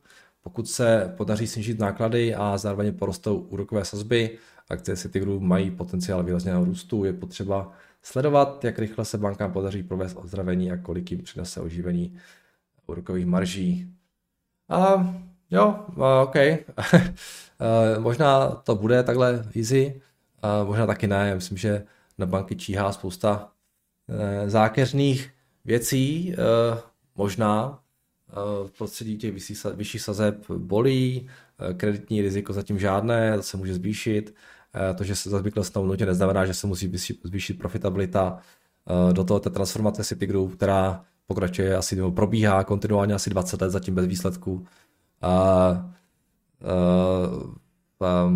pokud 0.46 0.70
se 0.70 1.14
podaří 1.18 1.48
snížit 1.48 1.80
náklady 1.80 2.36
a 2.36 2.58
zároveň 2.58 2.93
porostou 2.93 3.38
úrokové 3.38 3.86
sazby, 3.86 4.38
akcie 4.70 4.98
Citigroup 4.98 5.41
mají 5.41 5.72
potenciál 5.72 6.24
výrazného 6.24 6.66
růstu, 6.66 7.04
je 7.04 7.14
potřeba 7.14 7.72
sledovat, 8.02 8.64
jak 8.64 8.80
rychle 8.80 9.06
se 9.06 9.18
bankám 9.18 9.54
podaří 9.54 9.84
provést 9.84 10.16
ozdravení 10.16 10.72
a 10.72 10.78
kolik 10.78 11.12
jim 11.12 11.24
přinese 11.24 11.62
oživení 11.62 12.18
úrokových 12.88 13.26
marží. 13.26 13.93
A 14.70 15.16
jo, 15.52 15.86
OK. 16.24 16.36
možná 18.00 18.50
to 18.50 18.76
bude 18.76 19.04
takhle 19.04 19.46
easy, 19.56 20.02
možná 20.64 20.86
taky 20.86 21.08
ne. 21.08 21.36
Myslím, 21.36 21.58
že 21.58 21.84
na 22.18 22.26
banky 22.26 22.56
číhá 22.56 22.91
spousta 22.91 23.52
e, 24.10 24.50
zákeřných 24.50 25.32
věcí, 25.66 26.34
e, 26.34 26.36
možná, 27.16 27.80
v 28.65 28.71
prostředí 28.77 29.17
těch 29.17 29.33
vyšších 29.75 30.01
sazeb 30.01 30.49
bolí, 30.57 31.29
eh, 31.59 31.73
kreditní 31.73 32.21
riziko 32.21 32.53
zatím 32.53 32.79
žádné, 32.79 33.43
se 33.43 33.57
může 33.57 33.73
zvýšit. 33.73 34.36
Eh, 34.73 34.93
to, 34.93 35.03
že 35.03 35.15
se 35.15 35.29
zase 35.29 35.51
klesnou, 35.51 35.86
nutně 35.86 36.05
neznamená, 36.05 36.45
že 36.45 36.53
se 36.53 36.67
musí 36.67 36.91
zvýšit 37.23 37.59
profitabilita. 37.59 38.39
Eh, 39.09 39.13
do 39.13 39.23
toho 39.23 39.39
ta 39.39 39.49
transformace 39.49 40.03
Citigroup, 40.03 40.55
která 40.55 41.03
pokračuje 41.27 41.77
asi, 41.77 41.95
nebo 41.95 42.11
probíhá 42.11 42.63
kontinuálně 42.63 43.13
asi 43.13 43.29
20 43.29 43.61
let 43.61 43.69
zatím 43.69 43.95
bez 43.95 44.05
výsledků. 44.05 44.65
A, 45.21 45.31
a, 45.31 45.91
a, 48.01 48.31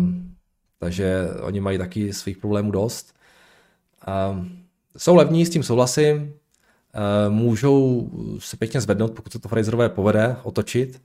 takže 0.78 1.28
oni 1.42 1.60
mají 1.60 1.78
taky 1.78 2.12
svých 2.12 2.38
problémů 2.38 2.70
dost. 2.70 3.14
A, 4.06 4.44
jsou 4.96 5.16
levní, 5.16 5.46
s 5.46 5.50
tím 5.50 5.62
souhlasím, 5.62 6.32
Eh, 6.32 6.49
můžou 7.28 8.10
se 8.38 8.56
pěkně 8.56 8.80
zvednout, 8.80 9.12
pokud 9.12 9.32
se 9.32 9.38
to 9.38 9.48
Fraserové 9.48 9.88
povede 9.88 10.36
otočit, 10.42 11.02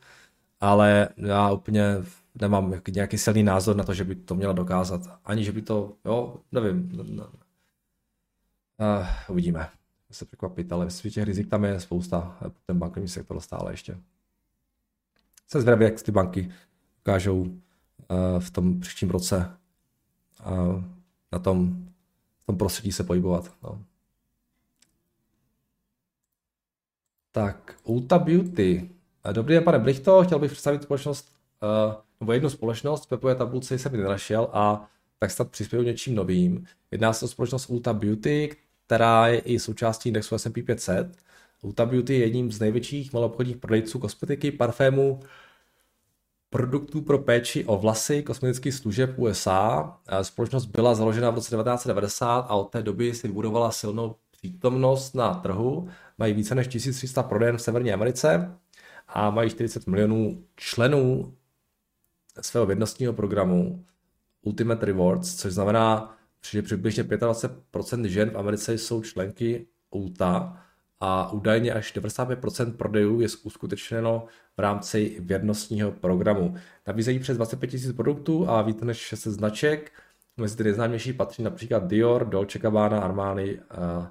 ale 0.60 1.10
já 1.18 1.52
úplně 1.52 1.84
nemám 2.42 2.74
nějaký 2.92 3.18
silný 3.18 3.44
názor 3.44 3.76
na 3.76 3.84
to, 3.84 3.94
že 3.94 4.04
by 4.04 4.16
to 4.16 4.36
měla 4.36 4.54
dokázat. 4.54 5.20
Ani, 5.26 5.44
že 5.44 5.52
by 5.52 5.62
to, 5.62 5.94
jo, 6.06 6.36
nevím. 6.52 7.00
Uh, 7.00 7.24
uvidíme. 9.30 9.70
Se 10.12 10.26
překvapit, 10.26 10.72
ale 10.72 10.86
myslím, 10.86 11.12
těch 11.12 11.24
rizik 11.24 11.50
tam 11.50 11.64
je 11.64 11.80
spousta. 11.80 12.38
Ten 12.66 12.80
bankovní 12.80 13.08
sektor 13.08 13.40
stále 13.40 13.74
ještě. 13.74 13.98
Se 15.48 15.62
zvědavý, 15.62 15.86
jak 15.86 16.02
ty 16.02 16.12
banky 16.12 16.52
dokážou 16.98 17.42
uh, 17.42 17.50
v 18.40 18.50
tom 18.50 18.80
příštím 18.80 19.10
roce 19.10 19.52
uh, 20.46 20.84
na 21.32 21.40
tom, 21.40 21.86
v 22.40 22.46
tom 22.46 22.58
prostředí 22.58 22.92
se 22.92 23.04
pohybovat. 23.04 23.52
No. 23.64 23.84
Tak, 27.36 27.76
Ulta 27.84 28.20
Beauty. 28.20 28.90
Eh, 29.24 29.34
dobrý 29.34 29.54
den, 29.54 29.64
pane 29.64 29.80
Blichto, 29.80 30.24
chtěl 30.24 30.40
bych 30.40 30.52
představit 30.52 30.84
společnost, 30.84 31.32
uh, 31.64 31.94
nebo 32.20 32.34
jednu 32.34 32.50
společnost, 32.50 33.06
Pepové 33.06 33.36
tabulce 33.36 33.78
jsem 33.78 33.96
ji 33.96 34.02
nenašel 34.02 34.50
a 34.54 34.90
tak 35.20 35.32
snad 35.32 35.52
přispěju 35.52 35.84
něčím 35.84 36.16
novým. 36.16 36.66
Jedná 36.92 37.14
se 37.14 37.26
o 37.26 37.28
společnost 37.28 37.70
Ulta 37.70 37.94
Beauty, 37.94 38.58
která 38.86 39.28
je 39.28 39.40
i 39.40 39.60
součástí 39.60 40.10
indexu 40.10 40.36
S&P 40.36 40.64
500. 40.64 41.18
Ulta 41.62 41.86
Beauty 41.86 42.14
je 42.14 42.20
jedním 42.20 42.52
z 42.52 42.60
největších 42.60 43.14
maloobchodních 43.14 43.58
prodejců 43.58 44.00
kosmetiky, 44.00 44.52
parfému, 44.52 45.20
produktů 46.50 47.02
pro 47.02 47.20
péči 47.20 47.66
o 47.66 47.78
vlasy, 47.78 48.24
kosmetických 48.24 48.74
služeb 48.74 49.20
USA. 49.20 49.98
Eh, 50.08 50.24
společnost 50.24 50.66
byla 50.66 50.96
založena 50.96 51.30
v 51.30 51.36
roce 51.36 51.50
1990 51.50 52.40
a 52.40 52.56
od 52.56 52.70
té 52.70 52.84
doby 52.84 53.14
si 53.14 53.28
vybudovala 53.28 53.72
silnou 53.72 54.16
přítomnost 54.50 55.16
na 55.16 55.34
trhu, 55.34 55.88
mají 56.18 56.34
více 56.34 56.56
než 56.56 56.68
1300 56.68 57.24
prodejen 57.24 57.58
v 57.58 57.62
Severní 57.62 57.94
Americe 57.94 58.52
a 59.08 59.30
mají 59.30 59.50
40 59.50 59.88
milionů 59.88 60.44
členů 60.56 61.34
svého 62.42 62.66
vědnostního 62.66 63.14
programu 63.14 63.86
Ultimate 64.42 64.86
Rewards, 64.86 65.36
což 65.36 65.54
znamená, 65.54 66.18
že 66.52 66.62
přibližně 66.62 67.04
25% 67.04 68.04
žen 68.04 68.30
v 68.30 68.38
Americe 68.38 68.74
jsou 68.74 69.02
členky 69.02 69.68
ULTA 69.92 70.62
a 71.00 71.32
údajně 71.32 71.74
až 71.74 71.96
95% 71.96 72.78
prodejů 72.78 73.22
je 73.22 73.28
uskutečněno 73.44 74.26
v 74.58 74.60
rámci 74.62 75.18
vědnostního 75.20 75.92
programu. 75.92 76.56
Nabízejí 76.88 77.20
přes 77.20 77.38
25 77.38 77.74
000 77.84 77.94
produktů 77.94 78.50
a 78.50 78.62
více 78.62 78.86
než 78.86 78.98
600 78.98 79.34
značek. 79.34 79.92
Mezi 80.38 80.58
ty 80.58 80.64
nejznámější 80.64 81.14
patří 81.14 81.44
například 81.44 81.88
Dior, 81.88 82.26
Dolce 82.26 82.60
Gabbana, 82.60 83.00
Armani, 83.00 83.56
uh, 83.56 84.06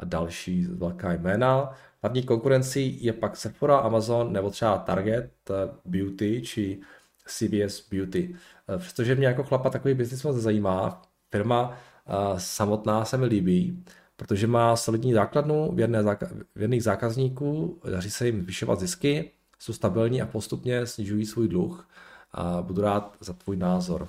a 0.00 0.04
další 0.04 0.66
velká 0.66 1.12
jména. 1.12 1.72
Hlavní 2.02 2.22
konkurencí 2.22 3.04
je 3.04 3.12
pak 3.12 3.36
Sephora, 3.36 3.78
Amazon 3.78 4.32
nebo 4.32 4.50
třeba 4.50 4.78
Target 4.78 5.32
eh, 5.50 5.54
Beauty 5.84 6.42
či 6.42 6.80
CVS 7.26 7.88
Beauty. 7.90 8.34
Eh, 8.68 8.78
přestože 8.78 9.14
mě 9.14 9.26
jako 9.26 9.42
chlapa 9.44 9.70
takový 9.70 9.94
biznis 9.94 10.22
moc 10.22 10.36
zajímá, 10.36 11.02
firma 11.30 11.76
eh, 12.06 12.12
samotná 12.36 13.04
se 13.04 13.16
mi 13.16 13.26
líbí, 13.26 13.84
protože 14.16 14.46
má 14.46 14.76
solidní 14.76 15.12
základnu 15.12 15.72
věrné 15.72 16.02
záka- 16.02 16.44
věrných 16.54 16.82
zákazníků, 16.82 17.80
daří 17.90 18.10
se 18.10 18.26
jim 18.26 18.42
zvyšovat 18.42 18.80
zisky, 18.80 19.30
jsou 19.58 19.72
stabilní 19.72 20.22
a 20.22 20.26
postupně 20.26 20.86
snižují 20.86 21.26
svůj 21.26 21.48
dluh. 21.48 21.88
A 22.32 22.62
budu 22.62 22.82
rád 22.82 23.16
za 23.20 23.32
tvůj 23.32 23.56
názor. 23.56 24.08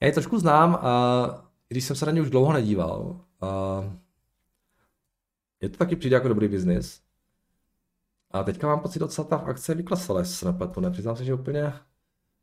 Já 0.00 0.06
je 0.06 0.12
trošku 0.12 0.38
znám, 0.38 0.74
a 0.74 1.50
když 1.68 1.84
jsem 1.84 1.96
se 1.96 2.06
na 2.06 2.12
ně 2.12 2.22
už 2.22 2.30
dlouho 2.30 2.52
nedíval, 2.52 3.20
a 3.40 3.80
je 5.64 5.68
to 5.70 5.76
taky 5.76 5.96
přijde 5.96 6.16
jako 6.16 6.28
dobrý 6.28 6.48
biznis. 6.48 7.00
A 8.30 8.42
teďka 8.42 8.66
mám 8.66 8.80
pocit, 8.80 8.98
docela 8.98 9.28
ta 9.28 9.36
akce 9.36 9.74
vyklesala, 9.74 10.18
jestli 10.18 10.34
se 10.34 10.46
nepletu. 10.46 10.80
Nepřiznám 10.80 11.16
se, 11.16 11.24
že 11.24 11.34
úplně 11.34 11.72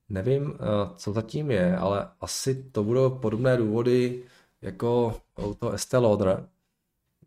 nevím, 0.10 0.54
eh, 0.54 0.94
co 0.96 1.14
zatím 1.14 1.52
je, 1.52 1.78
ale 1.78 2.10
asi 2.22 2.64
to 2.64 2.84
budou 2.84 3.10
podobné 3.10 3.58
důvody 3.58 4.24
jako 4.62 5.22
toho 5.60 5.72
Estée 5.72 6.00
Lauder. 6.00 6.48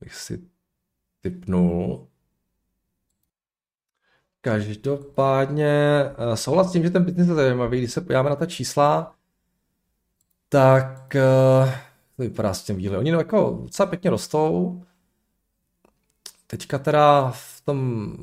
Bych 0.01 0.15
si 0.15 0.45
typnul. 1.21 2.09
Každopádně 4.41 6.05
eh, 6.17 6.37
souhlas 6.37 6.69
s 6.69 6.73
tím, 6.73 6.83
že 6.83 6.91
ten 6.91 7.05
biznis 7.05 7.29
je 7.29 7.35
zajímavý, 7.35 7.79
když 7.79 7.93
se 7.93 8.01
podíváme 8.01 8.31
na 8.31 8.37
ta 8.37 8.47
čísla, 8.47 9.15
tak 10.49 11.15
uh, 11.15 11.71
to 12.17 12.23
vypadá 12.23 12.55
s 12.55 12.65
tím 12.65 12.77
výhled. 12.77 12.99
Oni 12.99 13.13
no 13.13 13.19
jako 13.19 13.59
docela 13.63 13.87
pěkně 13.87 14.11
rostou, 14.11 14.83
Teďka 16.55 16.79
teda 16.79 17.31
v 17.31 17.61
tom 17.65 18.17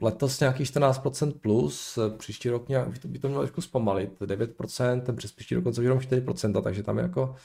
letos 0.00 0.40
nějaký 0.40 0.64
14% 0.64 1.32
plus, 1.32 1.98
příští 2.16 2.50
rok 2.50 2.68
nějak, 2.68 3.06
by 3.06 3.18
to 3.18 3.28
mělo 3.28 3.42
trošku 3.42 3.60
zpomalit, 3.60 4.20
9%, 4.20 5.02
ten 5.02 5.16
přes 5.16 5.32
příští 5.32 5.54
rok 5.54 5.64
jenom 5.80 5.98
4%, 5.98 6.62
takže 6.62 6.82
tam 6.82 6.98
je 6.98 7.02
jako 7.02 7.36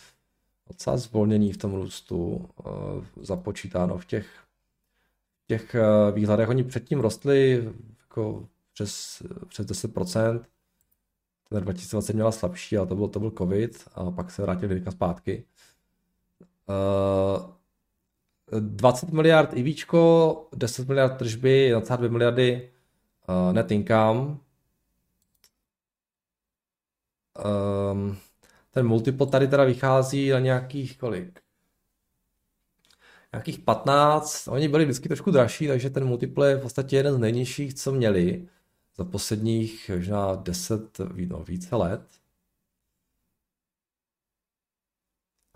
docela 0.68 0.98
zvolnění 0.98 1.54
v 1.54 1.58
tom 1.58 1.74
růstu 1.74 2.50
uh, 2.66 3.04
započítáno 3.22 3.98
v 3.98 4.06
těch, 4.06 4.28
těch 5.48 5.76
uh, 5.76 6.16
výhledech. 6.16 6.50
Oni 6.50 6.64
předtím 6.64 7.00
rostli 7.00 7.70
jako 8.02 8.48
přes, 8.74 9.24
přes 9.48 9.68
10%, 9.68 10.42
ten 11.50 11.64
2020 11.64 12.14
měla 12.14 12.32
slabší, 12.32 12.78
ale 12.78 12.88
to 12.88 12.96
byl, 12.96 13.08
to 13.08 13.20
byl 13.20 13.32
covid 13.38 13.88
a 13.96 14.12
pak 14.12 14.32
se 14.32 14.42
vrátili 14.42 14.76
teďka 14.76 14.92
zpátky. 14.92 15.44
Uh, 16.70 17.59
20 18.60 19.10
miliard 19.10 19.54
IVčko, 19.54 20.48
10 20.56 20.88
miliard 20.88 21.18
tržby, 21.18 21.76
1,2 21.76 22.10
miliardy 22.10 22.72
uh, 23.30 23.54
net 23.54 23.72
income. 23.72 24.38
Um, 27.92 28.18
ten 28.72 28.88
multiple 28.88 29.28
tady 29.28 29.48
teda 29.48 29.64
vychází 29.64 30.30
na 30.30 30.40
nějakých 30.40 30.98
kolik? 30.98 31.40
Nějakých 33.34 33.60
15. 33.60 34.48
Oni 34.48 34.68
byli 34.68 34.86
vždycky 34.86 35.08
trošku 35.08 35.32
dražší, 35.32 35.68
takže 35.68 35.90
ten 35.90 36.06
multiple 36.06 36.50
je 36.50 36.56
v 36.56 36.62
podstatě 36.62 36.96
jeden 36.96 37.14
z 37.14 37.18
nejnižších, 37.18 37.74
co 37.74 37.92
měli 37.92 38.48
za 38.98 39.04
posledních 39.06 39.92
možná 39.96 40.36
10, 40.36 41.00
no, 41.28 41.44
více 41.44 41.76
let. 41.76 42.19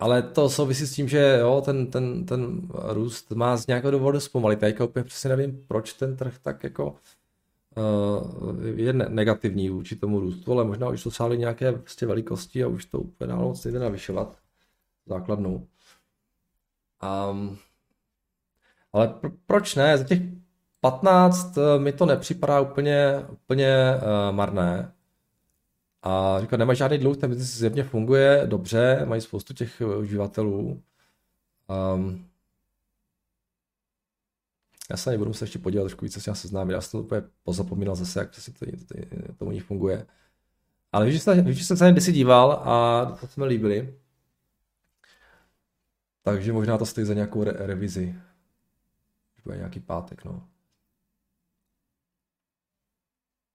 Ale 0.04 0.22
to 0.22 0.48
souvisí 0.48 0.86
s 0.86 0.94
tím, 0.94 1.08
že 1.08 1.38
jo, 1.40 1.62
ten, 1.64 1.86
ten, 1.86 2.26
ten 2.26 2.68
růst 2.72 3.30
má 3.30 3.56
z 3.56 3.66
nějakého 3.66 3.90
důvodu 3.90 4.20
zpomalit. 4.20 4.62
Já 4.62 4.68
jako 4.68 4.86
úplně 4.86 5.04
přesně 5.04 5.30
nevím, 5.30 5.64
proč 5.68 5.92
ten 5.92 6.16
trh 6.16 6.38
tak 6.38 6.64
jako 6.64 6.96
je 8.74 8.92
negativní 8.92 9.68
vůči 9.68 9.96
tomu 9.96 10.20
růstu, 10.20 10.52
ale 10.52 10.64
možná 10.64 10.88
už 10.88 11.04
dosáhli 11.04 11.38
nějaké 11.38 11.72
prostě 11.72 12.06
velikosti 12.06 12.64
a 12.64 12.68
už 12.68 12.84
to 12.84 13.00
úplně 13.00 13.28
dál 13.28 13.38
moc 13.38 13.64
nejde 13.64 13.78
navyšovat 13.78 14.38
základnou. 15.06 15.66
Um, 17.30 17.58
ale 18.92 19.08
pro, 19.08 19.30
proč 19.46 19.74
ne? 19.74 19.98
Za 19.98 20.04
těch 20.04 20.20
15 20.80 21.58
eh, 21.58 21.78
mi 21.78 21.92
to 21.92 22.06
nepřipadá 22.06 22.60
úplně, 22.60 23.24
úplně 23.32 23.94
uh, 23.96 24.36
marné. 24.36 24.93
A 26.06 26.40
říkám, 26.40 26.58
nemají 26.58 26.76
žádný 26.76 26.98
dluh, 26.98 27.16
ten 27.16 27.30
biznis 27.30 27.56
zjevně 27.56 27.84
funguje 27.84 28.42
dobře, 28.46 29.02
mají 29.04 29.20
spoustu 29.20 29.54
těch 29.54 29.82
uživatelů. 29.98 30.82
Um, 31.94 32.28
já 34.90 34.96
se 34.96 35.10
nebudu 35.10 35.32
se 35.32 35.44
ještě 35.44 35.58
podívat 35.58 35.82
trošku 35.82 36.04
více, 36.04 36.20
se 36.20 36.34
seznámit, 36.34 36.72
já 36.72 36.80
jsem 36.80 37.00
to 37.00 37.04
úplně 37.04 37.22
pozapomínal 37.42 37.94
zase, 37.94 38.18
jak 38.18 38.30
přesně 38.30 38.54
to, 38.54 38.66
to, 38.66 39.32
to 39.38 39.44
u 39.44 39.50
nich 39.50 39.64
funguje. 39.64 40.06
Ale 40.92 41.06
víš, 41.06 41.14
že 41.14 41.20
jsem, 41.20 41.44
víš, 41.44 41.64
jsem 41.64 41.76
se 41.76 41.92
kdysi 41.92 42.12
díval 42.12 42.52
a 42.52 43.04
to 43.34 43.40
mi 43.40 43.46
líbili. 43.46 43.98
Takže 46.22 46.52
možná 46.52 46.78
to 46.78 46.86
stojí 46.86 47.06
za 47.06 47.14
nějakou 47.14 47.44
re- 47.44 47.66
revizi. 47.66 48.14
Bude 49.44 49.56
nějaký 49.56 49.80
pátek, 49.80 50.24
no. 50.24 50.48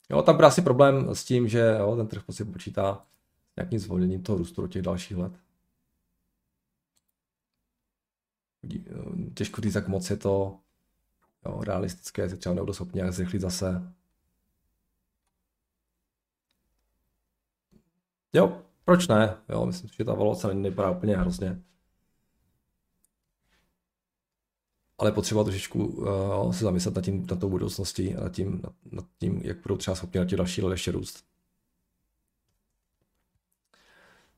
Jo, 0.10 0.22
tam 0.22 0.36
bude 0.36 0.48
asi 0.48 0.62
problém 0.62 1.16
s 1.16 1.24
tím, 1.24 1.48
že 1.48 1.76
jo, 1.80 1.96
ten 1.96 2.08
trh 2.08 2.24
prostě 2.24 2.46
počítá 2.46 3.06
nějakým 3.58 3.80
zvolněním 3.80 4.24
toho 4.24 4.38
růstu 4.38 4.62
do 4.62 4.68
těch 4.68 4.82
dalších 4.82 5.18
let. 5.18 5.34
Těžko 9.34 9.62
říct, 9.62 9.76
jak 9.76 9.88
moc 9.88 10.10
je 10.10 10.18
to 10.18 10.60
jo, 11.46 11.62
realistické, 11.64 12.30
že 12.30 12.38
třeba 12.38 12.56
nebudou 12.56 12.74
schopni 12.74 12.98
nějak 12.98 13.14
zrychlit 13.14 13.40
zase. 13.40 13.94
Jo, 18.34 18.62
proč 18.86 19.08
ne? 19.08 19.38
Jo, 19.50 19.66
myslím, 19.66 19.90
že 19.90 20.06
ta 20.06 20.14
valuace 20.14 20.54
nevypadá 20.54 20.90
úplně 20.92 21.18
hrozně. 21.18 21.62
Ale 25.00 25.12
potřeba 25.12 25.44
trošičku 25.44 25.86
uh, 25.86 26.52
se 26.52 26.64
zamyslet 26.64 26.96
nad, 26.96 27.06
tím, 27.06 27.28
nad 27.32 27.40
tou 27.40 27.50
budoucností 27.50 28.16
a 28.16 28.24
nad 28.24 28.32
tím, 28.32 28.62
nad, 28.64 28.74
nad 28.92 29.06
tím, 29.20 29.42
jak 29.44 29.58
budou 29.62 29.78
třeba 29.78 29.96
schopni 29.96 30.20
na 30.20 30.26
těch 30.26 30.38
další 30.38 30.62
let 30.62 30.72
ještě 30.72 30.92
růst. 30.92 31.24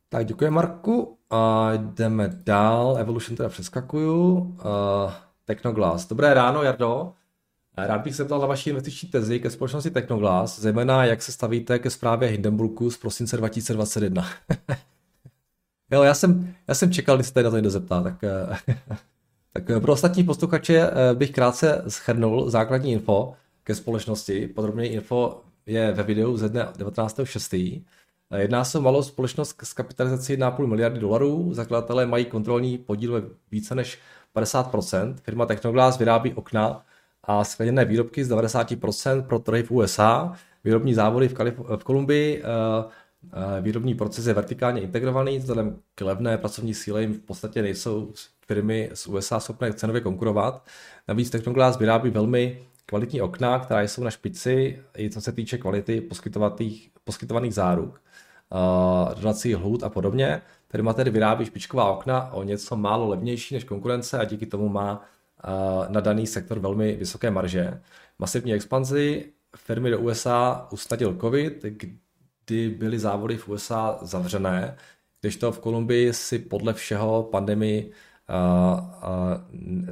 Tak 0.10 0.26
děkuji 0.26 0.50
Marku 0.50 1.18
a 1.30 1.72
jdeme 1.78 2.40
dál. 2.46 2.98
Evolution 2.98 3.38
teda 3.38 3.50
přeskakuju. 3.50 4.34
Uh, 4.34 5.12
Technoglass. 5.46 6.08
Dobré 6.08 6.34
ráno, 6.34 6.64
Jardo. 6.64 7.14
Rád 7.78 8.02
bych 8.02 8.16
se 8.16 8.26
ptal 8.26 8.40
na 8.40 8.48
vaší 8.48 8.70
investiční 8.70 9.10
tezi 9.10 9.40
ke 9.40 9.50
společnosti 9.50 9.92
Technoglass, 9.92 10.60
zejména 10.60 11.06
jak 11.06 11.22
se 11.22 11.32
stavíte 11.32 11.80
ke 11.80 11.90
zprávě 11.90 12.30
Hindenburgu 12.30 12.92
z 12.92 12.98
prosince 12.98 13.38
2021. 13.38 14.26
jo, 15.92 16.04
já 16.04 16.14
jsem, 16.14 16.54
já 16.68 16.76
jsem 16.76 16.92
čekal, 16.92 17.18
když 17.18 17.28
se 17.28 17.34
tady 17.34 17.44
na 17.44 17.50
to 17.50 17.56
někdo 17.56 17.70
zeptá, 17.70 18.04
tak 18.04 18.16
tak 19.54 19.70
eh, 19.70 19.80
pro 19.80 19.94
ostatní 19.94 20.24
posluchače 20.24 20.78
eh, 20.78 21.16
bych 21.16 21.32
krátce 21.32 21.84
schrnul 21.88 22.50
základní 22.50 22.92
info 22.92 23.34
ke 23.64 23.76
společnosti. 23.76 24.48
Podrobně 24.48 24.90
info 24.90 25.42
je 25.66 25.92
ve 25.92 26.04
videu 26.04 26.38
ze 26.38 26.50
dne 26.50 26.68
19.6. 26.78 27.82
Eh, 28.32 28.42
jedná 28.42 28.64
se 28.64 28.78
o 28.78 28.82
malou 28.82 29.04
společnost 29.04 29.56
s 29.64 29.74
kapitalizací 29.74 30.38
1,5 30.38 30.68
miliardy 30.68 31.00
dolarů. 31.00 31.54
Zakladatelé 31.54 32.06
mají 32.06 32.26
kontrolní 32.26 32.78
podíl 32.78 33.14
ve 33.14 33.22
více 33.52 33.76
než 33.76 34.00
50%. 34.36 35.16
Firma 35.24 35.46
Technoglass 35.46 36.00
vyrábí 36.00 36.34
okna 36.34 36.86
a 37.24 37.44
skleněné 37.44 37.86
výrobky 37.86 38.26
z 38.26 38.32
90% 38.32 39.22
pro 39.28 39.40
trhy 39.40 39.64
v 39.64 39.72
USA. 39.72 40.34
Výrobní 40.64 40.94
závody 40.94 41.28
v, 41.28 41.34
Kalif- 41.34 41.78
v 41.78 41.84
Kolumbii, 41.84 42.44
výrobní 43.62 43.96
proces 43.96 44.28
je 44.28 44.34
vertikálně 44.34 44.82
integrovaný, 44.82 45.40
vzhledem 45.40 45.80
k 45.96 46.02
levné 46.02 46.38
pracovní 46.38 46.74
síle 46.74 47.02
jim 47.02 47.14
v 47.14 47.20
podstatě 47.20 47.62
nejsou 47.62 48.14
firmy 48.52 48.90
z 48.94 49.08
USA 49.08 49.40
schopné 49.40 49.74
cenově 49.74 50.02
konkurovat. 50.02 50.68
Navíc 51.08 51.30
Technoglass 51.30 51.80
vyrábí 51.80 52.10
velmi 52.10 52.68
kvalitní 52.86 53.22
okna, 53.22 53.60
která 53.60 53.82
jsou 53.82 54.04
na 54.04 54.12
špici, 54.12 54.80
i 54.98 55.10
co 55.10 55.22
se 55.22 55.32
týče 55.32 55.58
kvality 55.58 56.10
poskytovaných 57.04 57.54
záruk, 57.54 58.02
uh, 58.50 59.16
dodací 59.16 59.56
lhůt 59.56 59.84
a 59.84 59.90
podobně. 59.90 60.42
Firma 60.70 60.94
tedy 60.94 61.12
vyrábí 61.12 61.46
špičková 61.46 61.92
okna 61.92 62.34
o 62.34 62.44
něco 62.44 62.76
málo 62.76 63.10
levnější 63.10 63.54
než 63.54 63.64
konkurence 63.64 64.20
a 64.20 64.24
díky 64.24 64.46
tomu 64.46 64.70
má 64.70 65.00
uh, 65.00 65.90
na 65.90 66.02
daný 66.02 66.28
sektor 66.28 66.60
velmi 66.60 66.96
vysoké 66.96 67.32
marže. 67.32 67.82
Masivní 68.20 68.54
expanzi 68.54 69.26
firmy 69.56 69.90
do 69.92 70.00
USA 70.00 70.68
usnadil 70.72 71.18
COVID, 71.22 71.64
kdy 71.64 72.70
byly 72.70 73.00
závody 73.00 73.38
v 73.38 73.50
USA 73.50 74.00
zavřené, 74.02 74.78
když 75.22 75.36
to 75.36 75.52
v 75.52 75.60
Kolumbii 75.60 76.14
si 76.14 76.40
podle 76.40 76.74
všeho 76.74 77.24
pandemii 77.24 77.92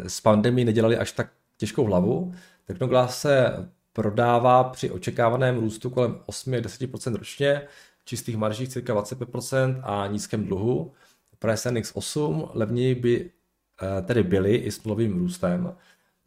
s 0.07 0.21
pandemí 0.21 0.65
nedělali 0.65 0.97
až 0.97 1.11
tak 1.11 1.31
těžkou 1.57 1.85
hlavu. 1.85 2.33
Technoglass 2.65 3.21
se 3.21 3.69
prodává 3.93 4.63
při 4.63 4.91
očekávaném 4.91 5.57
růstu 5.57 5.89
kolem 5.89 6.19
8-10% 6.27 7.15
ročně, 7.15 7.61
čistých 8.05 8.37
maržích 8.37 8.69
cirka 8.69 8.95
25% 8.95 9.81
a 9.83 10.07
nízkém 10.07 10.45
dluhu. 10.45 10.91
Price 11.39 11.69
earnings 11.69 11.91
8, 11.95 12.49
levněji 12.53 12.95
by 12.95 13.31
eh, 13.81 14.01
tedy 14.01 14.23
byly 14.23 14.55
i 14.55 14.71
s 14.71 14.83
nulovým 14.83 15.17
růstem. 15.19 15.75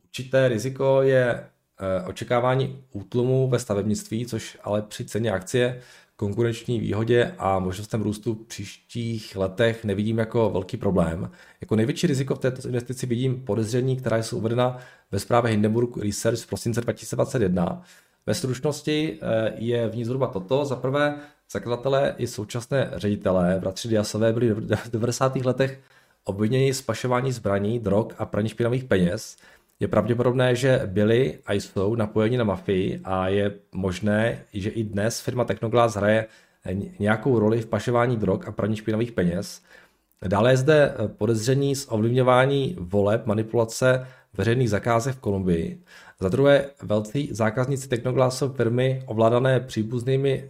Určité 0.05 0.49
riziko 0.49 1.03
je 1.03 1.35
eh, 1.35 2.05
očekávání 2.07 2.85
útlumu 2.93 3.49
ve 3.49 3.59
stavebnictví, 3.59 4.27
což 4.27 4.59
ale 4.63 4.83
při 4.83 5.05
ceně 5.05 5.31
akcie 5.31 5.81
konkurenční 6.23 6.81
výhodě 6.81 7.35
a 7.39 7.59
možnostem 7.59 8.03
růstu 8.03 8.35
v 8.35 8.47
příštích 8.47 9.37
letech 9.37 9.85
nevidím 9.85 10.19
jako 10.19 10.51
velký 10.51 10.77
problém. 10.77 11.31
Jako 11.61 11.77
největší 11.77 12.07
riziko 12.07 12.35
v 12.35 12.39
této 12.39 12.69
investici 12.69 13.07
vidím 13.07 13.45
podezření, 13.45 13.97
která 13.97 14.23
jsou 14.23 14.37
uvedena 14.37 14.79
ve 15.13 15.19
zprávě 15.19 15.51
Hindenburg 15.51 15.97
Research 15.97 16.39
z 16.39 16.47
prosince 16.47 16.81
2021. 16.81 17.83
Ve 18.27 18.35
stručnosti 18.35 19.19
eh, 19.23 19.53
je 19.57 19.89
v 19.89 19.97
ní 19.97 20.05
zhruba 20.05 20.27
toto. 20.27 20.65
Za 20.65 20.77
prvé, 20.77 21.15
zakladatelé 21.53 22.15
i 22.19 22.27
současné 22.27 22.91
ředitelé, 22.95 23.59
bratři 23.61 23.89
Diasové, 23.89 24.33
byli 24.33 24.55
v 24.55 24.91
90. 24.91 25.37
letech 25.37 25.81
obviněni 26.25 26.75
z 26.75 26.83
pašování 26.83 27.33
zbraní, 27.33 27.79
drog 27.79 28.07
a 28.19 28.27
praní 28.27 28.49
špinavých 28.49 28.85
peněz. 28.85 29.37
Je 29.83 29.89
pravděpodobné, 29.89 30.57
že 30.57 30.83
byli 30.87 31.39
a 31.47 31.53
jsou 31.53 31.95
napojeni 31.95 32.37
na 32.37 32.45
mafii 32.45 33.01
a 33.05 33.29
je 33.29 33.55
možné, 33.73 34.39
že 34.55 34.71
i 34.71 34.85
dnes 34.85 35.21
firma 35.21 35.45
Technoglass 35.45 35.97
hraje 35.97 36.27
nějakou 36.99 37.39
roli 37.39 37.61
v 37.61 37.67
pašování 37.67 38.17
drog 38.17 38.41
a 38.47 38.53
praní 38.53 38.77
špinavých 38.77 39.13
peněz. 39.13 39.63
Dále 40.27 40.53
je 40.53 40.57
zde 40.57 40.95
podezření 41.07 41.77
z 41.77 41.87
ovlivňování 41.91 42.77
voleb, 42.79 43.27
manipulace 43.27 44.07
veřejných 44.35 44.71
zakázek 44.71 45.15
v 45.17 45.21
Kolumbii. 45.21 45.81
Za 46.21 46.29
druhé, 46.29 46.67
velcí 46.83 47.29
zákazníci 47.33 47.89
Technoglass 47.89 48.39
jsou 48.39 48.53
firmy 48.53 49.03
ovládané 49.07 49.61
příbuznými 49.61 50.33
e, 50.33 50.49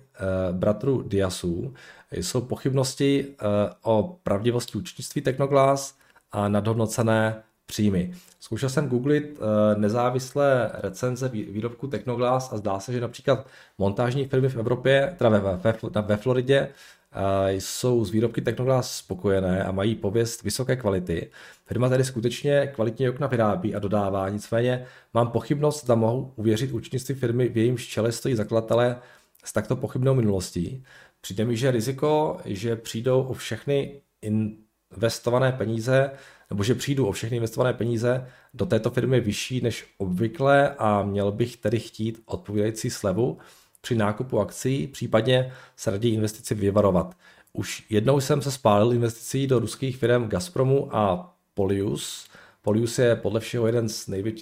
bratrů 0.53 1.03
Diasů. 1.03 1.75
Jsou 2.11 2.41
pochybnosti 2.41 3.27
e, 3.27 3.45
o 3.83 4.19
pravdivosti 4.23 4.79
účetnictví 4.79 5.23
Technoglass 5.23 5.95
a 6.33 6.49
nadhodnocené 6.49 7.43
příjmy. 7.73 8.13
Zkoušel 8.41 8.69
jsem 8.69 8.89
googlit 8.89 9.39
uh, 9.39 9.81
nezávislé 9.81 10.71
recenze 10.75 11.29
výrobku 11.29 11.87
Technoglass 11.87 12.53
a 12.53 12.57
zdá 12.57 12.81
se, 12.81 12.93
že 12.93 13.01
například 13.01 13.47
montážní 13.79 14.25
firmy 14.25 14.49
v 14.49 14.57
Evropě, 14.57 15.15
teda 15.19 15.31
ve, 15.31 15.41
ve, 15.41 16.03
ve 16.03 16.17
Floridě, 16.17 16.69
uh, 16.69 17.49
jsou 17.49 18.05
z 18.05 18.11
výrobky 18.11 18.41
Technoglass 18.41 18.97
spokojené 18.97 19.65
a 19.65 19.73
mají 19.73 19.95
pověst 19.95 20.43
vysoké 20.43 20.77
kvality. 20.77 21.31
Firma 21.67 21.89
tedy 21.89 22.05
skutečně 22.05 22.67
kvalitní 22.75 23.09
okna 23.09 23.27
vyrábí 23.27 23.75
a 23.75 23.79
dodává, 23.79 24.29
nicméně 24.29 24.87
mám 25.15 25.29
pochybnost, 25.29 25.85
zda 25.85 25.95
mohu 25.95 26.33
uvěřit 26.37 26.73
účetnictví 26.73 27.15
firmy, 27.15 27.49
v 27.49 27.57
jejímž 27.57 27.87
čele 27.87 28.13
stojí 28.13 28.35
zakladatelé 28.35 28.97
s 29.45 29.53
takto 29.53 29.77
pochybnou 29.77 30.15
minulostí. 30.15 30.85
Přijde 31.21 31.45
mi, 31.45 31.57
že 31.57 31.71
riziko, 31.71 32.41
že 32.45 32.77
přijdou 32.77 33.23
o 33.23 33.33
všechny 33.35 34.01
investované 34.23 35.53
peníze, 35.53 36.11
nebo 36.53 36.65
že 36.65 36.75
přijdu 36.75 37.07
o 37.07 37.13
všechny 37.13 37.37
investované 37.37 37.75
peníze 37.75 38.27
do 38.55 38.67
této 38.67 38.91
firmy 38.91 39.21
vyšší 39.21 39.61
než 39.61 39.87
obvykle 39.99 40.75
a 40.79 41.03
měl 41.03 41.33
bych 41.33 41.57
tedy 41.57 41.79
chtít 41.81 42.23
odpovídající 42.27 42.91
slevu 42.91 43.39
při 43.81 43.95
nákupu 43.95 44.41
akcí, 44.41 44.87
případně 44.87 45.53
se 45.77 45.91
raději 45.91 46.15
investici 46.15 46.55
vyvarovat. 46.55 47.17
Už 47.53 47.87
jednou 47.91 48.21
jsem 48.21 48.43
se 48.43 48.53
spálil 48.53 48.93
investicí 48.93 49.47
do 49.47 49.59
ruských 49.59 49.97
firm 49.97 50.29
Gazpromu 50.29 50.97
a 50.97 51.35
Polius. 51.55 52.29
Polius 52.63 52.99
je 52.99 53.17
podle 53.17 53.41
všeho 53.41 53.67
jeden 53.67 53.89
z 53.89 54.09
největ, 54.09 54.37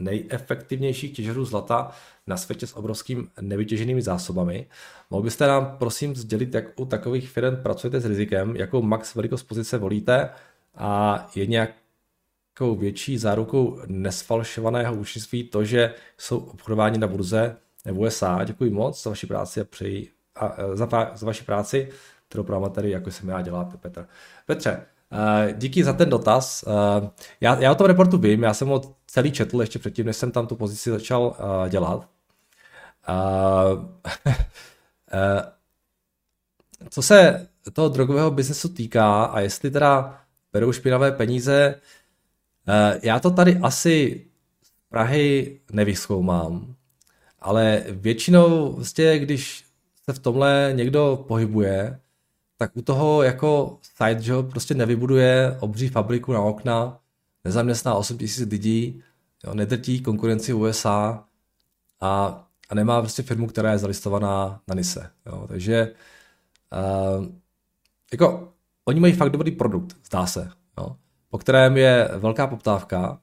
nejefektivnějších 0.00 1.12
těžerů 1.12 1.44
zlata 1.44 1.90
na 2.26 2.36
světě 2.36 2.66
s 2.66 2.76
obrovským 2.76 3.28
nevytěženými 3.40 4.02
zásobami. 4.02 4.66
Mohl 5.10 5.22
byste 5.22 5.46
nám 5.46 5.76
prosím 5.78 6.16
sdělit, 6.16 6.54
jak 6.54 6.64
u 6.80 6.84
takových 6.84 7.30
firm 7.30 7.56
pracujete 7.62 8.00
s 8.00 8.06
rizikem, 8.06 8.56
jakou 8.56 8.82
max 8.82 9.14
velikost 9.14 9.42
pozice 9.42 9.78
volíte 9.78 10.30
a 10.78 11.26
je 11.34 11.46
nějakou 11.46 12.76
větší 12.78 13.18
zárukou 13.18 13.80
nesfalšovaného 13.86 14.94
účetnictví 14.94 15.44
to, 15.44 15.64
že 15.64 15.94
jsou 16.18 16.38
obchodováni 16.38 16.98
na 16.98 17.06
burze 17.06 17.56
v 17.84 17.98
USA. 17.98 18.44
Děkuji 18.44 18.70
moc 18.70 19.02
za 19.02 19.10
vaši 19.10 19.26
práci 19.26 19.60
a 19.60 19.64
přeji 19.64 20.10
a, 20.34 20.56
za, 20.74 20.88
za 21.14 21.26
vaši 21.26 21.44
práci, 21.44 21.88
kterou 22.28 22.44
pro 22.44 22.56
amatéry, 22.56 22.90
jako 22.90 23.10
jsem 23.10 23.28
já 23.28 23.42
děláte, 23.42 23.76
Petr. 23.76 24.06
Petře, 24.46 24.86
Uh, 25.12 25.52
díky 25.52 25.84
za 25.84 25.92
ten 25.92 26.10
dotaz. 26.10 26.64
Uh, 26.66 26.72
já, 27.40 27.58
já 27.58 27.72
o 27.72 27.74
tom 27.74 27.86
reportu 27.86 28.18
vím, 28.18 28.42
já 28.42 28.54
jsem 28.54 28.68
ho 28.68 28.94
celý 29.06 29.32
četl 29.32 29.60
ještě 29.60 29.78
předtím, 29.78 30.06
než 30.06 30.16
jsem 30.16 30.30
tam 30.30 30.46
tu 30.46 30.56
pozici 30.56 30.90
začal 30.90 31.36
dělat. 31.68 32.08
Co 36.90 37.02
se 37.02 37.48
toho 37.72 37.88
drogového 37.88 38.30
biznesu 38.30 38.68
týká 38.68 39.24
a 39.24 39.40
jestli 39.40 39.70
teda 39.70 40.20
berou 40.52 40.72
špinavé 40.72 41.12
peníze, 41.12 41.74
uh, 42.68 43.00
já 43.02 43.20
to 43.20 43.30
tady 43.30 43.58
asi 43.62 44.24
Prahy 44.88 45.60
nevyzkoumám, 45.72 46.74
ale 47.40 47.84
většinou 47.90 48.72
vlastně, 48.72 49.18
když 49.18 49.64
se 50.04 50.12
v 50.12 50.18
tomhle 50.18 50.72
někdo 50.74 51.24
pohybuje, 51.28 52.00
tak 52.56 52.76
u 52.76 52.82
toho 52.82 53.22
jako 53.22 53.78
side 53.82 54.20
job 54.22 54.50
prostě 54.50 54.74
nevybuduje 54.74 55.56
obří 55.60 55.88
fabriku 55.88 56.32
na 56.32 56.40
okna, 56.40 57.00
nezaměstná 57.44 57.94
8 57.94 58.18
000 58.38 58.48
lidí, 58.50 59.02
jo, 59.44 59.54
nedrtí 59.54 60.00
konkurenci 60.00 60.52
USA 60.52 61.24
a, 62.00 62.44
a 62.68 62.74
nemá 62.74 63.00
prostě 63.00 63.22
firmu, 63.22 63.46
která 63.46 63.72
je 63.72 63.78
zalistovaná 63.78 64.60
na 64.68 64.74
NISE. 64.74 65.10
Jo. 65.26 65.46
Takže 65.48 65.92
uh, 67.18 67.26
jako 68.12 68.52
oni 68.88 69.00
mají 69.00 69.12
fakt 69.12 69.30
dobrý 69.30 69.50
produkt, 69.50 69.96
zdá 70.04 70.26
se, 70.26 70.50
jo, 70.78 70.96
po 71.30 71.38
kterém 71.38 71.76
je 71.76 72.08
velká 72.16 72.46
poptávka, 72.46 73.20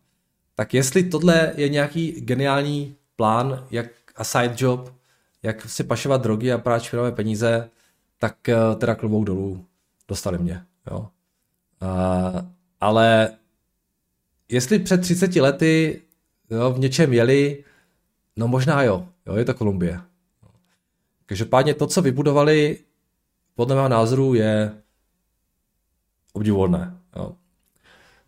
tak 0.55 0.73
jestli 0.73 1.03
tohle 1.03 1.53
je 1.55 1.69
nějaký 1.69 2.11
geniální 2.11 2.95
plán, 3.15 3.65
jak 3.71 3.85
a 4.15 4.23
side 4.23 4.55
job, 4.57 4.93
jak 5.43 5.69
si 5.69 5.83
pašovat 5.83 6.21
drogy 6.21 6.51
a 6.51 6.57
prát 6.57 6.83
špinavé 6.83 7.11
peníze, 7.11 7.69
tak 8.19 8.35
uh, 8.47 8.79
teda 8.79 8.95
klobouk 8.95 9.25
dolů 9.25 9.65
dostali 10.07 10.37
mě. 10.37 10.65
Jo. 10.91 10.99
Uh, 10.99 11.07
ale 12.81 13.29
jestli 14.49 14.79
před 14.79 15.01
30 15.01 15.35
lety 15.35 16.01
jo, 16.49 16.71
v 16.71 16.79
něčem 16.79 17.13
jeli, 17.13 17.63
no 18.35 18.47
možná 18.47 18.83
jo, 18.83 19.07
jo 19.25 19.35
je 19.35 19.45
to 19.45 19.53
Kolumbie. 19.53 20.01
Každopádně 21.25 21.73
to, 21.73 21.87
co 21.87 22.01
vybudovali, 22.01 22.79
podle 23.55 23.75
mého 23.75 23.89
názoru 23.89 24.33
je 24.33 24.84
obdivuhodné. 26.35 26.97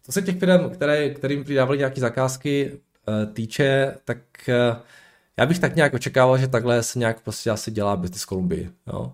Co 0.04 0.12
se 0.12 0.22
těch 0.22 0.40
firm, 0.40 0.70
které, 0.70 1.10
kterým 1.10 1.44
přidávali 1.44 1.78
nějaké 1.78 2.02
zakázky, 2.02 2.72
eh, 2.72 3.26
týče, 3.26 3.96
tak 4.06 4.18
eh, 4.50 4.76
já 5.38 5.46
bych 5.46 5.60
tak 5.60 5.76
nějak 5.76 5.94
očekával, 5.94 6.38
že 6.38 6.48
takhle 6.48 6.84
se 6.84 7.00
nějak 7.00 7.22
prostě 7.22 7.50
asi 7.50 7.72
dělá 7.72 7.96
business 7.96 8.26
Kolumbii. 8.26 8.70
Jo. 8.88 9.14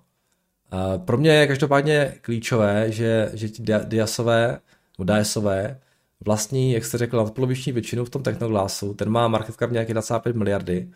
Pro 1.06 1.18
mě 1.18 1.32
je 1.32 1.48
každopádně 1.48 2.14
klíčové, 2.22 2.91
že, 2.91 3.32
že 3.34 3.50
ti 3.50 3.64
Diasové, 3.84 4.60
Diasové 5.04 5.80
vlastní, 6.26 6.74
jak 6.74 6.86
jste 6.86 6.98
řekl, 6.98 7.18
nadpoloviční 7.18 7.72
většinu 7.72 8.06
v 8.06 8.10
tom 8.10 8.24
Technoglassu, 8.24 8.94
ten 8.94 9.10
má 9.10 9.28
market 9.28 9.56
cap 9.56 9.72
nějaký 9.72 9.94
25 9.94 10.36
miliardy, 10.36 10.89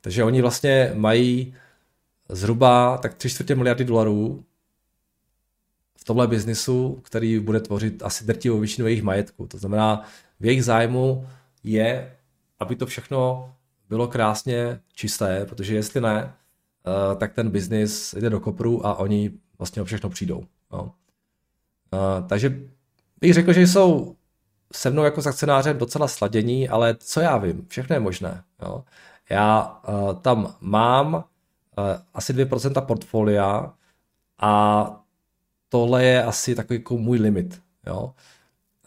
takže 0.00 0.24
oni 0.24 0.42
vlastně 0.42 0.92
mají 0.94 1.54
zhruba 2.28 2.98
tak 2.98 3.14
3 3.14 3.28
čtvrtě 3.30 3.54
miliardy 3.54 3.84
dolarů 3.84 4.44
tomhle 6.04 6.26
biznisu, 6.26 7.00
který 7.02 7.38
bude 7.38 7.60
tvořit 7.60 8.02
asi 8.02 8.24
drtivou 8.24 8.58
většinu 8.58 8.86
jejich 8.86 9.02
majetku. 9.02 9.46
To 9.46 9.58
znamená, 9.58 10.02
v 10.40 10.46
jejich 10.46 10.64
zájmu 10.64 11.26
je, 11.62 12.16
aby 12.58 12.76
to 12.76 12.86
všechno 12.86 13.50
bylo 13.88 14.08
krásně 14.08 14.80
čisté, 14.94 15.46
protože 15.46 15.74
jestli 15.74 16.00
ne, 16.00 16.24
uh, 16.24 17.18
tak 17.18 17.32
ten 17.32 17.50
biznis 17.50 18.14
jde 18.14 18.30
do 18.30 18.40
kopru 18.40 18.86
a 18.86 18.94
oni 18.94 19.30
vlastně 19.58 19.82
o 19.82 19.84
všechno 19.84 20.10
přijdou. 20.10 20.44
No. 20.72 20.82
Uh, 20.82 22.28
takže 22.28 22.60
bych 23.20 23.34
řekl, 23.34 23.52
že 23.52 23.60
jsou 23.60 24.16
se 24.72 24.90
mnou 24.90 25.04
jako 25.04 25.22
s 25.22 25.26
akcionářem 25.26 25.78
docela 25.78 26.08
sladění, 26.08 26.68
ale 26.68 26.96
co 26.98 27.20
já 27.20 27.36
vím, 27.36 27.66
všechno 27.68 27.96
je 27.96 28.00
možné. 28.00 28.44
Jo. 28.62 28.84
Já 29.30 29.80
uh, 29.88 30.14
tam 30.14 30.54
mám 30.60 31.24
asi 32.14 32.32
2% 32.32 32.86
portfolia 32.86 33.74
a 34.38 35.03
tohle 35.74 36.04
je 36.04 36.22
asi 36.22 36.54
takový 36.54 36.78
jako 36.78 36.98
můj 36.98 37.18
limit. 37.18 37.62
Jo. 37.86 38.14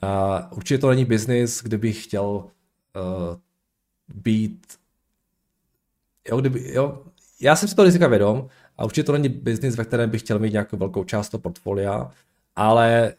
Uh, 0.03 0.57
určitě 0.57 0.77
to 0.77 0.89
není 0.89 1.05
biznis, 1.05 1.63
kde 1.63 1.77
bych 1.77 2.03
chtěl 2.03 2.25
uh, 2.25 3.38
být 4.13 4.77
jo, 6.29 6.38
kdyby, 6.38 6.73
jo, 6.73 7.03
já 7.41 7.55
jsem 7.55 7.69
si 7.69 7.75
to 7.75 7.83
rizika 7.83 8.07
vědom 8.07 8.47
a 8.77 8.85
určitě 8.85 9.03
to 9.03 9.11
není 9.11 9.29
biznis, 9.29 9.75
ve 9.75 9.85
kterém 9.85 10.09
bych 10.09 10.21
chtěl 10.21 10.39
mít 10.39 10.53
nějakou 10.53 10.77
velkou 10.77 11.03
část 11.03 11.29
toho 11.29 11.41
portfolia, 11.41 12.11
ale 12.55 13.13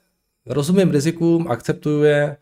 rozumím 0.47 0.91
rizikům, 0.91 1.49
akceptuju 1.49 2.03
je 2.03 2.37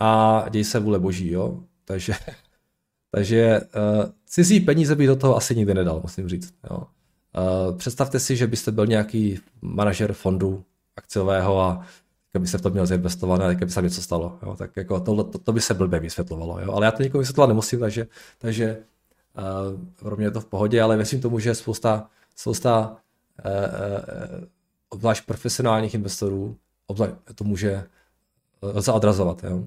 a 0.00 0.44
děj 0.50 0.64
se 0.64 0.78
vůle 0.80 0.98
boží, 0.98 1.30
jo. 1.30 1.62
Takže, 1.84 2.14
takže 3.10 3.60
uh, 3.60 4.10
cizí 4.26 4.60
peníze 4.60 4.96
bych 4.96 5.06
do 5.06 5.16
toho 5.16 5.36
asi 5.36 5.56
nikdy 5.56 5.74
nedal, 5.74 6.00
musím 6.02 6.28
říct. 6.28 6.54
Jo. 6.70 6.86
Uh, 7.36 7.76
představte 7.78 8.20
si, 8.20 8.36
že 8.36 8.46
byste 8.46 8.72
byl 8.72 8.86
nějaký 8.86 9.40
manažer 9.62 10.12
fondu 10.12 10.64
akciového 10.96 11.60
a 11.60 11.86
by 12.38 12.46
se 12.46 12.58
v 12.58 12.62
tom 12.62 12.72
měl 12.72 12.86
zainvestovat 12.86 13.40
a 13.40 13.54
by 13.54 13.70
se 13.70 13.82
něco 13.82 14.02
stalo. 14.02 14.38
Jo. 14.42 14.56
Tak 14.56 14.76
jako 14.76 15.00
to, 15.00 15.24
to, 15.24 15.38
to, 15.38 15.52
by 15.52 15.60
se 15.60 15.74
blbě 15.74 16.00
vysvětlovalo. 16.00 16.60
Jo. 16.60 16.72
Ale 16.72 16.86
já 16.86 16.90
to 16.90 17.02
nikomu 17.02 17.20
vysvětlovat 17.20 17.48
nemusím, 17.48 17.80
takže, 17.80 18.06
takže 18.38 18.82
pro 19.98 20.16
mě 20.16 20.26
je 20.26 20.30
to 20.30 20.40
v 20.40 20.44
pohodě, 20.44 20.82
ale 20.82 20.96
věřím 20.96 21.20
tomu, 21.20 21.38
že 21.38 21.54
spousta, 21.54 22.08
spousta 22.36 22.96
eh, 23.44 23.50
eh, 23.52 24.46
obzvlášť 24.88 25.26
profesionálních 25.26 25.94
investorů 25.94 26.56
obzvlášť 26.86 27.14
to 27.34 27.44
může 27.44 27.84
zaodrazovat. 28.78 29.44
Jo. 29.44 29.64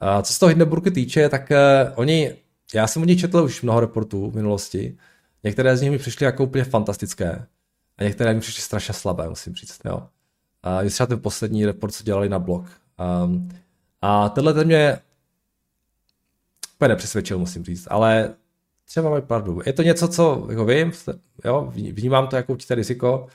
A 0.00 0.22
co 0.22 0.32
se 0.32 0.40
toho 0.40 0.48
Hindenburgu 0.48 0.90
týče, 0.90 1.28
tak 1.28 1.50
uh, 1.50 1.92
oni, 1.94 2.36
já 2.74 2.86
jsem 2.86 3.02
o 3.02 3.04
nich 3.04 3.20
četl 3.20 3.38
už 3.38 3.62
mnoho 3.62 3.80
reportů 3.80 4.30
v 4.30 4.34
minulosti, 4.34 4.96
některé 5.44 5.76
z 5.76 5.80
nich 5.80 5.90
mi 5.90 5.98
přišly 5.98 6.26
jako 6.26 6.44
úplně 6.44 6.64
fantastické 6.64 7.46
a 7.98 8.04
některé 8.04 8.34
mi 8.34 8.40
přišly 8.40 8.62
strašně 8.62 8.94
slabé, 8.94 9.28
musím 9.28 9.54
říct. 9.54 9.80
Jo. 9.84 10.08
A 10.62 10.82
je 10.82 10.90
třeba 10.90 11.06
ten 11.06 11.20
poslední 11.20 11.66
report, 11.66 11.94
co 11.94 12.04
dělali 12.04 12.28
na 12.28 12.38
blog. 12.38 12.66
Um, 13.24 13.48
a 14.02 14.28
tenhle 14.28 14.54
ten 14.54 14.66
mě 14.66 14.98
úplně 16.74 16.88
nepřesvědčil, 16.88 17.38
musím 17.38 17.64
říct, 17.64 17.88
ale 17.90 18.34
třeba 18.84 19.10
mají 19.10 19.22
pravdu. 19.22 19.60
Je 19.66 19.72
to 19.72 19.82
něco, 19.82 20.08
co 20.08 20.46
jako 20.50 20.64
vím, 20.64 20.92
jo, 21.44 21.72
vnímám 21.92 22.26
to 22.26 22.36
jako 22.36 22.52
určité 22.52 22.74
riziko, 22.74 23.26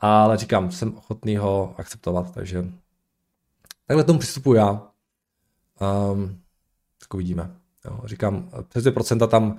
ale 0.00 0.36
říkám, 0.36 0.70
jsem 0.70 0.96
ochotný 0.96 1.36
ho 1.36 1.74
akceptovat, 1.78 2.34
takže 2.34 2.64
takhle 3.86 4.04
tomu 4.04 4.18
přistupuji 4.18 4.58
já. 4.58 4.82
Um, 6.10 6.40
tak 6.98 7.14
uvidíme. 7.14 7.50
Jo, 7.84 8.00
říkám, 8.04 8.50
přes 8.68 8.84
2% 8.84 9.28
tam 9.28 9.58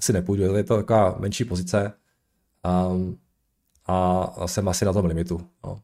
asi 0.00 0.12
nepůjdu, 0.12 0.42
je 0.42 0.64
to 0.64 0.76
taková 0.76 1.16
menší 1.18 1.44
pozice 1.44 1.92
um, 2.90 3.18
a 3.86 4.46
jsem 4.46 4.68
asi 4.68 4.84
na 4.84 4.92
tom 4.92 5.06
limitu. 5.06 5.48
No. 5.64 5.82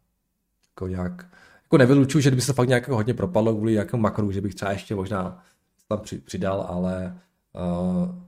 Jako 0.68 0.88
nějak, 0.88 1.26
jako 1.62 1.78
nevylučuju, 1.78 2.22
že 2.22 2.30
kdyby 2.30 2.42
se 2.42 2.52
fakt 2.52 2.68
nějak 2.68 2.88
hodně 2.88 3.14
propadlo 3.14 3.54
kvůli 3.54 3.72
nějakému 3.72 4.02
makru, 4.02 4.32
že 4.32 4.40
bych 4.40 4.54
třeba 4.54 4.72
ještě 4.72 4.94
možná 4.94 5.42
tam 5.88 6.00
přidal, 6.24 6.66
ale 6.68 7.18
uh, 7.52 8.26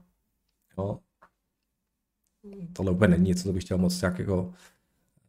Jo. 0.77 0.99
Tohle 2.73 2.91
úplně 2.91 3.07
není 3.07 3.27
něco, 3.27 3.43
co 3.43 3.53
bych 3.53 3.63
chtěl 3.63 3.77
moc 3.77 4.01
nějak 4.01 4.19
jako 4.19 4.53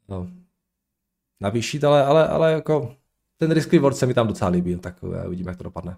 no, 0.08 0.30
navýšit, 1.40 1.84
ale, 1.84 2.04
ale, 2.04 2.28
ale 2.28 2.52
jako 2.52 2.96
ten 3.36 3.50
risk 3.50 3.72
reward 3.72 3.96
se 3.96 4.06
mi 4.06 4.14
tam 4.14 4.26
docela 4.26 4.50
líbil, 4.50 4.78
tak 4.78 5.02
uvidíme, 5.26 5.50
jak 5.50 5.58
to 5.58 5.64
dopadne. 5.64 5.96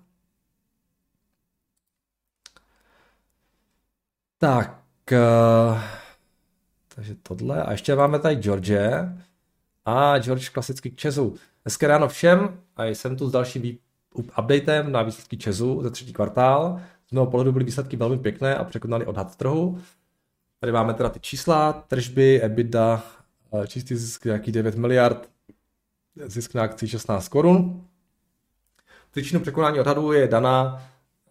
Tak, 4.43 4.85
uh, 5.13 5.79
takže 6.95 7.15
tohle. 7.23 7.63
A 7.63 7.73
ještě 7.73 7.95
máme 7.95 8.19
tady 8.19 8.35
George. 8.35 8.79
A 9.85 10.19
George 10.19 10.49
klasicky 10.49 10.91
k 10.91 10.97
Česu. 10.97 11.35
Dneska 11.65 11.87
ráno 11.87 12.09
všem 12.09 12.61
a 12.77 12.85
jsem 12.85 13.17
tu 13.17 13.29
s 13.29 13.33
dalším 13.33 13.79
updatem 14.15 14.93
na 14.93 15.03
výsledky 15.03 15.37
Česu 15.37 15.83
za 15.83 15.91
třetí 15.91 16.13
kvartál. 16.13 16.81
Z 17.09 17.13
mého 17.13 17.27
pohledu 17.27 17.53
byly 17.53 17.65
výsledky 17.65 17.97
velmi 17.97 18.19
pěkné 18.19 18.57
a 18.57 18.65
překonali 18.65 19.07
odhad 19.07 19.37
trhu. 19.37 19.81
Tady 20.61 20.73
máme 20.73 20.95
teda 20.95 21.09
ty 21.09 21.21
čísla, 21.21 21.73
tržby, 21.73 22.41
EBITDA, 22.43 23.03
eh, 23.53 23.67
čistý 23.67 23.97
zisk 23.97 24.25
nějaký 24.25 24.53
9 24.53 24.75
miliard, 24.75 25.31
zisk 26.25 26.55
na 26.55 26.63
akci 26.63 26.89
16 26.89 27.29
korun. 27.29 27.87
Příčinu 29.11 29.41
překonání 29.41 29.81
odhadu 29.81 30.13
je 30.13 30.29
daná 30.29 30.83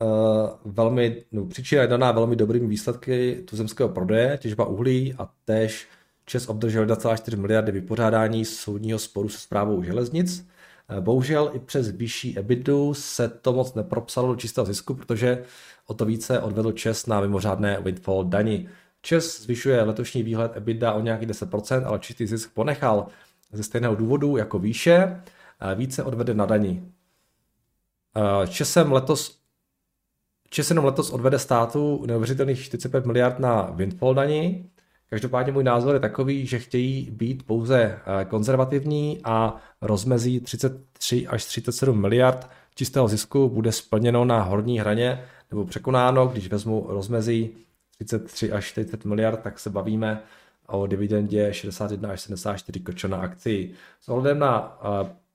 uh, 0.02 0.74
velmi, 0.74 1.24
no, 1.32 1.46
příčina 1.46 1.82
je 1.82 1.88
daná 1.88 2.12
velmi 2.12 2.36
dobrými 2.36 2.68
výsledky 2.68 3.44
tuzemského 3.50 3.90
prodeje, 3.90 4.38
těžba 4.38 4.66
uhlí 4.66 5.14
a 5.18 5.30
též 5.46 5.88
Čes 6.26 6.50
obdržel 6.50 6.86
1,4 6.86 7.38
miliardy 7.38 7.72
vypořádání 7.72 8.46
soudního 8.46 9.00
sporu 9.00 9.30
se 9.30 9.38
zprávou 9.38 9.84
železnic. 9.84 10.48
Eh, 10.90 11.02
bohužel 11.02 11.52
i 11.54 11.60
přes 11.60 11.90
vyšší 11.90 12.40
EBITu 12.40 12.94
se 12.94 13.28
to 13.30 13.54
moc 13.54 13.74
nepropsalo 13.74 14.28
do 14.28 14.36
čistého 14.36 14.66
zisku, 14.66 14.94
protože 14.94 15.44
o 15.88 15.94
to 15.94 16.06
více 16.06 16.40
odvedl 16.40 16.72
Čes 16.72 17.06
na 17.06 17.22
mimořádné 17.22 17.82
windfall 17.82 18.24
dani. 18.24 18.70
Čes 19.02 19.42
zvyšuje 19.42 19.84
letošní 19.84 20.24
výhled 20.24 20.58
EBITDA 20.58 20.94
o 20.94 21.02
nějaký 21.02 21.28
10%, 21.28 21.86
ale 21.86 22.00
čistý 22.00 22.28
zisk 22.28 22.54
ponechal 22.54 23.08
ze 23.52 23.64
stejného 23.64 23.96
důvodu 23.96 24.38
jako 24.38 24.60
výše, 24.60 25.22
více 25.76 26.04
odvede 26.04 26.34
na 26.34 26.46
daní. 26.46 26.92
Česem 28.50 28.92
letos 28.92 29.41
Čes 30.54 30.70
jenom 30.70 30.86
letos 30.86 31.10
odvede 31.10 31.40
státu 31.40 32.04
neuvěřitelných 32.06 32.64
45 32.64 33.06
miliard 33.06 33.40
na 33.40 33.62
windfall 33.62 34.14
daní. 34.14 34.70
Každopádně 35.10 35.52
můj 35.52 35.64
názor 35.64 35.94
je 35.94 36.00
takový, 36.00 36.46
že 36.46 36.60
chtějí 36.60 37.12
být 37.12 37.44
pouze 37.46 38.00
konzervativní 38.28 39.22
a 39.24 39.56
rozmezí 39.82 40.40
33 40.40 41.28
až 41.28 41.46
37 41.46 42.02
miliard 42.02 42.50
čistého 42.76 43.08
zisku 43.08 43.50
bude 43.50 43.72
splněno 43.72 44.26
na 44.26 44.44
horní 44.44 44.80
hraně 44.80 45.24
nebo 45.52 45.66
překonáno, 45.66 46.28
když 46.28 46.50
vezmu 46.50 46.86
rozmezí 46.90 47.50
33 47.98 48.52
až 48.52 48.66
40 48.66 49.06
miliard, 49.06 49.40
tak 49.44 49.60
se 49.60 49.70
bavíme 49.70 50.24
o 50.68 50.88
dividendě 50.88 51.54
61 51.54 52.12
až 52.12 52.22
74 52.22 52.80
kočo 52.80 53.08
na 53.08 53.18
akci. 53.18 53.72
S 54.02 54.10
ohledem 54.10 54.40
na 54.40 54.80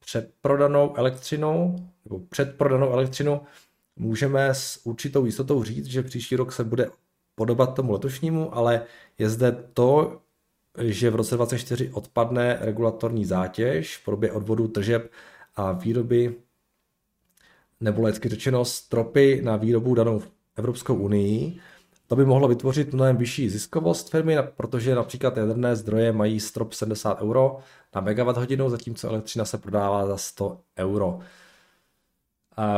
předprodanou 0.00 0.94
elektřinu, 0.96 1.76
nebo 2.04 2.20
předprodanou 2.28 2.92
elektřinu, 2.92 3.40
můžeme 3.97 4.49
s 4.55 4.80
určitou 4.84 5.24
jistotou 5.24 5.64
říct, 5.64 5.86
že 5.86 6.03
příští 6.03 6.36
rok 6.36 6.53
se 6.53 6.64
bude 6.64 6.90
podobat 7.34 7.74
tomu 7.74 7.92
letošnímu, 7.92 8.57
ale 8.57 8.82
je 9.18 9.28
zde 9.28 9.53
to, 9.72 10.20
že 10.78 11.11
v 11.11 11.14
roce 11.14 11.34
2024 11.34 11.90
odpadne 11.92 12.59
regulatorní 12.61 13.24
zátěž 13.24 13.97
v 13.97 14.05
podobě 14.05 14.32
odvodu 14.32 14.68
tržeb 14.68 15.11
a 15.57 15.72
výroby 15.72 16.34
nebo 17.80 18.03
lecky 18.03 18.28
řečeno 18.28 18.64
stropy 18.64 19.40
na 19.44 19.57
výrobu 19.57 19.94
danou 19.94 20.22
Evropskou 20.57 20.94
unii. 20.94 21.59
To 22.07 22.16
by 22.16 22.24
mohlo 22.24 22.49
vytvořit 22.49 22.94
mnohem 22.94 23.16
vyšší 23.16 23.49
ziskovost 23.49 24.11
firmy, 24.11 24.36
protože 24.57 24.94
například 24.94 25.36
jaderné 25.36 25.76
zdroje 25.76 26.12
mají 26.12 26.40
strop 26.40 26.72
70 26.72 27.22
euro 27.22 27.59
na 27.94 28.01
megawatt 28.01 28.38
hodinu, 28.38 28.70
zatímco 28.70 29.09
elektřina 29.09 29.44
se 29.44 29.59
prodává 29.59 30.07
za 30.07 30.16
100 30.16 30.61
euro. 30.78 31.20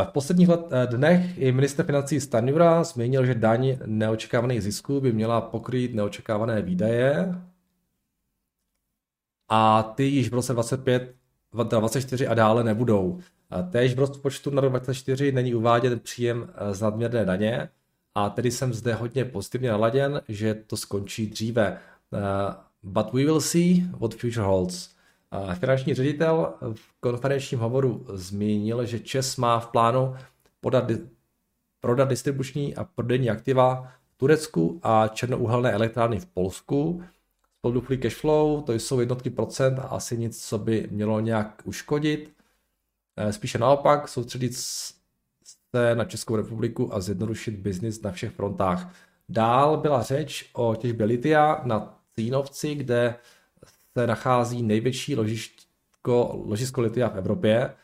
V 0.05 0.13
posledních 0.13 0.49
let, 0.49 0.61
eh, 0.71 0.87
dnech 0.87 1.39
i 1.39 1.53
minister 1.53 1.87
financí 1.87 2.21
Stanjura 2.21 2.85
zmínil, 2.85 3.27
že 3.27 3.35
daň 3.35 3.79
neočekávaných 3.87 4.63
zisků 4.63 5.01
by 5.01 5.13
měla 5.13 5.41
pokrýt 5.41 5.95
neočekávané 5.95 6.63
výdaje 6.63 7.35
a 9.49 9.83
ty 9.83 10.05
již 10.05 10.31
v 10.31 10.35
roce 10.35 10.53
25, 10.53 11.15
24 11.53 12.27
a 12.27 12.35
dále 12.35 12.65
nebudou. 12.65 13.21
Též 13.71 13.95
v 13.95 13.99
rozpočtu 13.99 14.51
na 14.51 14.61
rok 14.61 14.71
2024 14.71 15.33
není 15.33 15.55
uváděn 15.55 15.99
příjem 15.99 16.51
eh, 16.55 16.75
z 16.75 16.81
nadměrné 16.81 17.25
daně 17.25 17.69
a 18.15 18.31
tedy 18.31 18.51
jsem 18.51 18.75
zde 18.75 18.95
hodně 18.95 19.25
pozitivně 19.25 19.71
naladěn, 19.71 20.23
že 20.29 20.55
to 20.55 20.77
skončí 20.77 21.27
dříve. 21.27 21.79
Uh, 22.11 22.21
but 22.83 23.13
we 23.13 23.25
will 23.25 23.41
see 23.41 23.85
what 23.99 24.15
future 24.15 24.47
holds. 24.47 24.98
Finanční 25.55 25.95
ředitel 25.95 26.55
v 26.73 27.01
konferenčním 27.01 27.61
hovoru 27.61 28.07
zmínil, 28.13 28.87
že 28.87 29.01
Čes 29.01 29.37
má 29.37 29.61
v 29.61 29.67
plánu 29.67 30.17
podat, 30.61 30.85
prodat 31.81 32.09
distribuční 32.09 32.77
a 32.77 32.85
prodejní 32.85 33.31
aktiva 33.31 33.93
v 34.15 34.17
Turecku 34.17 34.81
a 34.83 35.09
černouhelné 35.09 35.73
elektrárny 35.73 36.21
v 36.21 36.27
Polsku. 36.27 37.03
Spolu 37.59 37.81
free 37.81 37.99
cash 37.99 38.17
flow, 38.17 38.63
to 38.63 38.73
jsou 38.73 39.01
jednotky 39.01 39.31
procent 39.31 39.79
a 39.79 39.83
asi 39.83 40.19
nic, 40.19 40.49
co 40.49 40.59
by 40.59 40.89
mělo 40.91 41.21
nějak 41.21 41.63
uškodit. 41.65 42.33
Uh, 43.25 43.31
spíše 43.31 43.59
naopak, 43.59 44.09
soustředit 44.09 44.57
se 44.57 45.95
na 45.95 46.05
Českou 46.05 46.37
republiku 46.37 46.95
a 46.95 47.01
zjednodušit 47.01 47.55
biznis 47.55 48.03
na 48.03 48.11
všech 48.11 48.33
frontách. 48.33 48.95
Dál 49.29 49.77
byla 49.77 50.03
řeč 50.03 50.51
o 50.53 50.75
těžbě 50.75 51.07
litia 51.07 51.63
na 51.65 51.99
Cínovci, 52.15 52.75
kde 52.75 53.15
se 53.99 54.07
nachází 54.07 54.63
největší 54.63 55.17
ložisko, 55.17 56.43
ložisko 56.47 56.81
litia 56.81 57.09
v 57.09 57.19
Evropě 57.19 57.75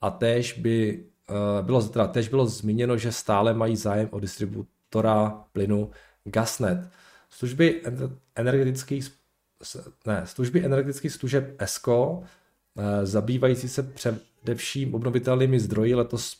a 0.00 0.10
též 0.10 0.52
by 0.52 1.04
eh, 1.30 1.62
bylo, 1.62 1.82
teda 1.82 2.06
též 2.06 2.28
bylo 2.28 2.46
zmíněno, 2.46 2.96
že 2.96 3.12
stále 3.12 3.54
mají 3.54 3.76
zájem 3.76 4.08
o 4.10 4.20
distributora 4.20 5.44
plynu 5.52 5.90
Gasnet. 6.24 6.90
Služby 7.30 7.82
energetických 8.34 9.10
ne, 10.06 10.22
služby 10.26 10.64
energetických 10.64 11.12
služeb 11.12 11.56
ESCO, 11.58 12.22
eh, 12.22 13.06
zabývající 13.06 13.68
se 13.68 13.82
především 13.82 14.94
obnovitelnými 14.94 15.60
zdroji, 15.60 15.94
letos 15.94 16.36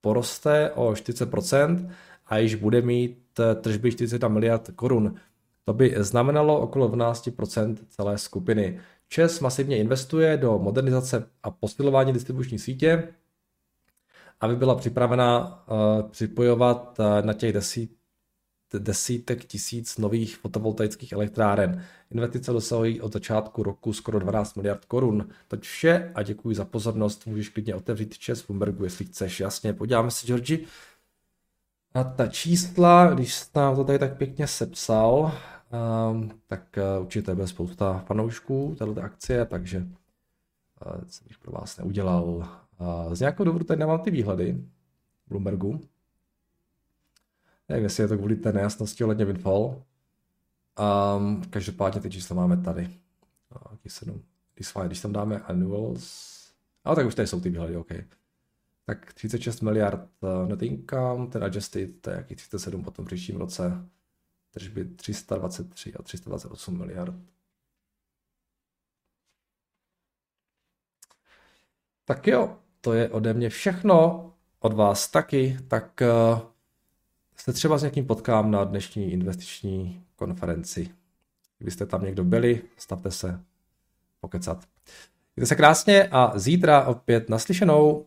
poroste 0.00 0.70
o 0.70 0.94
40% 0.94 1.90
a 2.26 2.38
již 2.38 2.54
bude 2.54 2.82
mít 2.82 3.40
eh, 3.40 3.54
tržby 3.54 3.92
40 3.92 4.28
miliard 4.28 4.70
korun. 4.76 5.14
To 5.64 5.72
by 5.72 5.94
znamenalo 5.98 6.60
okolo 6.60 6.88
12% 6.88 7.76
celé 7.88 8.18
skupiny. 8.18 8.80
ČES 9.08 9.40
masivně 9.40 9.78
investuje 9.78 10.36
do 10.36 10.58
modernizace 10.58 11.26
a 11.42 11.50
posilování 11.50 12.12
distribuční 12.12 12.58
sítě, 12.58 13.08
aby 14.40 14.56
byla 14.56 14.74
připravena 14.74 15.64
uh, 15.68 16.10
připojovat 16.10 16.98
uh, 16.98 17.26
na 17.26 17.32
těch 17.32 17.52
desít, 17.52 17.96
desítek 18.78 19.44
tisíc 19.44 19.98
nových 19.98 20.36
fotovoltaických 20.36 21.12
elektráren. 21.12 21.84
Investice 22.10 22.52
dosahují 22.52 23.00
od 23.00 23.12
začátku 23.12 23.62
roku 23.62 23.92
skoro 23.92 24.18
12 24.18 24.54
miliard 24.54 24.84
korun. 24.84 25.28
To 25.48 25.56
vše 25.56 26.12
a 26.14 26.22
děkuji 26.22 26.56
za 26.56 26.64
pozornost. 26.64 27.26
Můžeš 27.26 27.48
klidně 27.48 27.74
otevřít 27.74 28.18
ČES 28.18 28.42
v 28.42 28.46
Bloombergu, 28.46 28.84
jestli 28.84 29.04
chceš. 29.04 29.40
Jasně, 29.40 29.72
podíváme 29.72 30.10
se, 30.10 30.26
Georgi. 30.26 30.66
A 31.94 32.04
ta 32.04 32.26
čísla, 32.26 33.14
když 33.14 33.34
jsi 33.34 33.46
nám 33.54 33.76
to 33.76 33.84
tady 33.84 33.98
tak 33.98 34.16
pěkně 34.16 34.46
sepsal, 34.46 35.32
tak 36.46 36.78
uh, 36.96 37.02
určitě 37.02 37.34
bude 37.34 37.46
spousta 37.46 37.98
fanoušků 37.98 38.74
této 38.78 39.02
akcie, 39.02 39.46
takže 39.46 39.86
jsem 41.06 41.26
bych 41.28 41.38
pro 41.38 41.52
vás 41.52 41.78
neudělal. 41.78 42.24
Uh, 42.24 43.14
z 43.14 43.20
nějakého 43.20 43.44
důvodu 43.44 43.64
tady 43.64 43.80
nemám 43.80 44.00
ty 44.00 44.10
výhledy 44.10 44.64
Bloombergu. 45.26 45.80
Nevím, 47.68 47.84
jestli 47.84 48.02
je 48.02 48.08
to 48.08 48.16
kvůli 48.18 48.36
té 48.36 48.52
nejasnosti 48.52 49.04
ohledně 49.04 49.24
Windfall. 49.24 49.82
Um, 51.16 51.42
každopádně 51.50 52.00
ty 52.00 52.10
čísla 52.10 52.36
máme 52.36 52.56
tady. 52.56 52.82
Uh, 52.84 53.78
když, 53.82 54.04
když 54.86 55.00
tam 55.00 55.12
dáme 55.12 55.40
annuals, 55.40 56.34
ale 56.84 56.96
tak 56.96 57.06
už 57.06 57.14
tady 57.14 57.28
jsou 57.28 57.40
ty 57.40 57.50
výhledy, 57.50 57.76
OK. 57.76 57.90
Tak 58.86 59.12
36 59.12 59.60
miliard 59.60 60.08
net 60.46 60.62
income, 60.62 61.26
ten 61.26 61.44
adjusted, 61.44 62.00
to 62.00 62.10
je 62.10 62.16
jaký 62.16 62.34
37 62.34 62.84
potom 62.84 63.04
příštím 63.04 63.36
roce. 63.36 63.88
Tržby 64.54 64.84
323 64.84 65.94
a 65.94 66.02
328 66.02 66.78
miliard. 66.78 67.14
Tak 72.04 72.26
jo, 72.26 72.58
to 72.80 72.92
je 72.92 73.08
ode 73.10 73.34
mě 73.34 73.50
všechno, 73.50 74.30
od 74.60 74.72
vás 74.72 75.08
taky, 75.08 75.58
tak 75.68 76.02
uh, 76.32 76.40
se 77.36 77.52
třeba 77.52 77.78
s 77.78 77.82
někým 77.82 78.06
potkám 78.06 78.50
na 78.50 78.64
dnešní 78.64 79.12
investiční 79.12 80.04
konferenci. 80.16 80.94
Kdybyste 81.58 81.86
tam 81.86 82.04
někdo 82.04 82.24
byli, 82.24 82.62
stavte 82.76 83.10
se 83.10 83.40
pokecat. 84.20 84.68
Mějte 85.36 85.46
se 85.46 85.56
krásně 85.56 86.08
a 86.08 86.38
zítra 86.38 86.84
opět 86.84 87.28
naslyšenou. 87.28 88.06